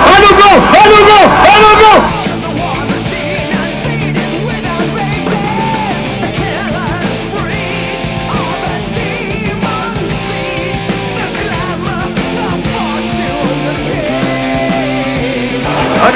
[0.05, 0.57] Olha o gol!
[0.83, 1.25] Olha o gol!
[1.53, 2.12] Olha o gol!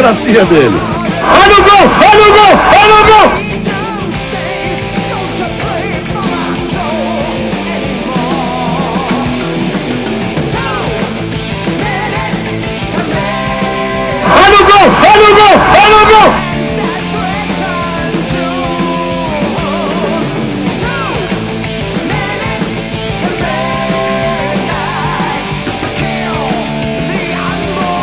[0.08, 0.80] Gracinha dele.
[1.44, 1.84] Olha o gol!
[2.10, 2.54] Olha o gol!
[2.82, 3.28] Olha o gol!
[14.34, 14.88] Olha o gol!
[15.12, 15.56] Olha o gol!
[15.84, 16.47] Olha o gol!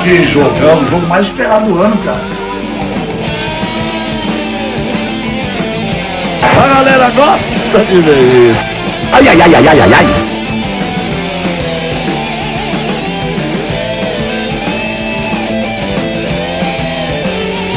[0.05, 2.21] Que jogão, o jogo mais esperado do ano, cara.
[6.43, 8.63] A galera gosta de ver isso.
[9.15, 10.25] Ai, ai, ai, ai, ai, ai, ai.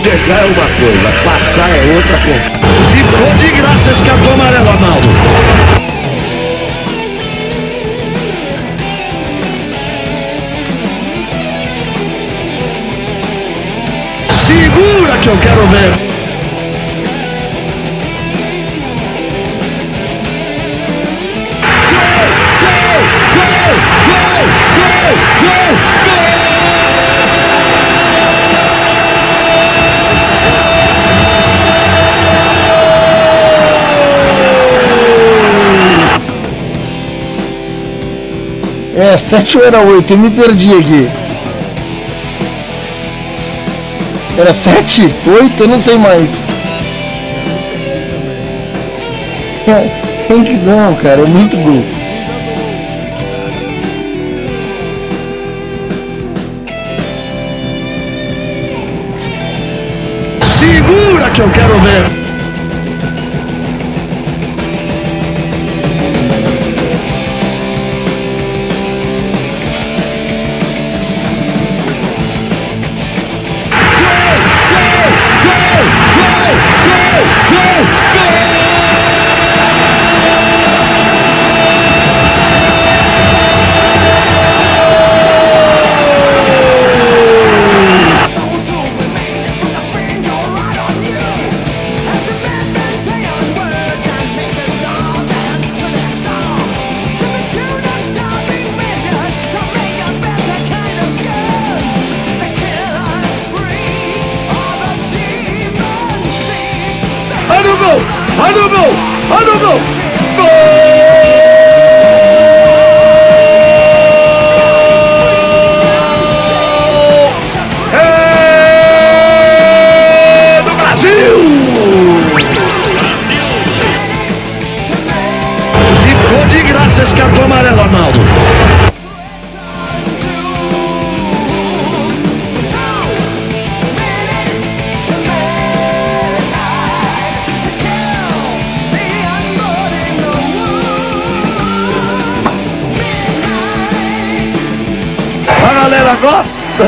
[0.03, 2.47] Chegar é uma coisa, passar é outra coisa.
[2.91, 5.86] Ficou de graça esse cartão amarelo, Arnaldo.
[15.21, 16.07] Que eu quero ver.
[38.95, 40.11] É, 7 ou era 8?
[40.11, 41.16] Eu me perdi aqui.
[44.37, 45.15] Era 7?
[45.25, 45.63] 8?
[45.63, 46.47] Eu não sei mais.
[49.67, 49.89] É,
[50.27, 51.83] Tem que não, cara, é muito gol.
[60.59, 62.16] Segura que eu quero ver.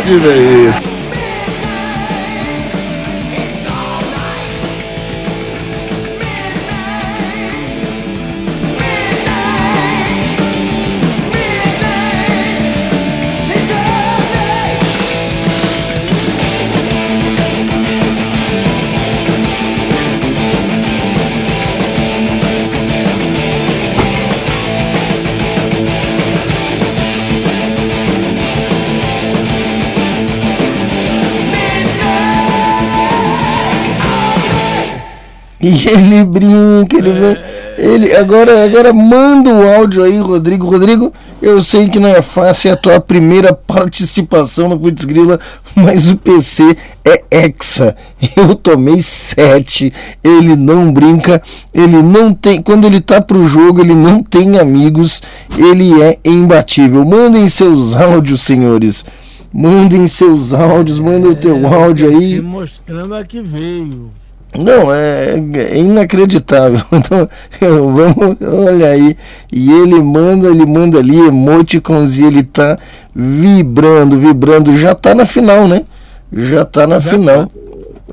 [0.10, 0.49] Gosta de
[35.92, 37.38] ele brinca, ele vê.
[37.78, 40.70] Ele agora, agora manda o áudio aí, Rodrigo.
[40.70, 45.40] Rodrigo, eu sei que não é fácil é a tua primeira participação no Putz Grila,
[45.74, 46.76] mas o PC
[47.06, 47.96] é hexa.
[48.36, 49.94] Eu tomei 7.
[50.22, 51.42] Ele não brinca,
[51.74, 52.62] ele não tem.
[52.62, 55.24] Quando ele tá pro jogo, ele não tem amigos,
[55.58, 57.06] ele é imbatível.
[57.06, 59.06] Mandem seus áudios, senhores.
[59.54, 62.36] Mandem seus áudios, manda o teu áudio aí.
[62.36, 64.12] Se mostrando a que veio.
[64.58, 65.36] Não, é,
[65.72, 66.82] é inacreditável.
[66.92, 67.30] Então,
[67.62, 69.16] eu- vamos, olha aí.
[69.52, 72.78] E ele manda, ele manda ali emoticons e ele tá
[73.16, 74.76] vibrando, vibrando.
[74.78, 75.84] Já tá na final, né?
[76.32, 77.52] Já tá na final.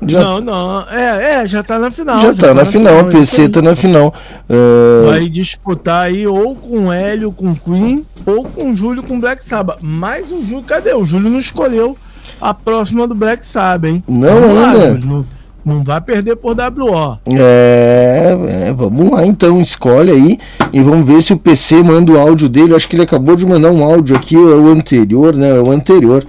[0.05, 0.81] Já, Não, não.
[0.91, 2.19] É, é, já tá na final.
[2.19, 4.13] já tá na final, o é isso PC tá na final.
[4.47, 9.79] Ah, Vai disputar aí ou com Hélio com Queen ou com Júlio com Black Sabbath.
[9.81, 10.93] Mais um Júlio, cadê?
[10.93, 11.97] O Júlio não escolheu
[12.39, 14.03] a próxima do Black Sabbath, hein?
[14.07, 15.01] Não Vamos lá, ainda.
[15.01, 15.25] Júlio,
[15.67, 17.19] Não, vai perder por WO.
[17.29, 18.37] É,
[18.69, 20.39] é, vamos lá então, escolhe aí
[20.71, 22.73] e vamos ver se o PC manda o áudio dele.
[22.73, 25.57] Acho que ele acabou de mandar um áudio aqui, é o anterior, né?
[25.57, 26.25] É o anterior.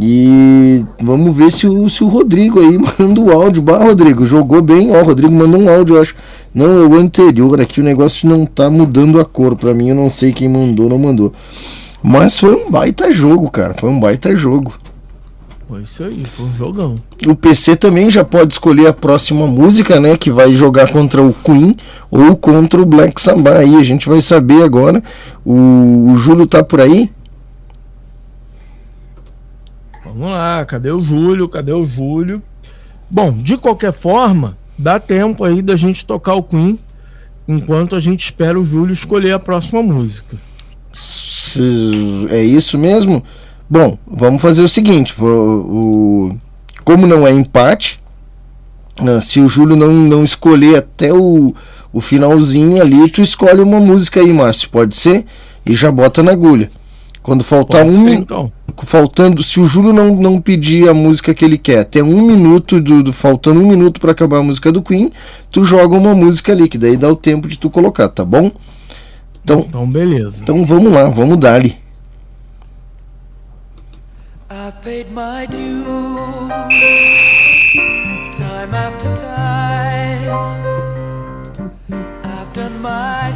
[0.00, 3.60] E vamos ver se o, se o Rodrigo aí manda o áudio.
[3.60, 4.90] Bah, Rodrigo, jogou bem.
[4.96, 6.16] Ó, o Rodrigo mandou um áudio, eu acho.
[6.54, 9.90] Não, é o anterior aqui, o negócio não tá mudando a cor pra mim.
[9.90, 11.34] Eu não sei quem mandou, não mandou.
[12.02, 13.74] Mas foi um baita jogo, cara.
[13.74, 14.72] Foi um baita jogo.
[15.70, 16.96] Foi isso aí, foi um jogão.
[17.28, 20.16] O PC também já pode escolher a próxima música, né?
[20.16, 21.76] Que vai jogar contra o Queen
[22.10, 23.58] ou contra o Black Sabbath.
[23.58, 25.00] Aí a gente vai saber agora.
[25.44, 27.08] O, o Júlio tá por aí?
[30.04, 31.48] Vamos lá, cadê o Júlio?
[31.48, 32.42] Cadê o Júlio?
[33.08, 36.80] Bom, de qualquer forma, dá tempo aí da gente tocar o Queen
[37.46, 40.36] enquanto a gente espera o Júlio escolher a próxima música.
[42.28, 43.22] É isso mesmo?
[43.70, 46.38] Bom, vamos fazer o seguinte: vo- o,
[46.84, 48.00] como não é empate,
[49.02, 51.54] né, se o Júlio não, não escolher até o,
[51.92, 55.24] o finalzinho ali, tu escolhe uma música aí, Márcio, pode ser?
[55.66, 56.70] E já bota na agulha.
[57.22, 58.52] Quando faltar Pode um ser, então.
[58.84, 62.80] faltando, se o Júlio não, não pedir a música que ele quer, até um minuto
[62.80, 65.12] do, do- faltando um minuto para acabar a música do Queen,
[65.50, 68.50] tu joga uma música ali, que daí dá o tempo de tu colocar, tá bom?
[69.44, 70.42] Então, Então, beleza.
[70.42, 71.76] então vamos lá, vamos dar ali.
[74.70, 75.84] I paid my dues
[78.38, 80.30] time after time.
[82.22, 83.32] I've done my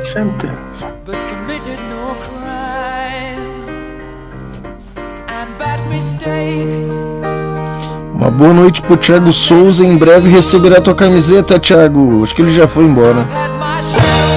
[0.00, 3.68] sentence, but committed no crime.
[5.28, 6.78] And bad mistakes
[8.14, 9.84] Uma boa noite pro Thiago Souza.
[9.84, 12.22] Em breve receberá tua camiseta, Thiago.
[12.22, 13.24] Acho que ele já foi embora.
[13.24, 14.27] had my share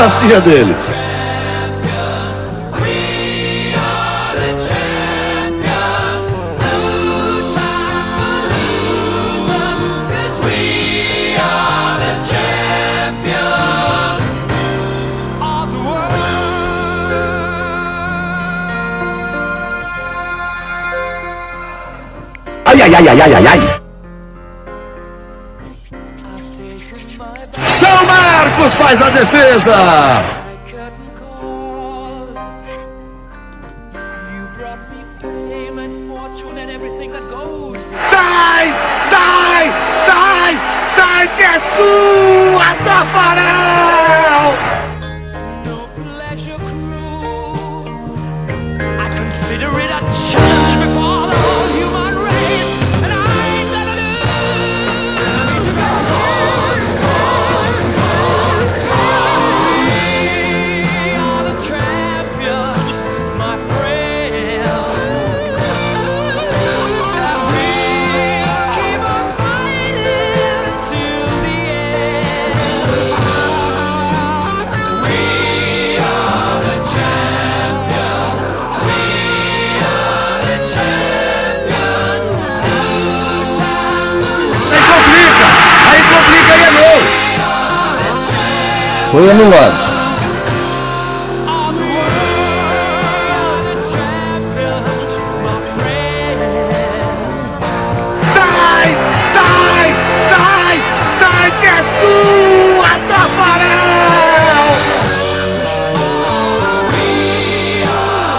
[0.00, 0.98] of the
[22.68, 23.78] Ai, ai, ai, ai, ai, ai, ai.
[28.58, 29.74] Marcos faz a defesa.
[38.10, 38.74] Sai!
[39.10, 39.72] Sai!
[40.06, 40.60] Sai!
[40.96, 42.58] Sai que és tu,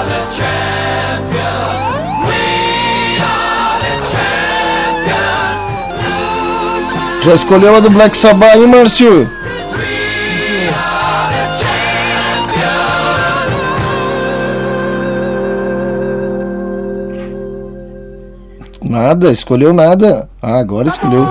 [0.09, 1.49] the champions.
[7.21, 9.38] Já escolheu a do Black Sabbath aí, Márcio?
[18.89, 20.27] Nada, escolheu nada.
[20.41, 21.23] Ah, agora escolheu.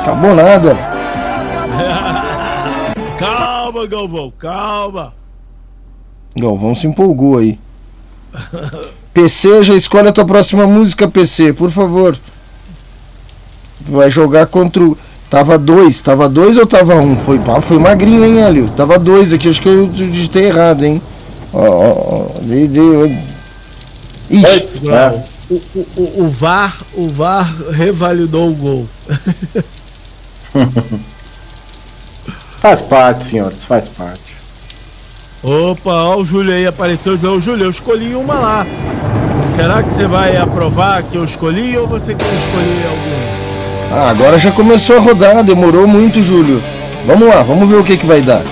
[0.00, 0.76] Acabou nada.
[3.18, 5.12] calma, Galvão, calma.
[6.36, 7.58] Galvão se empolgou aí.
[9.12, 12.16] PC, já escolhe a tua próxima música, PC, por favor.
[13.80, 14.96] Vai jogar contra o.
[15.28, 17.16] Tava dois, tava dois ou tava um?
[17.16, 18.70] Foi, foi magrinho, hein, Hélio?
[18.70, 21.02] Tava dois aqui, acho que eu digitei errado, hein?
[21.52, 22.26] Ó, ó, ó.
[22.40, 23.33] De, de,
[24.30, 28.88] Ixi, Não, o, o, o- o VAR, o VAR revalidou o gol.
[32.60, 34.34] Faz parte, senhores, faz parte.
[35.42, 37.18] Opa, ó, o Júlio aí apareceu.
[37.22, 38.66] Ô, Júlio, eu escolhi uma lá.
[39.46, 43.44] Será que você vai aprovar que eu escolhi ou você quer escolher alguma?
[43.92, 46.62] Ah, agora já começou a rodar, demorou muito, Júlio.
[47.06, 48.42] Vamos lá, vamos ver o que, que vai dar.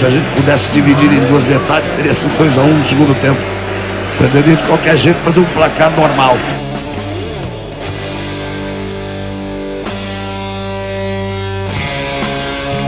[0.00, 3.38] Se a gente pudesse dividir em duas metades, teria sido 2x1 no segundo tempo.
[4.16, 6.38] Perderia de qualquer jeito, mas um placar normal.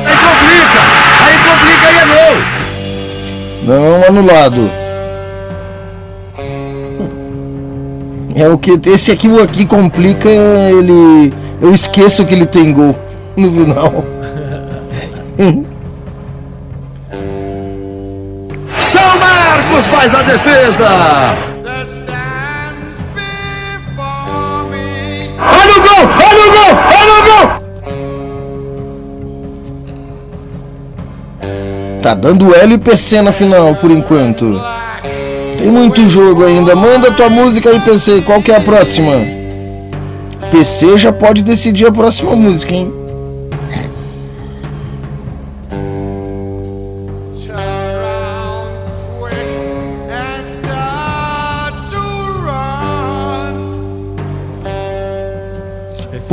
[0.06, 0.80] Aí complica!
[1.26, 2.34] Aí complica e é gol!
[3.66, 4.72] Não anulado.
[8.34, 11.30] É o que esse aqui o aqui complica, ele
[11.60, 12.98] eu esqueço que ele tem gol
[13.36, 14.02] no final.
[19.92, 20.88] faz a defesa!
[25.38, 26.02] Olha o gol!
[26.28, 26.72] Olha o gol!
[26.98, 27.46] Olha o gol!
[32.02, 34.58] Tá dando L e PC na final por enquanto.
[35.58, 36.74] Tem muito jogo ainda.
[36.74, 38.22] Manda tua música aí, PC.
[38.22, 39.12] Qual que é a próxima?
[40.50, 43.01] PC já pode decidir a próxima música, hein?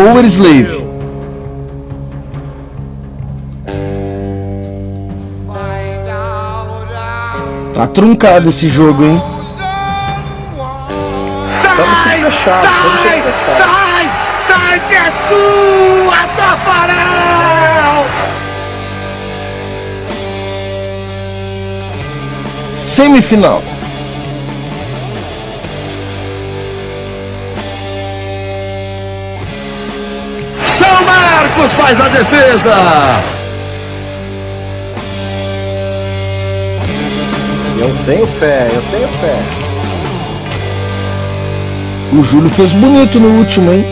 [0.10, 0.84] Power Slave.
[7.76, 9.22] Tá truncado esse jogo, hein?
[11.62, 12.32] Sai!
[12.32, 13.24] Sai!
[13.60, 14.10] Sai!
[14.48, 18.08] Sai que é sua, Tafarel!
[22.74, 23.62] Semifinal.
[31.60, 32.74] Marcos faz a defesa!
[37.78, 39.40] Eu tenho fé, eu tenho fé.
[42.14, 43.86] O Júlio fez bonito no último, hein?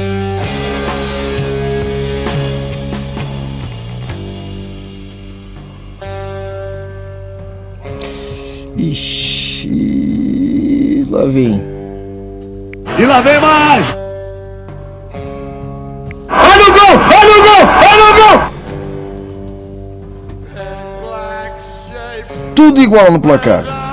[8.77, 10.25] Ixi,
[11.09, 11.61] lá vem.
[12.97, 13.96] E lá vem mais!
[22.57, 23.86] Tudo igual no placar.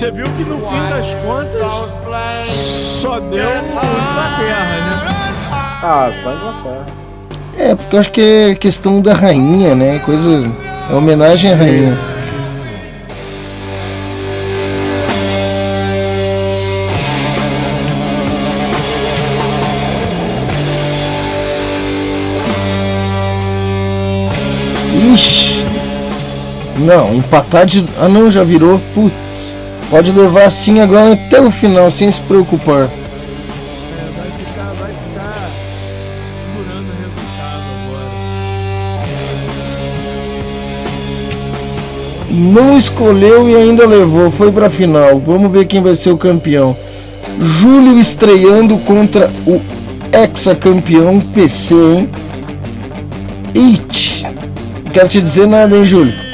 [0.00, 1.60] Você viu que no fim das contas
[2.48, 5.02] só deu Inglaterra, né?
[5.82, 6.86] Ah, só Inglaterra.
[7.58, 9.98] É, porque eu acho que é questão da rainha, né?
[9.98, 10.50] Coisa.
[10.90, 11.98] É homenagem à rainha.
[25.12, 25.66] Ixi.
[26.78, 27.86] Não, empatar de.
[28.00, 28.80] Ah não, já virou.
[28.94, 29.19] Putz.
[29.90, 32.88] Pode levar assim agora até o final, sem se preocupar.
[42.30, 45.18] Não escolheu e ainda levou, foi pra final.
[45.18, 46.76] Vamos ver quem vai ser o campeão.
[47.40, 49.60] Júlio estreando contra o
[50.12, 52.08] ex-campeão PC, hein?
[53.56, 54.24] It.
[54.92, 56.29] Quero te dizer nada, hein, Júlio?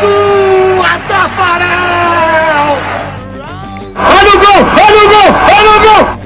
[0.00, 2.78] Sua, Tafarel!
[3.96, 4.60] Olha o gol!
[4.86, 5.28] Olha o gol!
[5.58, 6.17] Olha o gol!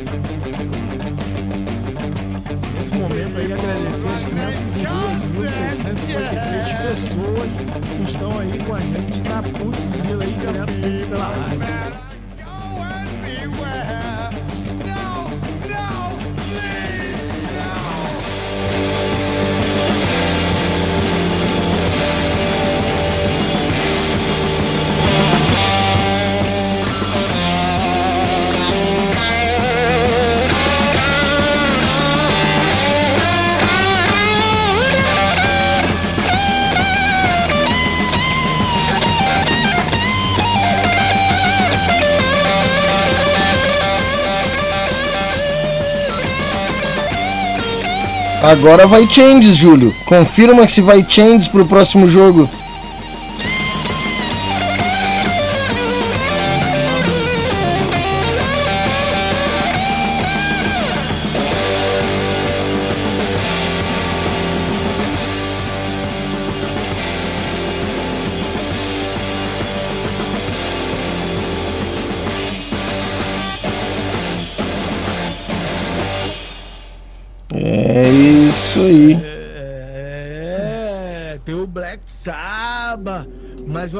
[48.52, 49.94] Agora vai changes, Júlio.
[50.04, 52.50] Confirma que se vai changes pro próximo jogo.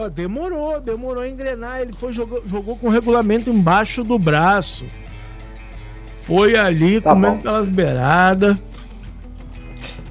[0.04, 1.80] Ó, demorou, demorou a engrenar.
[1.80, 4.84] Ele foi jogou, jogou com o regulamento embaixo do braço.
[6.22, 7.38] Foi ali Tá comendo bom.
[7.40, 8.56] aquelas beiradas.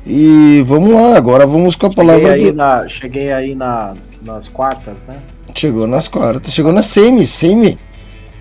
[0.06, 2.58] E vamos lá, agora vamos com a Cheguei palavra aí, do...
[2.58, 5.20] na, cheguei aí na, nas quartas, né?
[5.54, 7.78] Chegou nas quartas, chegou na semi, semi.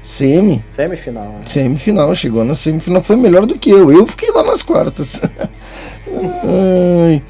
[0.02, 0.64] Semi.
[0.70, 1.24] Semifinal.
[1.24, 1.40] né?
[1.44, 3.92] Semifinal, chegou na semifinal, foi melhor do que eu.
[3.92, 5.20] Eu fiquei lá nas quartas.
[6.08, 7.22] Ai.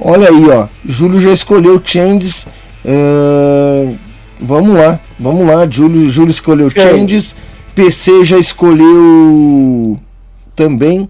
[0.00, 0.68] Olha aí, ó.
[0.84, 2.48] Júlio já escolheu Changes.
[4.40, 5.68] Vamos lá, vamos lá.
[5.68, 6.82] Júlio, Júlio escolheu Ok.
[6.82, 7.36] Changes.
[7.74, 9.98] PC já escolheu
[10.54, 11.08] também.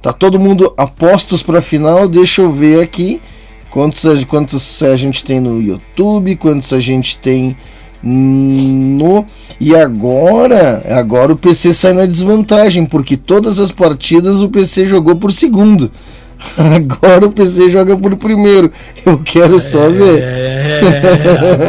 [0.00, 2.08] Tá todo mundo apostos para final.
[2.08, 3.20] Deixa eu ver aqui
[3.70, 7.56] quantos a, quantos a gente tem no YouTube, quantos a gente tem
[8.02, 9.24] no
[9.60, 15.16] e agora, agora o PC sai na desvantagem porque todas as partidas o PC jogou
[15.16, 15.90] por segundo.
[16.56, 18.70] Agora o PC joga por primeiro.
[19.04, 20.22] Eu quero só ver.
[20.22, 20.80] É,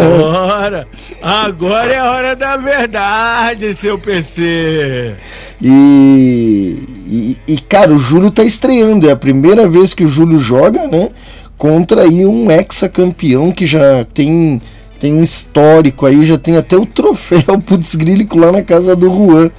[0.04, 0.88] agora,
[1.22, 5.16] agora é a hora da verdade, seu PC.
[5.62, 9.10] E, e, e, cara, o Júlio tá estreando.
[9.10, 11.10] É a primeira vez que o Júlio joga, né?
[11.58, 14.62] Contra aí um ex-campeão que já tem,
[15.00, 19.10] tem um histórico aí, já tem até o troféu putz grílico lá na casa do
[19.10, 19.52] Juan,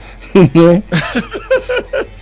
[0.55, 0.83] né?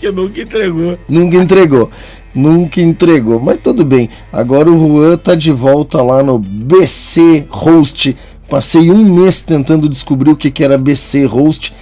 [0.00, 0.98] Que nunca entregou.
[1.08, 1.90] Nunca entregou.
[2.34, 3.40] Nunca entregou.
[3.40, 4.08] Mas tudo bem.
[4.32, 8.16] Agora o Juan tá de volta lá no BC Host.
[8.48, 11.74] Passei um mês tentando descobrir o que, que era BC Host.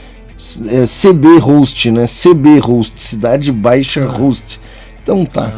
[0.68, 2.04] É, CB Host, né?
[2.06, 4.60] CB Host, Cidade Baixa Host.
[5.02, 5.52] Então tá.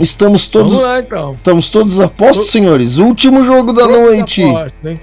[0.00, 0.72] Estamos todos.
[0.78, 1.34] Lá então.
[1.34, 2.98] Estamos todos apostos, senhores.
[2.98, 4.42] Último jogo da Todos noite.
[4.42, 5.00] hein?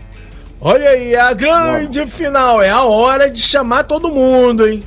[0.60, 2.62] Olha aí, a grande final.
[2.62, 4.84] É a hora de chamar todo mundo, hein?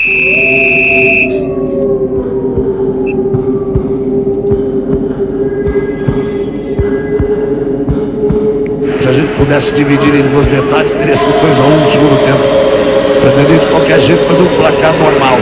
[0.00, 0.06] Se
[9.06, 12.16] a gente pudesse dividir em duas metades, teria sido 2 a 1 um no segundo
[12.24, 12.42] tempo.
[13.20, 15.38] Pretendia de qualquer jeito fazer um placar normal.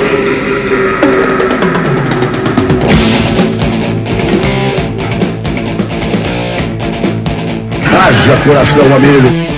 [7.94, 9.57] Haja coração, amigo.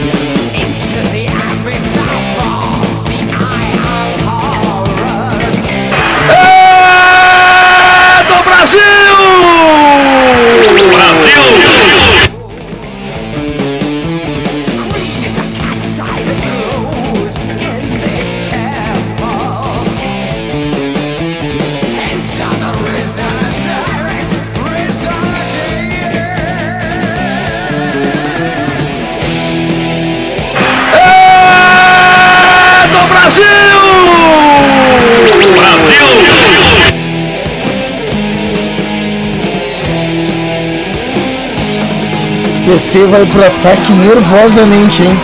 [42.71, 45.19] PC vai pro ataque nervosamente, hein?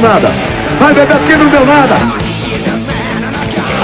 [0.00, 0.32] Deu nada.
[0.78, 1.96] Vai beber porque não deu nada.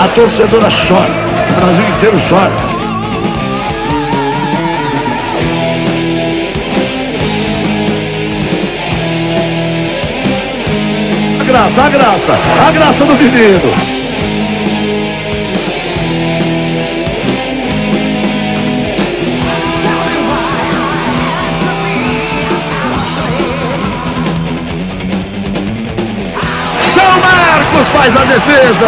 [0.03, 1.11] A torcedora chora.
[1.51, 2.53] O Brasil inteiro chora.
[11.41, 13.95] A graça, a graça, a graça do menino.
[28.07, 28.86] Faz a defesa.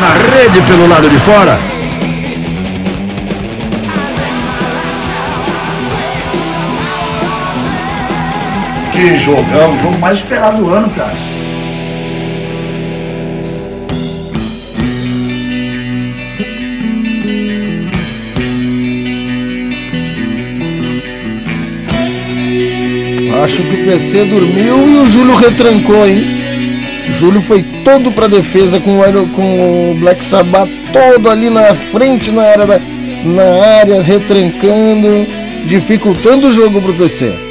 [0.00, 1.58] Na rede pelo lado de fora.
[8.92, 11.35] Que jogão, o jogo mais esperado do ano, cara.
[23.46, 26.24] Acho que o PC dormiu e o Júlio retrancou, hein?
[27.08, 31.72] O Júlio foi todo pra defesa com o, com o Black Sabbath todo ali na
[31.72, 32.80] frente na área, da,
[33.24, 35.28] na área retrancando,
[35.64, 37.45] dificultando o jogo pro PC.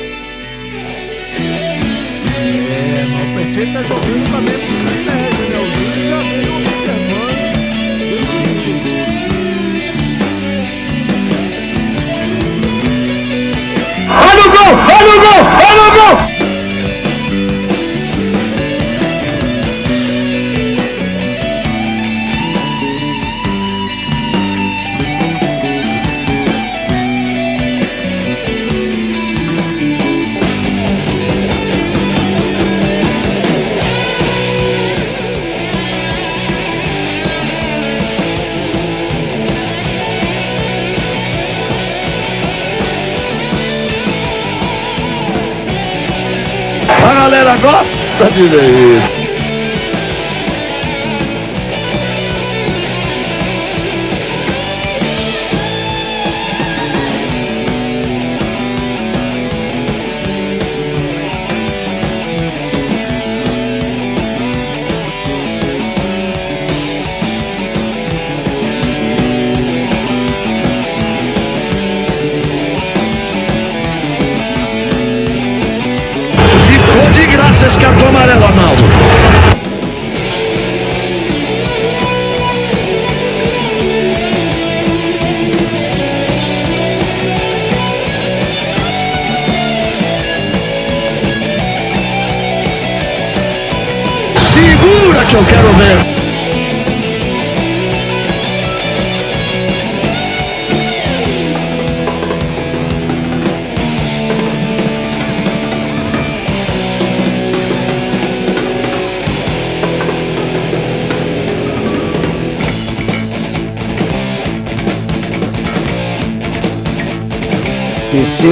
[48.35, 48.84] Gosta de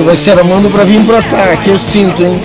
[0.03, 2.41] vai se armando pra vir pro ataque, eu sinto, hein?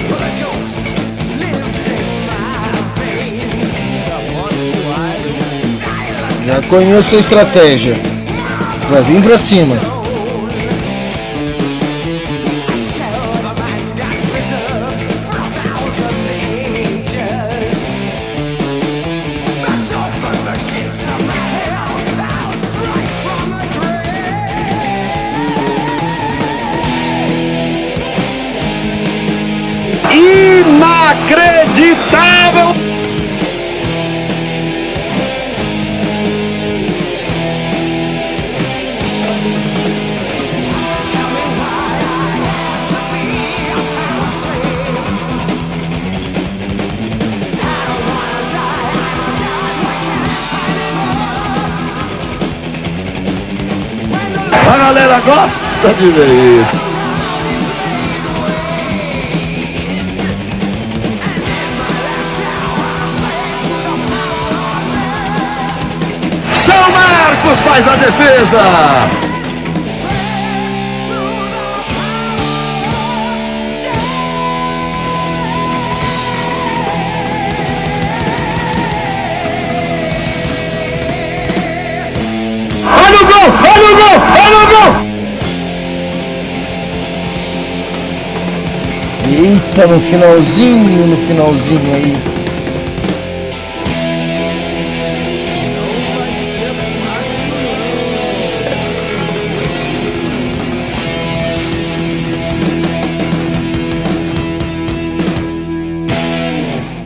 [6.47, 8.01] Já conheço a estratégia.
[8.91, 9.77] Vai vir pra cima.
[55.29, 56.77] Gosta de ver isso.
[66.65, 69.28] São Marcos faz a defesa.
[89.79, 92.13] Eita, no finalzinho, no finalzinho aí.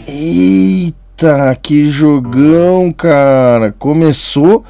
[0.08, 3.70] Eita, que jogão, cara.
[3.78, 4.64] Começou.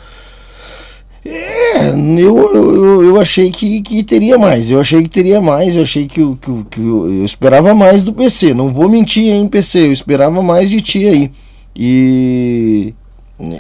[1.75, 1.89] É,
[2.23, 4.71] eu, eu, eu achei que, que teria mais.
[4.71, 5.75] Eu achei que teria mais.
[5.77, 8.53] Eu achei que, o- que, que o- eu esperava mais do PC.
[8.55, 9.87] Não vou mentir, hein, PC.
[9.89, 11.31] Eu esperava mais de ti aí.
[11.75, 12.95] E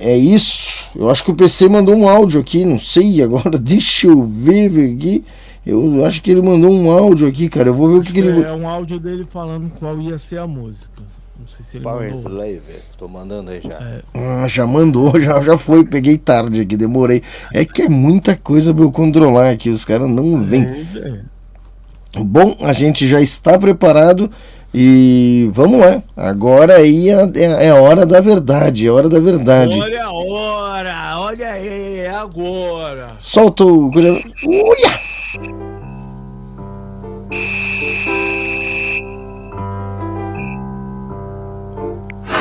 [0.00, 0.90] é isso.
[0.94, 2.64] Eu acho que o PC mandou um áudio aqui.
[2.64, 3.58] Não sei agora.
[3.58, 5.24] Deixa eu ver aqui.
[5.64, 7.68] Eu acho que ele mandou um áudio aqui, cara.
[7.68, 8.42] Eu vou ver o que, que ele.
[8.42, 11.02] É um áudio dele falando qual ia ser a música.
[11.42, 12.30] Não sei se ele Power mandou.
[12.30, 14.00] Slave, tô mandando aí já.
[14.14, 15.84] Ah, já mandou, já, já foi.
[15.84, 17.20] Peguei tarde aqui, demorei.
[17.52, 19.68] É que é muita coisa pra eu controlar aqui.
[19.68, 20.62] Os caras não vêm.
[20.62, 22.20] É.
[22.22, 24.30] Bom, a gente já está preparado
[24.72, 26.00] e vamos lá.
[26.16, 29.80] Agora aí é, é, é hora da verdade, é hora da verdade.
[29.80, 33.16] Olha a hora, olha aí, é agora.
[33.18, 33.90] Solta o.
[33.90, 35.01] Uia!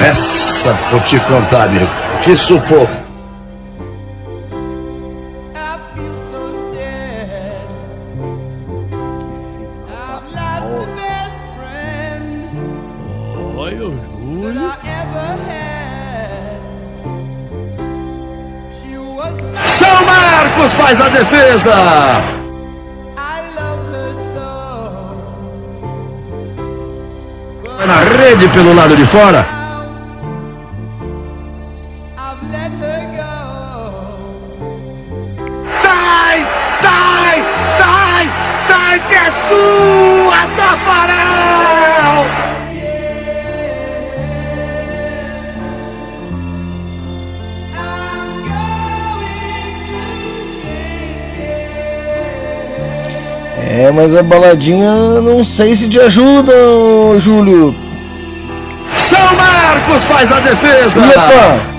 [0.03, 1.87] Essa vou te contar, amigo.
[2.23, 2.89] Que sufoco.
[19.67, 21.71] São Marcos faz a defesa.
[27.77, 29.60] Vai na rede pelo lado de fora.
[54.23, 56.53] Baladinha não sei se te ajuda,
[57.17, 57.75] Júlio.
[58.97, 60.99] São Marcos faz a defesa.
[60.99, 61.71] Epa!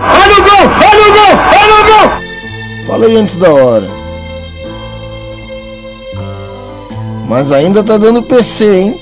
[0.00, 0.70] Olha o gol!
[0.90, 1.34] Olha o gol!
[1.60, 2.86] Olha o gol!
[2.86, 3.90] Falei antes da hora.
[7.28, 9.00] Mas ainda tá dando PC, hein?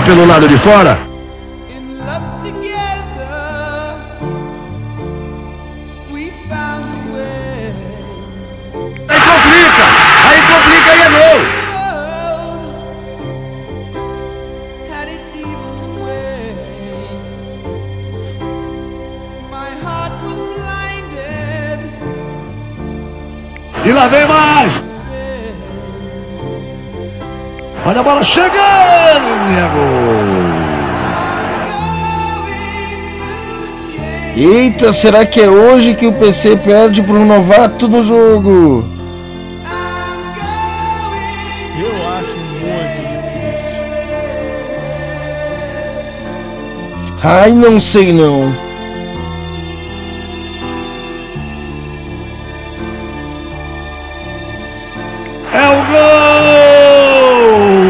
[0.00, 0.98] Pelo lado de fora.
[9.08, 9.84] Aí complica!
[10.28, 11.56] Aí complica e é gol!
[23.84, 24.45] E lá vem mais!
[34.78, 38.84] Eita, será que é hoje que o PC perde pro novato no jogo?
[41.80, 43.80] Eu acho muito difícil.
[47.24, 48.54] Ai, não sei não.
[55.54, 55.76] É o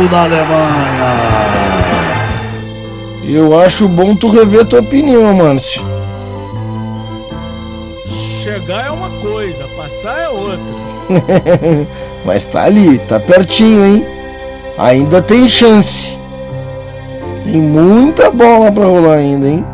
[0.01, 1.17] gol da Alemanha!
[3.29, 5.86] Eu acho bom tu rever tua opinião, Márcio.
[8.47, 10.61] Chegar é uma coisa, passar é outra.
[12.25, 14.07] Mas tá ali, tá pertinho, hein?
[14.79, 16.17] Ainda tem chance.
[17.43, 19.65] Tem muita bola pra rolar ainda, hein?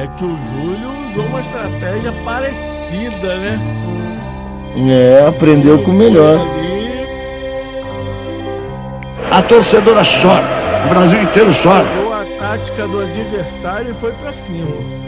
[0.00, 3.60] É que o Júlio usou uma estratégia parecida, né?
[4.76, 6.38] É, aprendeu com o melhor.
[9.28, 10.44] A torcedora chora.
[10.86, 11.84] O Brasil inteiro chora.
[12.14, 15.07] A tática do adversário e foi pra cima.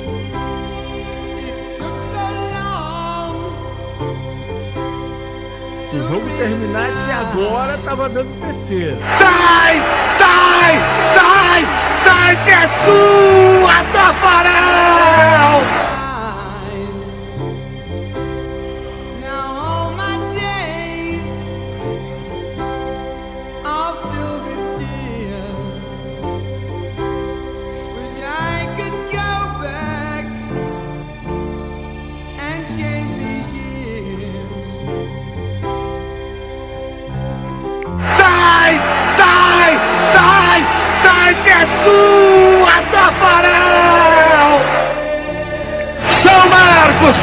[5.90, 8.96] Se o jogo terminasse agora, tava dando PC.
[9.12, 9.82] Sai!
[10.12, 10.78] Sai!
[11.16, 11.66] Sai!
[12.04, 15.89] Sai que é sua, Tafarel!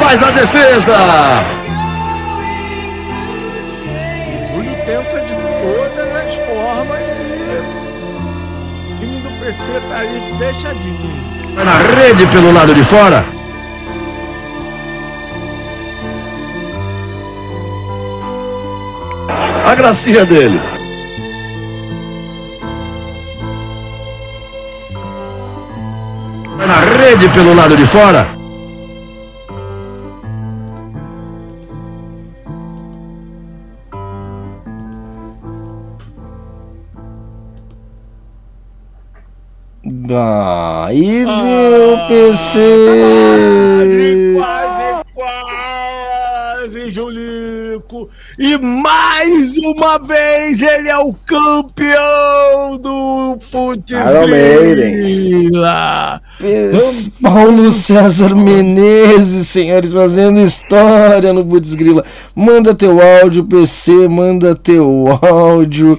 [0.08, 0.96] Faz a defesa!
[4.32, 11.54] O Júlio tenta de todas as formas e o time do PC tá ali fechadinho.
[11.54, 13.22] Vai na rede pelo lado de fora.
[19.66, 20.58] A gracinha dele.
[26.56, 28.37] Vai na rede pelo lado de fora.
[40.10, 42.60] Ah, e deu PC!
[44.38, 48.08] Quase, quase, Julico!
[48.38, 53.36] E mais uma vez ele é o campeão do!
[56.38, 62.04] Pes- Paulo César Menezes, senhores, fazendo história no Putz Grila.
[62.34, 65.98] Manda teu áudio, PC, manda teu áudio.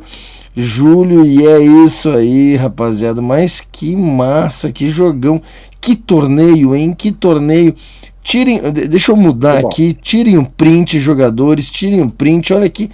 [0.55, 3.21] Júlio, e é isso aí, rapaziada.
[3.21, 5.41] Mas que massa, que jogão,
[5.79, 6.93] que torneio, hein?
[6.97, 7.73] Que torneio.
[8.21, 9.93] Tirem, de- deixa eu mudar Tá aqui.
[9.93, 12.53] Tirem o print, jogadores, tirem o print.
[12.53, 12.89] Olha aqui,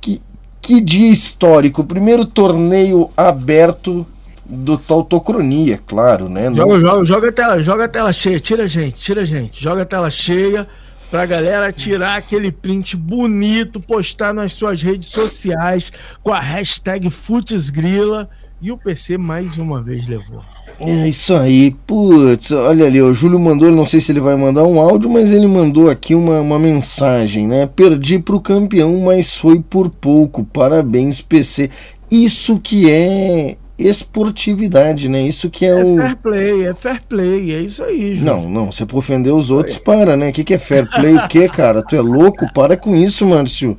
[0.00, 0.20] que,
[0.60, 1.82] que dia histórico.
[1.82, 4.06] Primeiro torneio aberto
[4.44, 6.48] do Tautocronia, claro, né?
[6.50, 9.24] Não- Joga, joga, joga a tela, joga a tela cheia, tira a gente, tira a
[9.24, 10.68] gente, joga a tela cheia
[11.10, 15.90] pra galera tirar aquele print bonito, postar nas suas redes sociais
[16.22, 18.28] com a hashtag Futsgrila
[18.60, 20.42] e o PC mais uma vez levou.
[20.78, 24.64] É isso aí, putz, olha ali, o Júlio mandou, não sei se ele vai mandar
[24.64, 27.66] um áudio, mas ele mandou aqui uma, uma mensagem, né?
[27.66, 31.70] Perdi pro campeão, mas foi por pouco, parabéns PC.
[32.10, 35.22] Isso que é esportividade, né?
[35.22, 35.96] Isso que é, É o.
[35.96, 38.24] fair play, é fair play, é isso aí, Ju.
[38.24, 40.30] Não, não, você for ofender os outros, para, né?
[40.30, 41.14] O que, que é fair play?
[41.16, 41.82] O que, cara?
[41.82, 42.46] Tu é louco?
[42.52, 43.76] Para com isso, Márcio.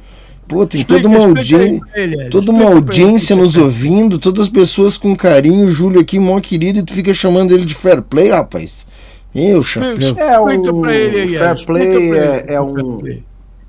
[0.47, 1.55] Pô, tem Explica- toda uma, audi...
[1.55, 3.61] ele, toda uma ele audiência que nos é.
[3.61, 7.51] ouvindo, todas as pessoas com carinho, o Júlio aqui, mó querido, e tu fica chamando
[7.53, 8.87] ele de fair play, rapaz.
[9.35, 9.97] Eu, chapéu.
[10.17, 13.01] É o ele fair play é, ele é é um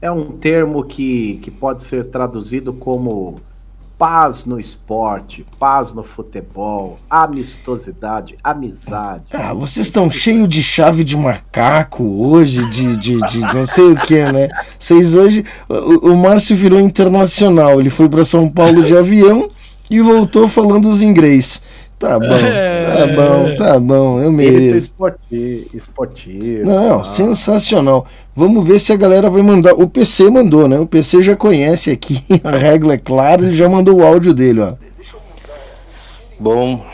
[0.01, 3.41] é um termo que, que pode ser traduzido como
[3.99, 9.25] paz no esporte, paz no futebol, amistosidade, amizade.
[9.33, 13.97] Ah, vocês estão cheios de chave de macaco hoje, de, de, de não sei o
[13.97, 14.49] que, né?
[14.79, 15.45] Vocês hoje.
[15.69, 19.49] O, o Márcio virou internacional, ele foi para São Paulo de avião
[19.91, 21.61] e voltou falando os inglês.
[21.99, 24.77] Tá bom, tá bom, tá bom, eu Espírito mereço.
[24.79, 26.65] esportivo, esportivo.
[26.65, 27.05] Não, ah.
[27.05, 28.07] sensacional.
[28.37, 29.73] Vamos ver se a galera vai mandar.
[29.73, 30.79] O PC mandou, né?
[30.79, 34.61] O PC já conhece aqui, a regra é clara, ele já mandou o áudio dele,
[34.61, 34.75] ó.
[36.39, 36.85] Bom,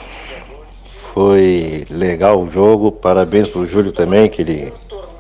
[1.13, 2.91] foi legal o jogo.
[2.91, 4.73] Parabéns pro Júlio também, que ele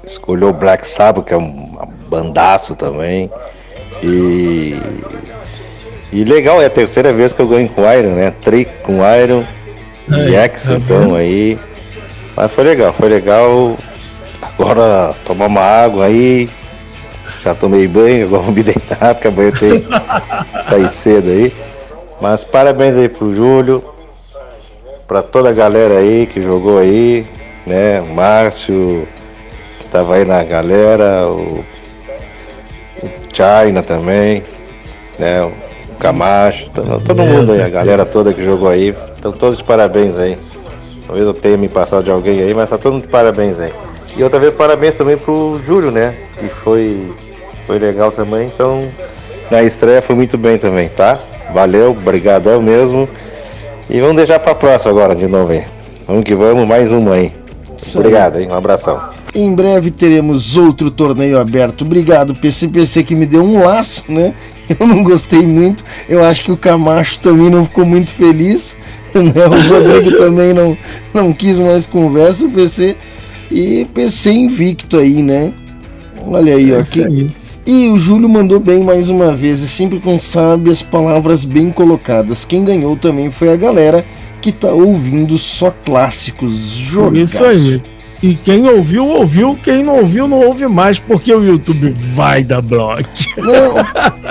[0.02, 1.76] escolheu o Black Sabbath, que é um
[2.08, 3.30] bandaço também.
[4.02, 4.78] E,
[6.10, 8.30] e legal, é a terceira vez que eu ganho com Iron, né?
[8.30, 9.44] Trick com Iron
[10.08, 11.58] e Aí, X, tá então aí.
[12.36, 13.76] Mas foi legal, foi legal.
[14.42, 16.48] Agora tomar uma água aí.
[17.42, 21.52] Já tomei banho, agora vou me deitar, porque amanhã tem que sair cedo aí.
[22.20, 23.84] Mas parabéns aí pro Júlio,
[25.06, 27.26] pra toda a galera aí que jogou aí,
[27.66, 28.00] né?
[28.00, 29.06] O Márcio,
[29.78, 31.64] que tava aí na galera, o,
[33.02, 34.42] o China também,
[35.18, 35.50] né?
[35.98, 38.94] Camacho, todo, todo mundo aí, a galera toda que jogou aí.
[39.18, 40.38] Então todos de parabéns aí.
[41.06, 43.72] Talvez eu tenha me passado de alguém aí, mas tá todo mundo de parabéns aí.
[44.16, 46.14] E outra vez parabéns também pro Júlio, né?
[46.38, 47.12] Que foi,
[47.66, 48.46] foi legal também.
[48.46, 48.88] Então,
[49.50, 51.18] na estreia foi muito bem também, tá?
[51.52, 53.08] Valeu, brigadão mesmo.
[53.90, 55.64] E vamos deixar pra próxima agora de novo aí.
[56.06, 57.32] Vamos que vamos, mais uma aí.
[57.76, 58.04] Isso aí.
[58.04, 58.48] Obrigado, hein?
[58.50, 59.00] Um abração.
[59.34, 61.82] Em breve teremos outro torneio aberto.
[61.84, 62.68] Obrigado, PC.
[62.68, 64.32] PC que me deu um laço, né?
[64.78, 65.84] Eu não gostei muito.
[66.08, 68.76] Eu acho que o Camacho também não ficou muito feliz.
[69.14, 69.46] Né?
[69.46, 70.76] O Rodrigo também não,
[71.14, 72.46] não quis mais conversa.
[72.46, 72.96] O PC.
[73.48, 75.52] E PC invicto aí, né?
[76.26, 77.04] Olha aí, É ó.
[77.06, 77.30] aí.
[77.64, 82.44] E o Júlio mandou bem mais uma vez, e sempre com sábias palavras bem colocadas.
[82.44, 84.04] Quem ganhou também foi a galera
[84.42, 86.52] que tá ouvindo só clássicos.
[86.52, 87.22] Jogaço.
[87.22, 87.82] Isso aí.
[88.22, 89.58] E quem ouviu, ouviu.
[89.62, 93.02] Quem não ouviu, não ouve mais, porque o YouTube vai dar bloco.
[93.36, 93.74] Não,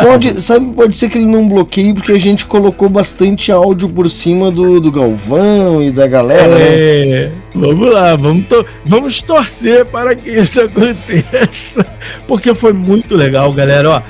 [0.04, 4.10] pode, sabe, pode ser que ele não bloqueie porque a gente colocou bastante áudio por
[4.10, 6.66] cima do, do Galvão e da galera, né?
[6.66, 11.86] É, vamos lá, vamos, to- vamos torcer para que isso aconteça.
[12.28, 13.90] Porque foi muito legal, galera.
[13.92, 14.02] Ó,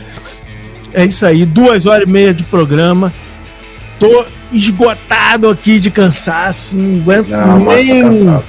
[0.94, 3.14] é isso aí, duas horas e meia de programa.
[4.00, 6.78] Tô esgotado aqui de cansaço.
[6.78, 8.02] Não aguento Não, tá nem.
[8.02, 8.44] cansado.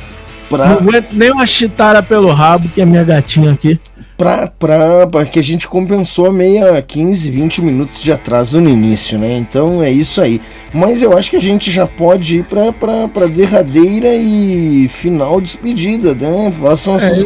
[0.56, 3.78] Pra, Não aguento nem uma chitara pelo rabo, que é minha gatinha aqui.
[4.16, 8.68] pra, pra, pra que a gente compensou a meia 15, 20 minutos de atraso no
[8.68, 9.36] início, né?
[9.36, 10.40] Então é isso aí.
[10.72, 15.40] Mas eu acho que a gente já pode ir pra, pra, pra derradeira e final
[15.40, 16.52] despedida, né?
[16.60, 17.24] Façam as, É.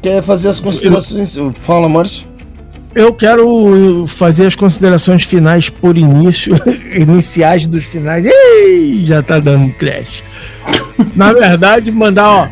[0.00, 1.36] Quer fazer as considerações?
[1.58, 2.26] Fala, Márcio.
[2.94, 6.54] Eu quero fazer as considerações finais por início,
[6.96, 8.24] iniciais dos finais.
[8.24, 10.24] Ei, já tá dando crash.
[11.14, 12.48] Na verdade, mandar ó,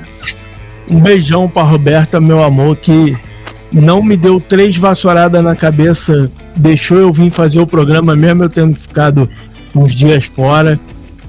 [0.89, 3.17] um beijão pra Roberta, meu amor, que
[3.73, 8.49] não me deu três vassouradas na cabeça, deixou eu vir fazer o programa mesmo eu
[8.49, 9.29] tendo ficado
[9.75, 10.79] uns dias fora.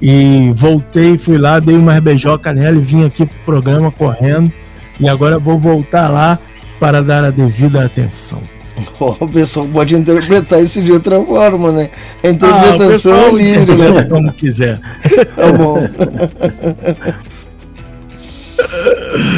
[0.00, 4.52] E voltei, fui lá, dei uma beijoca nela e vim aqui pro programa correndo.
[5.00, 6.38] E agora vou voltar lá
[6.78, 8.40] para dar a devida atenção.
[9.20, 11.90] o pessoal pode interpretar isso de outra forma, né?
[12.22, 14.02] A interpretação Ah, é livre, né?
[14.04, 14.80] Como quiser.
[15.36, 15.80] Tá bom.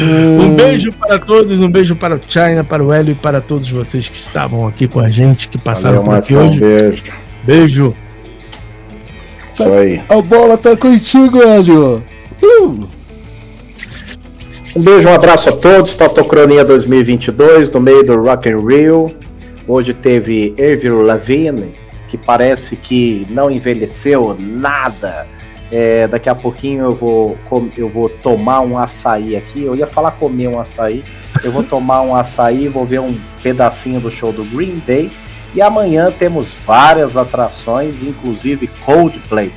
[0.03, 3.69] Um beijo para todos, um beijo para o China, para o Hélio e para todos
[3.69, 6.59] vocês que estavam aqui com a gente, que passaram Valeu, por aqui hoje.
[6.59, 7.03] beijo.
[7.45, 7.95] Beijo.
[9.53, 10.01] Isso aí.
[10.09, 12.03] A bola tá contigo, Hélio.
[12.41, 12.87] Uh!
[14.75, 15.93] Um beijo, um abraço a todos.
[15.93, 19.13] Totocronia 2022, no meio do Rock in Rio.
[19.67, 21.73] Hoje teve Avril Lavigne,
[22.07, 25.27] que parece que não envelheceu nada.
[25.71, 27.37] É, daqui a pouquinho eu vou,
[27.77, 29.63] eu vou tomar um açaí aqui.
[29.63, 31.03] Eu ia falar comer um açaí.
[31.43, 35.11] Eu vou tomar um açaí, vou ver um pedacinho do show do Green Day.
[35.53, 39.53] E amanhã temos várias atrações, inclusive Coldplay.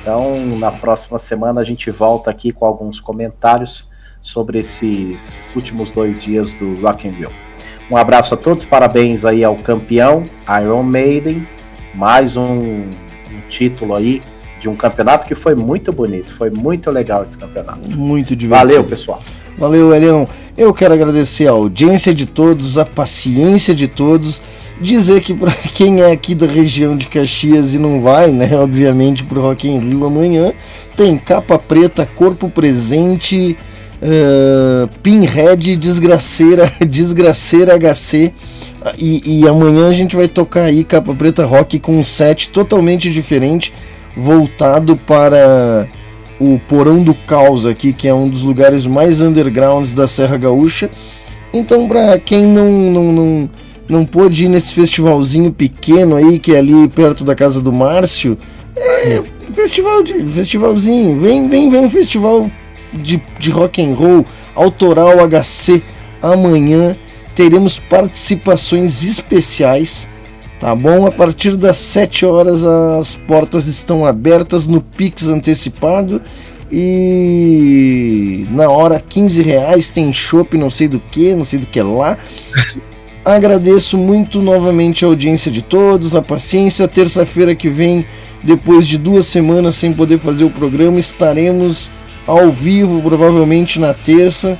[0.00, 3.88] Então, na próxima semana a gente volta aqui com alguns comentários
[4.20, 7.45] sobre esses últimos dois dias do Rock in Rio.
[7.90, 10.24] Um abraço a todos, parabéns aí ao campeão
[10.60, 11.46] Iron Maiden,
[11.94, 14.20] mais um, um título aí
[14.60, 17.78] de um campeonato que foi muito bonito, foi muito legal esse campeonato.
[17.96, 18.48] Muito divertido.
[18.48, 19.22] Valeu, pessoal.
[19.56, 20.28] Valeu, Elião.
[20.56, 24.42] Eu quero agradecer a audiência de todos, a paciência de todos.
[24.80, 29.22] Dizer que para quem é aqui da região de Caxias e não vai, né, obviamente,
[29.22, 30.52] pro Rock in Rio amanhã,
[30.96, 33.56] tem capa preta, corpo presente,
[34.02, 38.32] eh, Pinhead, desgraceira, desgraceira HC.
[38.98, 43.10] E, e amanhã a gente vai tocar aí capa preta rock com um set totalmente
[43.10, 43.72] diferente,
[44.16, 45.88] voltado para
[46.38, 50.88] o Porão do Caos aqui, que é um dos lugares mais undergrounds da Serra Gaúcha.
[51.52, 53.50] Então, para quem não, não, não,
[53.88, 58.38] não pôde ir nesse festivalzinho pequeno aí, que é ali perto da casa do Márcio,
[58.76, 62.50] é festival de, festivalzinho, vem, vem ver um festival
[62.96, 65.82] de, de rock and roll, autoral HC.
[66.22, 66.94] Amanhã
[67.34, 70.08] teremos participações especiais.
[70.58, 71.06] Tá bom?
[71.06, 76.22] A partir das 7 horas as portas estão abertas no Pix antecipado
[76.72, 81.80] e na hora 15 reais tem chopp não sei do que, não sei do que
[81.82, 82.16] lá.
[83.22, 86.86] Agradeço muito novamente a audiência de todos, a paciência.
[86.86, 88.06] Terça-feira que vem,
[88.42, 91.90] depois de duas semanas sem poder fazer o programa, estaremos
[92.26, 94.58] ao vivo, provavelmente na terça.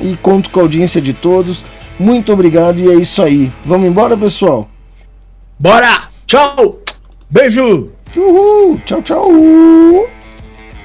[0.00, 1.64] E conto com a audiência de todos.
[1.98, 3.52] Muito obrigado e é isso aí.
[3.64, 4.68] Vamos embora, pessoal?
[5.58, 6.08] Bora!
[6.26, 6.78] Tchau!
[7.30, 7.92] Beijo!
[8.16, 8.80] Uhul!
[8.84, 10.17] Tchau, tchau!